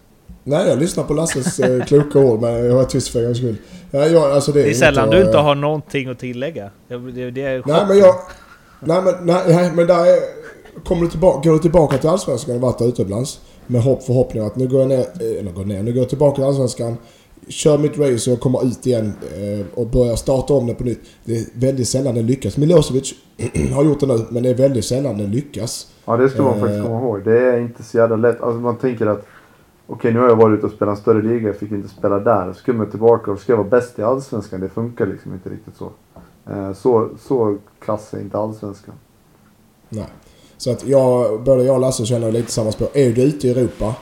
Nej, 0.44 0.68
jag 0.68 0.78
lyssnar 0.78 1.04
på 1.04 1.14
Lasses 1.14 1.60
eh, 1.60 1.84
kloka 1.84 2.18
ord 2.18 2.40
men 2.40 2.66
jag 2.66 2.74
var 2.74 2.84
tyst 2.84 3.08
för 3.08 3.18
en 3.18 3.24
gångs 3.24 3.38
skull. 3.38 3.56
Nej, 3.90 4.12
jag, 4.12 4.30
alltså 4.32 4.52
det, 4.52 4.62
Det 4.62 4.70
är 4.70 4.74
sällan 4.74 5.04
jag- 5.10 5.20
du 5.20 5.26
inte 5.26 5.38
har 5.38 5.54
någonting 5.54 6.08
att 6.08 6.18
tillägga. 6.18 6.70
Det, 6.88 6.96
det, 6.98 7.30
det 7.30 7.42
är 7.42 7.62
Nej 7.66 7.84
men 7.88 7.98
jag... 7.98 8.14
Nej 8.80 9.02
men, 9.02 9.14
nej, 9.26 9.42
nej, 9.48 9.72
men 9.74 9.86
där 9.86 10.00
är, 10.06 10.18
kommer 10.84 11.02
du 11.02 11.08
tillbaka, 11.08 11.48
går 11.48 11.52
du 11.56 11.62
tillbaka 11.62 11.98
till 11.98 12.08
Allsvenskan 12.08 12.54
och 12.54 12.60
varit 12.60 12.82
utomlands 12.82 13.40
med 13.66 13.82
hopp 13.82 14.02
förhoppning 14.02 14.42
att 14.46 14.56
nu 14.56 14.68
går 14.68 14.80
jag 14.80 14.88
ner, 14.88 14.98
eh, 14.98 15.40
eller 15.40 15.52
går 15.52 15.64
ner, 15.64 15.82
nu 15.82 15.92
går 15.92 15.98
jag 15.98 16.08
tillbaka 16.08 16.34
till 16.34 16.44
Allsvenskan, 16.44 16.96
kör 17.48 17.78
mitt 17.78 17.98
race 17.98 18.30
och 18.30 18.34
jag 18.34 18.40
kommer 18.40 18.64
ut 18.66 18.86
igen 18.86 19.12
eh, 19.36 19.66
och 19.74 19.86
börjar 19.86 20.16
starta 20.16 20.54
om 20.54 20.66
det 20.66 20.74
på 20.74 20.84
nytt. 20.84 21.00
Det 21.24 21.36
är 21.38 21.44
väldigt 21.54 21.88
sällan 21.88 22.14
det 22.14 22.22
lyckas. 22.22 22.56
Milosevic 22.56 23.14
har 23.74 23.84
gjort 23.84 24.00
det 24.00 24.06
nu, 24.06 24.18
men 24.30 24.42
det 24.42 24.48
är 24.50 24.54
väldigt 24.54 24.84
sällan 24.84 25.18
det 25.18 25.26
lyckas. 25.26 25.86
Ja, 26.04 26.16
det 26.16 26.28
ska 26.28 26.42
man 26.42 26.54
Eh. 26.54 26.60
faktiskt 26.60 26.82
komma 26.82 27.00
ihåg. 27.00 27.24
Det 27.24 27.38
är 27.40 27.58
inte 27.60 27.82
så 27.82 27.96
jävla 27.96 28.16
lätt. 28.16 28.40
Alltså 28.42 28.60
man 28.60 28.76
tänker 28.76 29.06
att 29.06 29.26
okej, 29.86 30.12
nu 30.12 30.20
har 30.20 30.28
jag 30.28 30.36
varit 30.36 30.58
ute 30.58 30.66
och 30.66 30.72
spelat 30.72 30.96
en 30.96 31.02
större 31.02 31.22
liga. 31.22 31.46
Jag 31.46 31.56
fick 31.56 31.70
inte 31.70 31.88
spela 31.88 32.18
där. 32.18 32.52
Så 32.52 32.58
ska 32.58 32.72
jag 32.72 32.90
tillbaka 32.90 33.30
och 33.30 33.38
ska 33.38 33.52
jag 33.52 33.56
vara 33.56 33.68
bäst 33.68 33.98
i 33.98 34.02
Allsvenskan. 34.02 34.60
Det 34.60 34.68
funkar 34.68 35.06
liksom 35.06 35.32
inte 35.32 35.48
riktigt 35.50 35.76
så. 35.76 35.90
Eh, 36.50 36.72
Så, 36.72 37.08
så 37.20 37.56
kass 37.84 38.14
är 38.14 38.20
inte 38.20 38.38
Allsvenskan. 38.38 38.94
Nej. 39.88 40.06
Så 40.64 40.70
att 40.70 40.86
jag, 40.86 41.42
både 41.42 41.64
jag 41.64 41.74
och 41.74 41.80
Lasse 41.80 42.06
känner 42.06 42.32
lite 42.32 42.52
samma 42.52 42.72
spår. 42.72 42.88
Är 42.94 43.12
du 43.12 43.22
ute 43.22 43.46
i 43.46 43.50
Europa, 43.50 43.94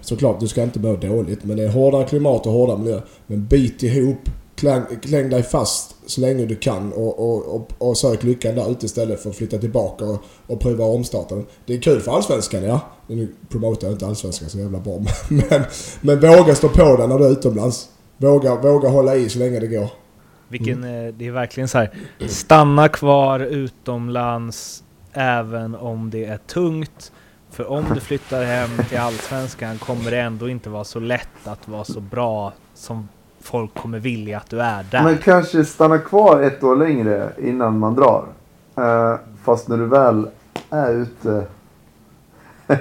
såklart 0.00 0.40
du 0.40 0.48
ska 0.48 0.62
inte 0.62 0.80
må 0.80 0.96
dåligt. 0.96 1.44
Men 1.44 1.56
det 1.56 1.62
är 1.62 1.68
hårdare 1.68 2.04
klimat 2.04 2.46
och 2.46 2.52
hårdare 2.52 2.78
miljö. 2.78 3.00
Men 3.26 3.46
bit 3.46 3.82
ihop, 3.82 4.18
kläng, 4.54 4.82
kläng 5.02 5.30
dig 5.30 5.42
fast 5.42 5.96
så 6.06 6.20
länge 6.20 6.46
du 6.46 6.56
kan 6.56 6.92
och, 6.92 7.18
och, 7.18 7.54
och, 7.54 7.72
och 7.78 7.96
sök 7.96 8.22
lyckan 8.22 8.54
där 8.54 8.70
ute 8.70 8.86
istället 8.86 9.22
för 9.22 9.30
att 9.30 9.36
flytta 9.36 9.58
tillbaka 9.58 10.04
och, 10.04 10.22
och 10.46 10.60
pröva 10.60 10.84
omstarten. 10.84 11.46
Det 11.66 11.74
är 11.74 11.80
kul 11.80 12.00
för 12.00 12.12
Allsvenskan 12.12 12.62
ja. 12.64 12.80
Nu 13.06 13.28
promotar 13.48 13.86
jag 13.86 13.94
inte 13.94 14.06
Allsvenskan 14.06 14.48
så 14.48 14.58
jävla 14.58 14.78
bra. 14.78 14.98
Men, 15.28 15.62
men 16.00 16.20
våga 16.20 16.54
stå 16.54 16.68
på 16.68 16.96
den 16.96 17.08
när 17.08 17.18
du 17.18 17.24
är 17.24 17.30
utomlands. 17.30 17.88
Våga, 18.16 18.54
våga 18.54 18.88
hålla 18.88 19.16
i 19.16 19.28
så 19.28 19.38
länge 19.38 19.60
det 19.60 19.66
går. 19.66 19.88
Vilken, 20.48 20.84
mm. 20.84 21.18
det 21.18 21.26
är 21.26 21.30
verkligen 21.30 21.68
så 21.68 21.78
här. 21.78 21.94
Stanna 22.28 22.88
kvar 22.88 23.40
utomlands 23.40 24.84
även 25.18 25.74
om 25.74 26.10
det 26.10 26.24
är 26.24 26.36
tungt. 26.36 27.12
För 27.50 27.70
om 27.70 27.84
du 27.94 28.00
flyttar 28.00 28.44
hem 28.44 28.70
till 28.88 28.98
Allsvenskan 28.98 29.78
kommer 29.78 30.10
det 30.10 30.20
ändå 30.20 30.48
inte 30.48 30.70
vara 30.70 30.84
så 30.84 31.00
lätt 31.00 31.46
att 31.46 31.68
vara 31.68 31.84
så 31.84 32.00
bra 32.00 32.52
som 32.74 33.08
folk 33.40 33.74
kommer 33.74 33.98
vilja 33.98 34.38
att 34.38 34.50
du 34.50 34.60
är 34.60 34.86
där. 34.90 35.02
Men 35.02 35.18
kanske 35.18 35.64
stanna 35.64 35.98
kvar 35.98 36.42
ett 36.42 36.62
år 36.62 36.76
längre 36.76 37.32
innan 37.38 37.78
man 37.78 37.94
drar. 37.94 38.24
Uh, 38.78 39.16
fast 39.44 39.68
när 39.68 39.76
du 39.76 39.86
väl 39.86 40.28
är 40.70 40.92
ute. 40.92 41.46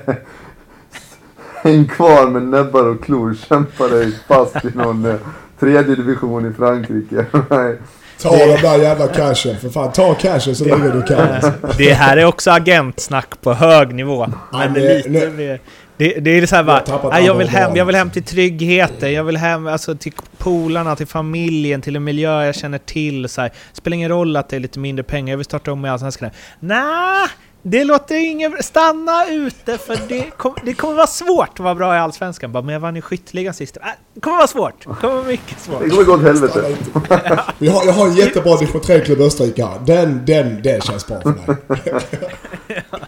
Häng 1.64 1.88
kvar 1.88 2.30
med 2.30 2.42
näbbar 2.42 2.84
och 2.84 3.04
klor. 3.04 3.34
Kämpa 3.34 3.88
dig 3.88 4.12
fast 4.12 4.66
i 4.66 4.72
någon 4.76 5.06
eh, 5.06 5.16
tredje 5.60 5.96
division 5.96 6.46
i 6.46 6.54
Frankrike. 6.54 7.26
Ta 8.22 8.38
den 8.38 8.62
där 8.62 8.78
jävla 8.78 9.08
cashen. 9.08 9.58
För 9.58 9.70
fan, 9.70 9.92
ta 9.92 10.14
cashen 10.14 10.56
så 10.56 10.66
länge 10.66 10.90
du 10.92 11.02
kan. 11.02 11.54
Det 11.78 11.94
här 11.94 12.18
är 12.18 12.26
också 12.26 12.52
agentsnack 12.52 13.42
på 13.42 13.54
hög 13.54 13.96
nivå. 13.96 14.28
Men 14.52 14.74
det 14.74 14.92
är 14.92 14.96
lite 14.96 15.10
nej. 15.10 15.30
mer... 15.30 15.60
Det, 15.98 16.20
det 16.20 16.32
är 16.32 16.46
så 16.46 16.56
här 16.56 16.64
bara, 16.64 16.84
Jag 16.88 17.12
nej, 17.12 17.38
vill 17.38 17.50
hem, 17.50 17.76
jag 17.76 17.86
vill 17.86 17.96
hem 17.96 18.10
till 18.10 18.24
tryggheten, 18.24 19.14
jag 19.14 19.24
vill 19.24 19.38
hem 19.38 19.68
alltså, 19.68 19.96
till 19.96 20.14
polarna, 20.38 20.96
till 20.96 21.08
familjen, 21.08 21.82
till 21.82 21.96
en 21.96 22.04
miljö 22.04 22.46
jag 22.46 22.56
känner 22.56 22.78
till. 22.78 23.30
Så 23.30 23.42
här. 23.42 23.52
Spelar 23.74 23.96
ingen 23.96 24.10
roll 24.10 24.36
att 24.36 24.50
det 24.50 24.56
är 24.56 24.60
lite 24.60 24.80
mindre 24.80 25.04
pengar, 25.04 25.34
jag 25.34 25.38
vill 25.38 25.46
starta 25.46 25.72
om 25.72 25.82
med 25.82 25.92
Allsvenskan. 25.92 26.30
Nej, 26.60 27.28
det 27.70 27.84
låter 27.84 28.16
ingen... 28.16 28.64
Stanna 28.64 29.28
ute 29.30 29.78
för 29.78 29.98
det, 30.08 30.32
kom, 30.38 30.56
det 30.64 30.74
kommer 30.74 30.94
vara 30.94 31.08
svårt 31.08 31.50
att 31.54 31.60
vara 31.60 31.76
bra 31.76 31.96
i 31.96 32.00
Allsvenskan. 32.00 32.52
Bara, 32.52 32.64
men 32.64 32.74
jag 32.74 32.80
vann 32.80 32.96
ju 32.96 33.02
skytteligan 33.02 33.54
sist. 33.54 33.78
Äh, 33.78 33.84
det 34.14 34.22
kommer 34.22 34.38
vara 34.38 34.48
svårt. 34.48 34.76
Det 34.80 34.96
kommer 35.02 35.16
vara 35.16 35.26
mycket 35.28 35.60
svårt. 35.60 35.80
Det 35.84 35.90
kommer 35.90 36.04
gå 36.04 36.14
åt 36.14 36.22
helvete. 36.22 36.78
Vi 37.58 37.68
har, 37.68 37.86
jag 37.86 37.94
har 37.94 38.08
en 38.08 38.16
jättebra 38.16 38.58
division 38.58 38.82
3-klubb 38.82 39.20
i 39.20 39.24
Österrike 39.24 39.66
här. 39.66 39.80
Den, 39.86 40.26
den, 40.26 40.62
den 40.62 40.82
känns 40.82 41.08
bra 41.08 41.22
för 41.22 41.30
mig. 41.30 41.58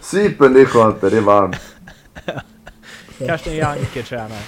Cypern, 0.00 0.52
det 0.52 0.60
är 0.60 0.64
skönt 0.64 1.00
det. 1.00 1.16
Är 1.16 1.20
varmt. 1.20 1.56
Karsten 3.26 3.56
Janker 3.56 4.02
tränar. 4.02 4.38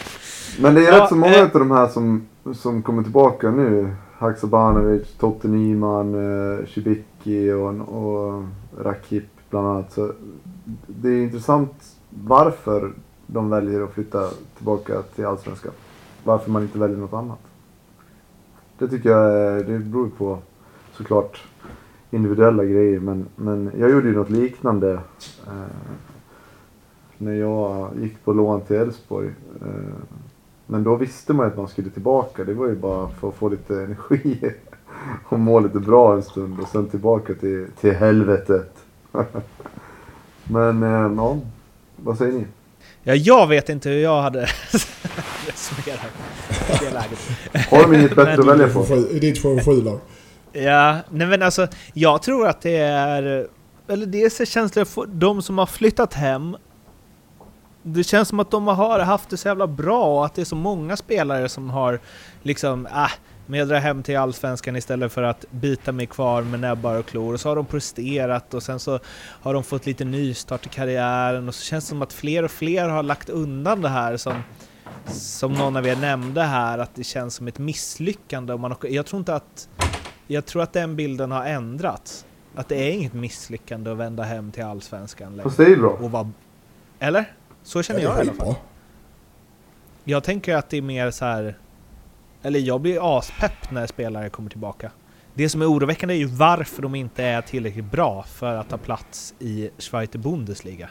Men 0.59 0.75
det 0.75 0.81
är 0.81 0.93
Ja, 0.93 1.03
rätt 1.03 1.09
så 1.09 1.15
många 1.15 1.35
eh. 1.35 1.43
av 1.43 1.51
de 1.53 1.71
här 1.71 1.89
som, 1.89 2.29
som 2.55 2.83
kommer 2.83 3.03
tillbaka 3.03 3.51
nu. 3.51 3.95
Haksabanovic, 4.19 5.09
Totte 5.19 5.49
Nyman, 5.49 6.15
eh, 6.15 6.67
Cibicki 6.67 7.53
och, 7.53 7.69
och 7.69 8.45
Rakip 8.79 9.32
bland 9.53 9.67
annat. 9.67 9.93
Så 9.93 10.13
det 10.87 11.09
är 11.09 11.23
intressant 11.23 11.97
varför 12.11 12.93
de 13.27 13.51
väljer 13.51 13.81
att 13.81 13.93
flytta 13.93 14.31
tillbaka 14.57 15.03
till 15.03 15.27
Allsvenskan. 15.27 15.73
Varför 16.25 16.51
man 16.51 16.63
inte 16.63 16.79
väljer 16.79 16.97
något 16.97 17.13
annat. 17.13 17.39
Det 18.79 18.89
tycker 18.89 19.11
jag 19.11 19.67
det 19.67 19.79
beror 19.79 20.09
på 20.19 20.39
såklart 20.93 21.45
individuella 22.11 22.65
grejer. 22.65 23.01
Men, 23.01 23.27
men 23.37 23.71
jag 23.79 23.91
gjorde 23.91 24.09
ju 24.09 24.17
något 24.17 24.31
liknande 24.31 24.93
eh, 25.47 25.77
när 27.19 27.33
jag 27.33 27.91
gick 28.01 28.25
på 28.25 28.33
lån 28.33 28.61
till 28.61 28.77
Elfsborg. 28.77 29.31
Eh, 29.61 30.17
men 30.67 30.85
då 30.85 30.97
visste 30.97 31.33
man 31.33 31.47
att 31.47 31.57
man 31.57 31.69
skulle 31.69 31.91
tillbaka. 31.91 32.45
Det 32.45 32.55
var 32.55 32.67
ju 32.67 32.77
bara 32.77 33.09
för 33.09 33.29
att 33.29 33.35
få 33.35 33.49
lite 33.49 33.83
energi 33.85 34.53
och 35.25 35.41
må 35.41 35.61
lite 35.61 35.81
bra 35.81 36.15
en 36.15 36.23
stund 36.23 36.61
och 36.61 36.69
sen 36.69 36.87
tillbaka 36.87 37.35
till, 37.35 37.67
till 37.81 37.93
helvetet. 37.93 38.82
Men 40.45 40.83
eh, 40.83 41.17
ja, 41.17 41.39
vad 41.97 42.19
säger 42.19 42.33
ni? 42.33 42.47
Ja, 43.03 43.15
jag 43.15 43.47
vet 43.47 43.69
inte 43.69 43.89
hur 43.89 43.99
jag 43.99 44.23
hade 44.23 44.41
resonerat 45.47 46.01
i 46.81 46.85
det 46.85 46.91
läget. 46.91 47.71
Har 47.71 47.83
de 47.83 47.95
inget 47.95 48.17
bättre 48.17 48.33
att 48.33 48.47
välja 48.47 48.69
på? 48.69 48.83
Ditt 49.21 49.45
7-7-lag. 49.45 50.01
Ja, 50.53 50.99
nej 51.11 51.27
men 51.27 51.43
alltså, 51.43 51.69
jag 51.93 52.23
tror 52.23 52.47
att 52.49 52.61
det 52.61 52.77
är... 52.77 53.47
Eller 53.89 54.07
dels 54.07 54.41
är 54.41 54.45
känslan 54.45 54.87
för 54.87 55.07
de 55.07 55.43
som 55.43 55.59
har 55.59 55.67
flyttat 55.67 56.15
hem. 56.15 56.57
Det 57.83 58.05
känns 58.05 58.29
som 58.29 58.41
att 58.41 58.51
de 58.51 58.67
har 58.67 59.01
haft 59.01 59.31
det 59.31 59.37
så 59.37 59.49
jävla 59.49 59.67
bra 59.67 60.05
och 60.05 60.27
att 60.27 60.35
det 60.35 60.41
är 60.41 60.45
så 60.45 60.57
många 60.57 60.97
spelare 60.97 61.49
som 61.49 61.71
har 61.71 62.01
liksom, 62.43 62.87
äh, 62.87 63.11
men 63.47 63.59
jag 63.59 63.69
drar 63.69 63.79
hem 63.79 64.03
till 64.03 64.19
Allsvenskan 64.19 64.77
istället 64.77 65.13
för 65.13 65.23
att 65.23 65.45
bita 65.51 65.93
mig 65.93 66.07
kvar 66.07 66.43
med 66.43 66.61
näbbar 66.61 66.99
och 66.99 67.07
klor. 67.07 67.35
Och 67.35 67.41
så 67.41 67.49
har 67.49 67.57
de 67.57 67.67
presterat 67.67 68.55
och 68.55 68.63
sen 68.63 68.79
så 68.79 68.99
har 69.43 69.55
de 69.55 69.65
fått 69.65 69.87
lite 69.87 70.05
nystart 70.05 70.67
i 70.67 70.69
karriären 70.69 71.49
och 71.49 71.55
så 71.55 71.63
känns 71.63 71.85
det 71.85 71.89
som 71.89 72.03
att 72.03 72.13
fler 72.13 72.43
och 72.43 72.51
fler 72.51 72.89
har 72.89 73.03
lagt 73.03 73.29
undan 73.29 73.81
det 73.81 73.89
här 73.89 74.17
som, 74.17 74.43
som 75.07 75.53
någon 75.53 75.77
av 75.77 75.87
er 75.87 75.97
nämnde 75.97 76.43
här, 76.43 76.79
att 76.79 76.95
det 76.95 77.05
känns 77.05 77.35
som 77.35 77.49
ett 77.49 77.59
misslyckande. 77.59 78.53
Om 78.53 78.61
man, 78.61 78.75
jag 78.83 79.07
tror 79.07 79.19
inte 79.19 79.35
att 79.35 79.69
jag 80.27 80.47
tror 80.47 80.63
att 80.63 80.73
den 80.73 80.97
bilden 80.97 81.31
har 81.33 81.45
ändrats. 81.45 82.27
Att 82.55 82.69
det 82.69 82.77
är 82.77 82.93
inget 82.93 83.13
misslyckande 83.13 83.91
att 83.91 83.97
vända 83.97 84.23
hem 84.23 84.53
till 84.53 84.65
Allsvenskan 84.65 85.31
längre. 85.31 85.43
Fast 85.43 85.57
det 85.57 85.65
är 85.65 85.69
ju 85.69 85.77
bra. 85.77 85.91
Och 85.91 86.11
vara, 86.11 86.31
eller? 86.99 87.25
Så 87.63 87.83
känner 87.83 88.01
Ja, 88.01 88.09
jag 88.17 88.27
i 88.27 88.29
alla 88.29 88.45
fall. 88.45 88.55
Jag 90.05 90.25
tänker 90.25 90.57
att 90.57 90.71
det 90.71 90.77
är 90.77 90.83
mer 90.83 91.11
så 91.11 91.25
här. 91.25 91.59
Eller 92.43 92.61
jag 92.61 92.81
blir 92.81 93.19
aspepp 93.19 93.71
när 93.71 93.87
spelare 93.87 94.29
kommer 94.29 94.51
tillbaka. 94.51 94.91
Det 95.35 95.49
som 95.49 95.63
är 95.63 95.71
oroväckande 95.71 96.15
är 96.15 96.19
ju 96.19 96.27
varför 96.27 96.83
de 96.83 96.95
inte 96.95 97.25
är 97.25 97.43
tillräckligt 97.43 97.91
bra 97.91 98.23
för 98.23 98.55
att 98.55 98.69
ta 98.69 98.79
plats 98.79 99.35
i 99.39 99.71
Schweizer 99.79 100.19
Bundesliga. 100.19 100.89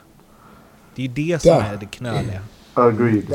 Det 0.95 1.01
är 1.01 1.07
ju 1.07 1.13
det 1.13 1.41
som 1.41 1.51
är 1.51 1.77
det 1.77 1.85
knöliga. 1.85 2.41
Agreed. 2.73 3.33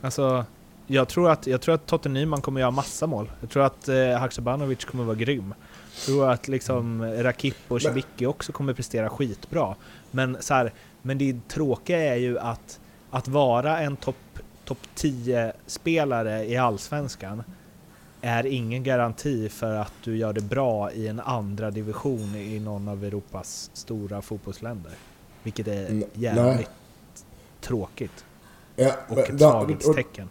Alltså, 0.00 0.44
jag 0.86 1.08
tror 1.08 1.30
att, 1.30 1.46
jag 1.46 1.60
tror 1.60 1.74
att 1.74 1.86
Totte 1.86 2.08
Nyman 2.08 2.40
kommer 2.40 2.60
göra 2.60 2.70
massa 2.70 3.06
mål. 3.06 3.30
Jag 3.40 3.50
tror 3.50 3.62
att 3.64 3.88
eh, 3.88 4.10
Haksabanovic 4.18 4.84
kommer 4.84 5.04
vara 5.04 5.16
grym. 5.16 5.54
Jag 5.94 6.04
tror 6.06 6.30
att 6.30 6.48
liksom 6.48 7.04
Rakip 7.04 7.56
och 7.68 7.82
Cibicki 7.82 8.26
också 8.26 8.52
kommer 8.52 8.72
prestera 8.74 9.08
skitbra. 9.08 9.74
Men, 10.10 10.36
så 10.40 10.54
här, 10.54 10.72
men 11.02 11.18
det 11.18 11.48
tråkiga 11.48 12.14
är 12.14 12.16
ju 12.16 12.38
att, 12.38 12.80
att 13.10 13.28
vara 13.28 13.80
en 13.80 13.96
topp 13.96 14.16
top 14.66 14.78
10-spelare 14.96 16.44
i 16.44 16.56
Allsvenskan 16.56 17.42
är 18.20 18.46
ingen 18.46 18.82
garanti 18.82 19.48
för 19.48 19.74
att 19.74 19.92
du 20.04 20.16
gör 20.16 20.32
det 20.32 20.40
bra 20.40 20.92
i 20.92 21.08
en 21.08 21.20
andra 21.20 21.70
division 21.70 22.34
i 22.34 22.60
någon 22.60 22.88
av 22.88 23.04
Europas 23.04 23.70
stora 23.72 24.22
fotbollsländer. 24.22 24.92
Vilket 25.42 25.68
är 25.68 26.02
jävligt 26.12 26.56
Nej. 26.56 26.68
tråkigt. 27.60 28.24
Ja, 28.76 28.92
och 29.08 29.18
ett 29.18 29.40
svaghetstecken. 29.40 30.28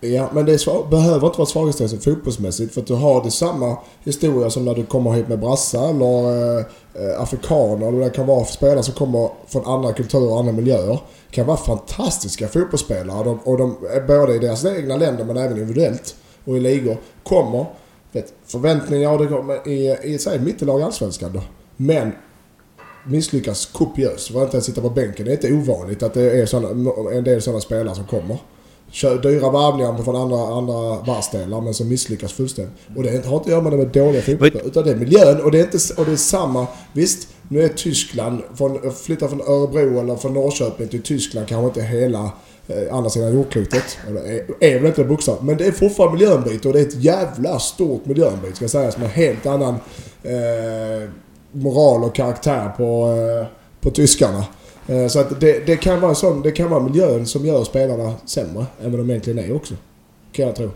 Ja, 0.00 0.30
men 0.32 0.46
det 0.46 0.58
svag, 0.58 0.88
behöver 0.90 1.26
inte 1.26 1.38
vara 1.38 1.46
svaghetstecken 1.46 2.00
fotbollsmässigt. 2.00 2.74
För 2.74 2.80
att 2.80 2.86
du 2.86 2.94
har 2.94 3.24
det 3.24 3.30
samma 3.30 3.76
historia 4.04 4.50
som 4.50 4.64
när 4.64 4.74
du 4.74 4.86
kommer 4.86 5.12
hit 5.12 5.28
med 5.28 5.38
brassar 5.38 5.90
eller 5.90 6.58
eh, 6.58 6.64
eh 6.94 7.22
afrikaner. 7.22 7.88
Eller 7.88 8.00
det 8.00 8.10
kan 8.10 8.26
vara 8.26 8.44
spelare 8.44 8.82
som 8.82 8.94
kommer 8.94 9.30
från 9.46 9.66
andra 9.66 9.92
kulturer 9.92 10.30
och 10.30 10.38
andra 10.38 10.52
miljöer. 10.52 11.00
Det 11.28 11.34
kan 11.34 11.46
vara 11.46 11.56
fantastiska 11.56 12.48
fotbollsspelare. 12.48 13.24
De, 13.24 13.38
och 13.44 13.58
de, 13.58 13.76
både 14.06 14.34
i 14.34 14.38
deras 14.38 14.64
egna 14.64 14.96
länder 14.96 15.24
men 15.24 15.36
även 15.36 15.58
individuellt 15.58 16.14
och 16.44 16.56
i 16.56 16.60
ligor. 16.60 16.96
Kommer, 17.22 17.66
vet, 18.12 18.32
förväntningar 18.46 19.18
det 19.18 19.26
kommer, 19.26 19.68
i, 19.68 19.96
i 20.02 20.14
ett 20.14 20.40
mittelag 20.42 20.80
i 20.80 20.82
Allsvenskan 20.82 21.32
då. 21.32 21.40
Men 21.76 22.12
misslyckas 23.06 23.66
kopiöst. 23.66 24.30
Var 24.30 24.42
inte 24.42 24.56
ens 24.56 24.66
sitta 24.66 24.80
på 24.80 24.90
bänken. 24.90 25.26
Det 25.26 25.32
är 25.44 25.52
inte 25.52 25.72
ovanligt 25.72 26.02
att 26.02 26.14
det 26.14 26.40
är 26.40 26.46
såna, 26.46 26.68
en 27.12 27.24
del 27.24 27.42
sådana 27.42 27.60
spelare 27.60 27.94
som 27.94 28.04
kommer. 28.04 28.38
Kör 28.90 29.18
dyra 29.18 29.50
varvningar 29.50 30.02
från 30.02 30.16
andra, 30.16 30.38
andra 30.38 31.02
världsdelar 31.02 31.60
men 31.60 31.74
som 31.74 31.88
misslyckas 31.88 32.32
fullständigt. 32.32 32.74
Och 32.96 33.02
det 33.02 33.08
har 33.08 33.16
inte 33.16 33.36
att 33.36 33.46
göra 33.46 33.62
med 33.62 33.72
det 33.72 33.76
med 33.76 33.88
dåliga 33.88 34.22
fotbollsspelare 34.22 34.68
utan 34.68 34.84
det 34.84 34.90
är 34.90 34.96
miljön 34.96 35.40
och 35.40 35.50
det 35.50 35.58
är, 35.58 35.64
inte, 35.64 35.78
och 35.96 36.04
det 36.04 36.12
är 36.12 36.16
samma. 36.16 36.66
Visst, 36.92 37.28
nu 37.48 37.62
är 37.62 37.68
Tyskland, 37.68 38.42
från, 38.54 38.92
flytta 38.92 39.28
från 39.28 39.40
Örebro 39.40 40.00
eller 40.00 40.16
från 40.16 40.34
Norrköping 40.34 40.88
till 40.88 41.02
Tyskland 41.02 41.48
kanske 41.48 41.66
inte 41.66 41.82
hela 41.82 42.32
eh, 42.68 42.94
andra 42.94 43.10
sidan 43.10 43.34
jordklotet. 43.34 43.98
Eller 44.08 44.20
är, 44.20 44.44
är 44.60 44.78
väl 44.78 44.86
inte 44.86 45.04
bokstavligt. 45.04 45.44
Men 45.44 45.56
det 45.56 45.66
är 45.66 45.72
fortfarande 45.72 46.18
miljöombyte 46.18 46.68
och 46.68 46.74
det 46.74 46.80
är 46.80 46.86
ett 46.86 47.02
jävla 47.04 47.58
stort 47.58 48.06
miljöombyte 48.06 48.56
ska 48.56 48.68
sägas 48.68 48.98
med 48.98 49.10
helt 49.10 49.46
annan 49.46 49.74
eh, 50.22 51.10
moral 51.52 52.04
och 52.04 52.14
karaktär 52.14 52.68
på, 52.76 53.16
eh, 53.40 53.46
på 53.80 53.90
tyskarna. 53.90 54.44
Eh, 54.88 55.06
så 55.06 55.20
att 55.20 55.40
det, 55.40 55.66
det, 55.66 55.76
kan 55.76 56.00
vara 56.00 56.14
sån, 56.14 56.42
det 56.42 56.50
kan 56.50 56.70
vara 56.70 56.80
miljön 56.80 57.26
som 57.26 57.46
gör 57.46 57.64
spelarna 57.64 58.14
sämre 58.24 58.66
än 58.82 58.90
vad 58.90 59.00
de 59.00 59.10
egentligen 59.10 59.38
är 59.38 59.56
också. 59.56 59.74
Kan 60.32 60.46
jag 60.46 60.56
tro. 60.56 60.70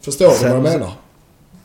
Förstår 0.00 0.28
du 0.28 0.48
vad 0.48 0.56
jag 0.56 0.62
menar? 0.62 0.92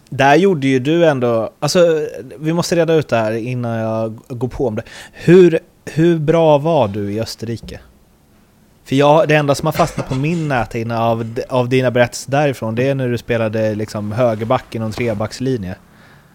Där 0.10 0.36
gjorde 0.36 0.68
ju 0.68 0.80
du 0.80 1.06
ändå... 1.06 1.50
Alltså, 1.60 2.08
vi 2.40 2.54
måste 2.54 2.76
reda 2.76 2.94
ut 2.94 3.08
det 3.08 3.16
här 3.16 3.32
innan 3.32 3.78
jag 3.78 4.20
går 4.28 4.48
på 4.48 4.68
om 4.68 4.76
det. 4.76 4.84
Hur, 5.14 5.60
hur 5.86 6.20
bra 6.20 6.58
var 6.58 6.88
du 6.88 7.14
i 7.14 7.22
Österrike? 7.22 7.80
För 8.84 8.96
jag, 8.96 9.28
det 9.28 9.36
enda 9.36 9.56
som 9.56 9.66
har 9.66 9.74
fastnat 9.74 10.10
på 10.10 10.16
min 10.16 10.48
näthinna 10.48 11.04
av, 11.04 11.40
av 11.50 11.70
dina 11.70 11.92
berättelser 11.92 12.32
därifrån, 12.32 12.76
det 12.76 12.88
är 12.88 12.96
när 12.96 13.10
du 13.10 13.18
spelade 13.18 13.76
liksom 13.76 14.12
högerback 14.12 14.76
i 14.76 14.80
någon 14.80 14.92
trebackslinje. 14.92 15.76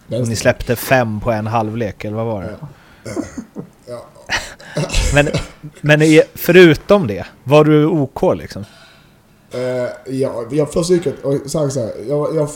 Och 0.07 0.27
ni 0.27 0.35
släppte 0.35 0.75
fem 0.75 1.19
på 1.19 1.31
en 1.31 1.47
halvlek, 1.47 2.05
eller 2.05 2.15
vad 2.15 2.25
var 2.25 2.41
det? 2.41 2.55
Ja. 2.61 2.67
Men, 5.13 5.27
men 5.81 6.21
förutom 6.33 7.07
det, 7.07 7.25
var 7.43 7.63
du 7.63 7.85
OK 7.85 8.35
liksom? 8.35 8.65
Uh, 9.55 10.15
ja, 10.15 10.45
jag 10.51 10.73
försöker... 10.73 11.13
Så 11.47 11.69
så 11.69 11.79
här, 11.79 11.91
jag, 12.07 12.35
jag, 12.35 12.49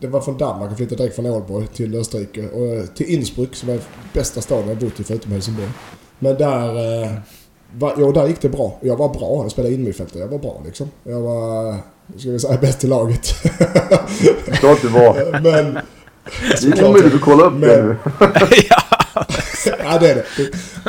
det 0.00 0.06
var 0.06 0.20
från 0.20 0.38
Danmark, 0.38 0.70
jag 0.70 0.76
flyttade 0.76 1.02
direkt 1.02 1.16
från 1.16 1.26
Ålborg 1.26 1.66
till 1.66 1.96
Österrike. 1.96 2.48
Och 2.48 2.94
till 2.94 3.06
Innsbruck 3.06 3.54
som 3.54 3.68
är 3.68 3.80
bästa 4.12 4.40
staden 4.40 4.68
jag 4.68 4.76
bott 4.78 5.00
i 5.00 5.04
förutom 5.04 5.32
Helsingborg. 5.32 5.68
Men 6.18 6.36
där... 6.36 7.02
Uh, 7.04 7.12
var, 7.74 7.94
ja, 7.98 8.12
där 8.12 8.26
gick 8.26 8.40
det 8.40 8.48
bra. 8.48 8.78
Jag 8.80 8.96
var 8.96 9.08
bra. 9.08 9.42
Jag 9.42 9.50
spelade 9.50 9.74
innermittfältare. 9.74 10.22
Jag 10.22 10.28
var 10.28 10.38
bra 10.38 10.62
liksom. 10.64 10.90
Jag 11.04 11.20
var, 11.20 11.76
ska 12.18 12.30
vi 12.30 12.38
säga, 12.38 12.58
bäst 12.60 12.84
i 12.84 12.86
laget. 12.86 13.26
Klart 14.52 14.82
du 14.82 14.88
var. 14.88 15.40
Men... 15.42 15.78
Det 16.62 16.78
är 16.78 16.88
omöjligt 16.88 17.14
att 17.14 17.20
kolla 17.20 17.44
upp 17.44 17.52
men, 17.52 17.60
det 17.60 17.82
nu. 17.82 17.96
ja. 18.70 18.85
Ja, 19.66 19.98
det 20.00 20.10
är 20.10 20.14
det. 20.14 20.24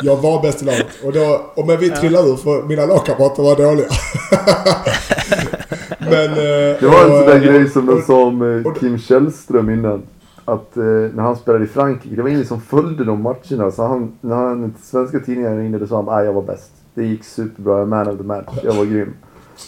Jag 0.02 0.16
var 0.16 0.42
bäst 0.42 0.62
i 0.62 0.64
laget. 0.64 0.86
Och, 1.04 1.12
då, 1.12 1.40
och 1.54 1.66
men 1.66 1.78
vi 1.78 1.90
trillade 1.90 2.28
ur 2.28 2.36
för 2.36 2.62
mina 2.62 2.86
lagkamrater 2.86 3.42
var 3.42 3.56
dåliga. 3.56 3.86
men, 5.98 6.30
eh, 6.30 6.80
det 6.80 6.86
var 6.86 7.04
en 7.04 7.08
sån 7.08 7.26
där 7.26 7.38
grej 7.38 7.68
som 7.68 7.86
de 7.86 8.02
sa 8.02 8.24
om 8.24 8.64
eh, 8.66 8.74
Kim 8.74 8.98
Källström 8.98 9.70
innan. 9.70 10.02
Att 10.44 10.76
eh, 10.76 10.82
när 10.84 11.22
han 11.22 11.36
spelade 11.36 11.64
i 11.64 11.68
Frankrike, 11.68 12.16
det 12.16 12.22
var 12.22 12.28
ingen 12.28 12.46
som 12.46 12.60
följde 12.60 13.04
de 13.04 13.22
matcherna. 13.22 13.70
Så 13.70 13.86
han, 13.86 14.12
när 14.20 14.36
han, 14.36 14.74
svenska 14.82 15.20
tidningar 15.20 15.56
ringde, 15.56 15.78
så 15.78 15.86
sa 15.86 15.96
han 15.96 16.08
att 16.08 16.24
jag 16.24 16.32
var 16.32 16.42
bäst. 16.42 16.70
Det 16.94 17.04
gick 17.04 17.24
superbra, 17.24 17.78
jag 17.78 17.88
man 17.88 18.08
of 18.08 18.18
the 18.18 18.24
match, 18.24 18.58
jag 18.64 18.72
var 18.72 18.84
grym. 18.84 19.14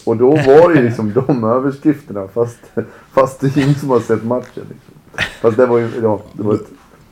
Och 0.05 0.17
då 0.17 0.29
var 0.29 0.73
det 0.73 0.81
liksom 0.81 1.13
de 1.27 1.43
överskrifterna 1.43 2.27
fast, 2.27 2.59
fast 3.13 3.39
det 3.39 3.57
är 3.57 3.63
ingen 3.63 3.75
som 3.75 3.89
har 3.89 3.99
sett 3.99 4.23
matchen. 4.23 4.63
Liksom. 4.69 4.93
Fast 5.41 5.57
det 5.57 5.65
var 5.65 5.77
ju, 5.77 5.89
ja, 6.03 6.21
det 6.33 6.43
var 6.43 6.53
ett 6.53 6.67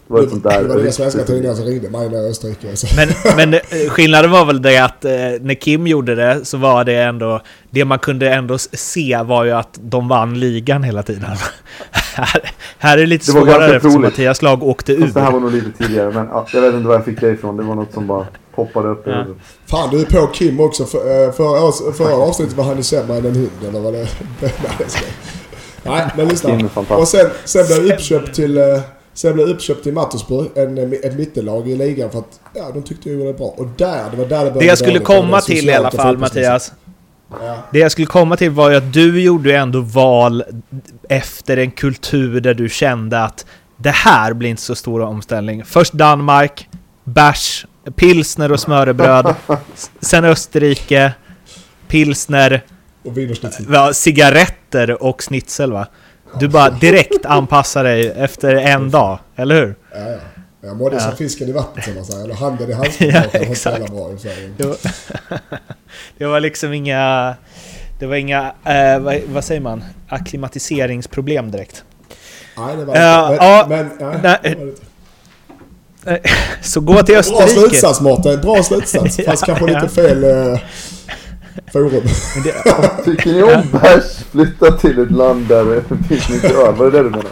var 0.10 0.24
ett 0.24 0.30
sånt 0.30 0.44
där... 0.44 0.64
Det 0.64 0.68
var 0.68 0.78
det 0.78 0.92
svenska 0.92 1.24
tidningar 1.24 1.56
som 1.56 1.66
ringde 1.66 1.90
mig 1.90 2.10
när 2.10 2.30
Österrike. 2.30 2.70
Alltså. 2.70 2.88
Men, 2.96 3.10
men 3.36 3.54
eh, 3.54 3.90
skillnaden 3.90 4.32
var 4.32 4.46
väl 4.46 4.62
det 4.62 4.78
att 4.78 5.06
eh, 5.06 5.12
när 5.42 5.54
Kim 5.54 5.88
gjorde 5.88 6.16
det 6.16 6.46
så 6.46 6.58
var 6.58 6.84
det 6.84 6.96
ändå... 6.96 7.42
Det 7.70 7.86
man 7.86 8.00
kunde 8.00 8.30
ändå 8.30 8.58
se 8.58 9.22
var 9.24 9.44
ju 9.44 9.52
att 9.52 9.80
de 9.82 10.08
vann 10.08 10.40
ligan 10.40 10.84
hela 10.84 11.04
tiden. 11.04 11.24
här, 11.92 12.52
här 12.78 12.98
är 12.98 13.02
det 13.02 13.08
lite 13.08 13.26
det 13.26 13.32
svårare 13.32 13.76
eftersom 13.76 14.02
Mattias 14.02 14.42
lag 14.42 14.64
åkte 14.64 14.94
ur. 14.94 15.08
det 15.08 15.22
här 15.22 15.32
var 15.32 15.40
nog 15.40 15.52
lite 15.52 15.72
tidigare 15.72 16.12
men 16.12 16.26
ja, 16.26 16.48
jag 16.54 16.62
vet 16.62 16.74
inte 16.74 16.88
var 16.88 16.96
jag 16.96 17.06
fick 17.06 17.22
det 17.22 17.32
ifrån. 17.32 17.58
Det 17.58 17.64
var 17.64 17.76
något 17.76 17.94
som 17.94 18.08
bara 18.08 18.28
poppade 18.56 18.90
upp 18.90 19.04
ja. 19.06 19.26
Fan 19.66 19.90
du 19.90 20.02
är 20.02 20.06
på 20.06 20.28
Kim 20.28 20.60
också. 20.60 20.86
För, 20.86 20.98
eh, 20.98 21.32
förra, 21.32 21.94
förra 21.94 22.16
avsnittet 22.16 22.56
var 22.56 22.64
han 22.64 22.78
ju 22.78 22.84
sämre 22.84 23.18
än 23.18 23.26
en 23.26 23.36
hund 23.36 23.50
eller 23.68 23.80
vad 23.80 23.94
det 23.94 24.08
Nej 25.84 26.08
men 26.18 26.28
lyssna. 26.28 26.70
Och 26.90 27.08
sen, 27.08 27.30
sen 27.46 27.66
blev 27.66 27.86
jag 27.86 27.94
uppköpt 27.96 28.36
till... 28.36 28.58
Blev 29.24 29.40
jag 29.40 29.50
uppköpt 29.50 29.88
i 29.88 29.92
Mattersburg, 29.92 30.50
en, 30.56 30.94
ett 30.94 31.18
mittellag 31.18 31.70
i 31.70 31.76
ligan 31.76 32.12
för 32.12 32.20
att 32.20 32.40
ja, 32.54 32.72
de 32.74 32.84
tyckte 32.84 33.10
jag 33.10 33.18
gjorde 33.18 33.32
det 33.32 33.38
bra. 33.38 33.48
Och 33.48 33.68
där, 33.78 34.12
det 34.12 34.18
var 34.18 34.26
där 34.26 34.26
det 34.26 34.30
började 34.30 34.60
Det 34.60 34.66
jag 34.66 34.78
skulle 34.78 35.00
komma 35.00 35.42
till 35.42 35.70
i 35.70 35.74
alla 35.74 35.92
fall 35.92 36.18
Mattias. 36.18 36.74
Ja. 37.32 37.58
Det 37.72 37.80
jag 37.80 37.92
skulle 37.92 38.08
komma 38.08 38.38
till 38.38 38.52
var 38.52 38.70
ju 38.70 38.76
att 38.76 38.94
du 38.94 39.22
gjorde 39.22 39.58
ändå 39.58 39.82
val 39.82 40.44
efter 41.10 41.58
en 41.58 41.72
kultur 41.72 42.42
där 42.42 42.54
du 42.54 42.70
kände 42.70 43.24
att 43.24 43.46
det 43.78 43.90
här 43.90 44.34
blir 44.34 44.50
inte 44.50 44.62
så 44.62 44.76
stor 44.76 45.02
omställning. 45.02 45.66
Först 45.66 45.94
Danmark, 45.94 46.70
bärs, 47.04 47.66
pilsner 47.96 48.52
och 48.52 48.60
smörrebröd. 48.60 49.36
sen 50.02 50.26
Österrike, 50.26 51.14
pilsner, 51.88 52.64
och 53.88 53.96
cigaretter 53.96 55.04
och 55.04 55.22
schnitzel 55.22 55.72
va? 55.72 55.88
Du 56.40 56.48
bara 56.48 56.70
direkt 56.70 57.26
anpassar 57.26 57.84
dig 57.84 58.14
efter 58.16 58.56
en 58.56 58.92
dag, 58.92 59.20
eller 59.36 59.56
hur? 59.56 59.76
Ja, 59.94 60.10
ja. 60.10 60.18
Jag 60.62 60.78
mådde 60.78 60.96
ja. 60.96 61.02
som 61.02 61.18
fisken 61.18 61.50
i 61.50 61.52
vattnet 61.52 61.86
som 61.86 61.96
man 61.96 62.06
säger. 62.06 62.24
Eller 62.24 62.36
handen 62.36 62.70
i 62.70 62.74
handsken. 62.74 63.10
ja, 63.10 63.24
exakt. 63.32 63.92
Bra, 63.92 64.12
det 66.18 66.26
var 66.26 66.40
liksom 66.40 66.74
inga... 66.74 67.36
Det 68.00 68.06
var 68.06 68.16
inga, 68.16 68.54
eh, 68.64 69.00
vad, 69.00 69.22
vad, 69.28 69.44
säger 69.44 69.62
man, 69.62 69.84
akklimatiseringsproblem 70.08 71.52
direkt. 71.52 71.84
Nej, 72.58 72.76
det 72.76 72.86
var 72.86 72.96
uh, 72.96 73.32
inte. 73.32 73.46
Ja, 73.46 73.66
men, 73.70 73.88
men 73.88 74.22
ja, 74.24 74.38
nej, 74.44 74.58
eh, 76.06 76.32
Så 76.62 76.80
gå 76.80 77.04
till 77.04 77.16
Österrike. 77.16 77.54
Bra 77.54 77.68
slutsats 77.68 78.02
Mårten, 78.02 78.42
bra 78.42 78.64
slutsats. 78.64 79.20
Fast 79.26 79.46
kanske 79.46 79.66
lite 79.66 79.88
fel... 79.90 80.24
Uh, 81.76 81.90
forum. 81.90 82.04
Tycker 83.06 83.34
ni 83.34 83.44
om 83.44 83.64
bärs? 83.72 84.24
Flytta 84.32 84.72
till 84.72 85.00
ett 85.00 85.12
land 85.12 85.48
där 85.48 85.66
det 85.66 86.08
finns 86.08 86.30
mycket 86.30 86.52
öl. 86.52 86.76
Var 86.76 86.86
det 86.86 86.92
det 86.92 87.04
du 87.04 87.10
menade? 87.10 87.30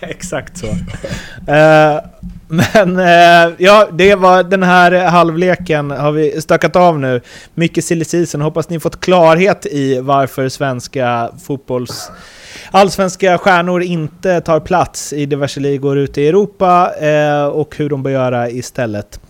Exakt 0.00 0.58
så. 0.58 0.66
Uh, 0.66 2.00
men 2.48 2.98
uh, 2.98 3.54
ja, 3.58 3.88
det 3.92 4.14
var 4.14 4.42
den 4.42 4.62
här 4.62 4.92
halvleken 5.06 5.90
har 5.90 6.12
vi 6.12 6.40
stökat 6.40 6.76
av 6.76 6.98
nu. 6.98 7.20
Mycket 7.54 7.84
silly 7.84 8.04
season. 8.04 8.40
Hoppas 8.40 8.68
ni 8.68 8.80
fått 8.80 9.00
klarhet 9.00 9.66
i 9.66 10.00
varför 10.00 10.48
svenska 10.48 11.30
fotbolls 11.46 12.10
allsvenska 12.70 13.38
stjärnor 13.38 13.82
inte 13.82 14.40
tar 14.40 14.60
plats 14.60 15.12
i 15.12 15.26
diverse 15.26 15.60
ligor 15.60 15.98
ute 15.98 16.20
i 16.20 16.28
Europa 16.28 16.92
eh, 17.00 17.44
och 17.44 17.76
hur 17.76 17.88
de 17.88 18.02
bör 18.02 18.10
göra 18.10 18.50
istället. 18.50 19.20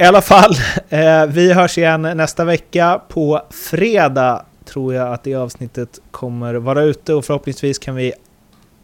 I 0.00 0.04
alla 0.04 0.20
fall, 0.20 0.54
eh, 0.88 1.26
vi 1.26 1.52
hörs 1.52 1.78
igen 1.78 2.02
nästa 2.02 2.44
vecka. 2.44 3.00
På 3.08 3.42
fredag 3.50 4.44
tror 4.64 4.94
jag 4.94 5.12
att 5.12 5.24
det 5.24 5.34
avsnittet 5.34 6.00
kommer 6.10 6.54
vara 6.54 6.82
ute 6.82 7.14
och 7.14 7.24
förhoppningsvis 7.24 7.78
kan 7.78 7.94
vi 7.94 8.12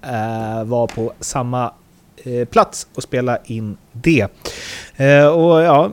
eh, 0.02 0.64
vara 0.64 0.86
på 0.86 1.12
samma 1.20 1.72
eh, 2.16 2.48
plats 2.48 2.86
och 2.94 3.02
spela 3.02 3.38
in 3.44 3.76
det. 3.92 4.26
Eh, 4.96 5.26
och 5.26 5.62
ja, 5.62 5.90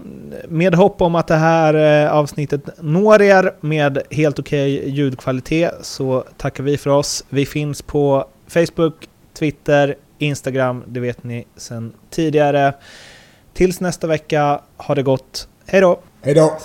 med 0.47 0.76
hopp 0.76 1.01
om 1.01 1.15
att 1.15 1.28
det 1.28 1.36
här 1.36 2.03
eh, 2.03 2.13
avsnittet 2.13 2.69
når 2.80 3.22
er 3.22 3.51
med 3.61 4.01
helt 4.11 4.39
okej 4.39 4.80
okay 4.80 4.89
ljudkvalitet 4.89 5.74
så 5.82 6.24
tackar 6.38 6.63
vi 6.63 6.78
för 6.78 6.89
oss. 6.89 7.26
Vi 7.30 7.45
finns 7.45 7.82
på 7.82 8.26
Facebook, 8.47 9.09
Twitter, 9.34 9.95
Instagram, 10.17 10.84
det 10.88 10.99
vet 10.99 11.24
ni 11.24 11.45
sedan 11.57 11.93
tidigare. 12.09 12.74
Tills 13.53 13.79
nästa 13.79 14.07
vecka, 14.07 14.61
ha 14.77 14.95
det 14.95 15.03
gott. 15.03 15.47
Hej 15.65 15.81
då! 15.81 15.99
Hej 16.21 16.33
då! 16.33 16.57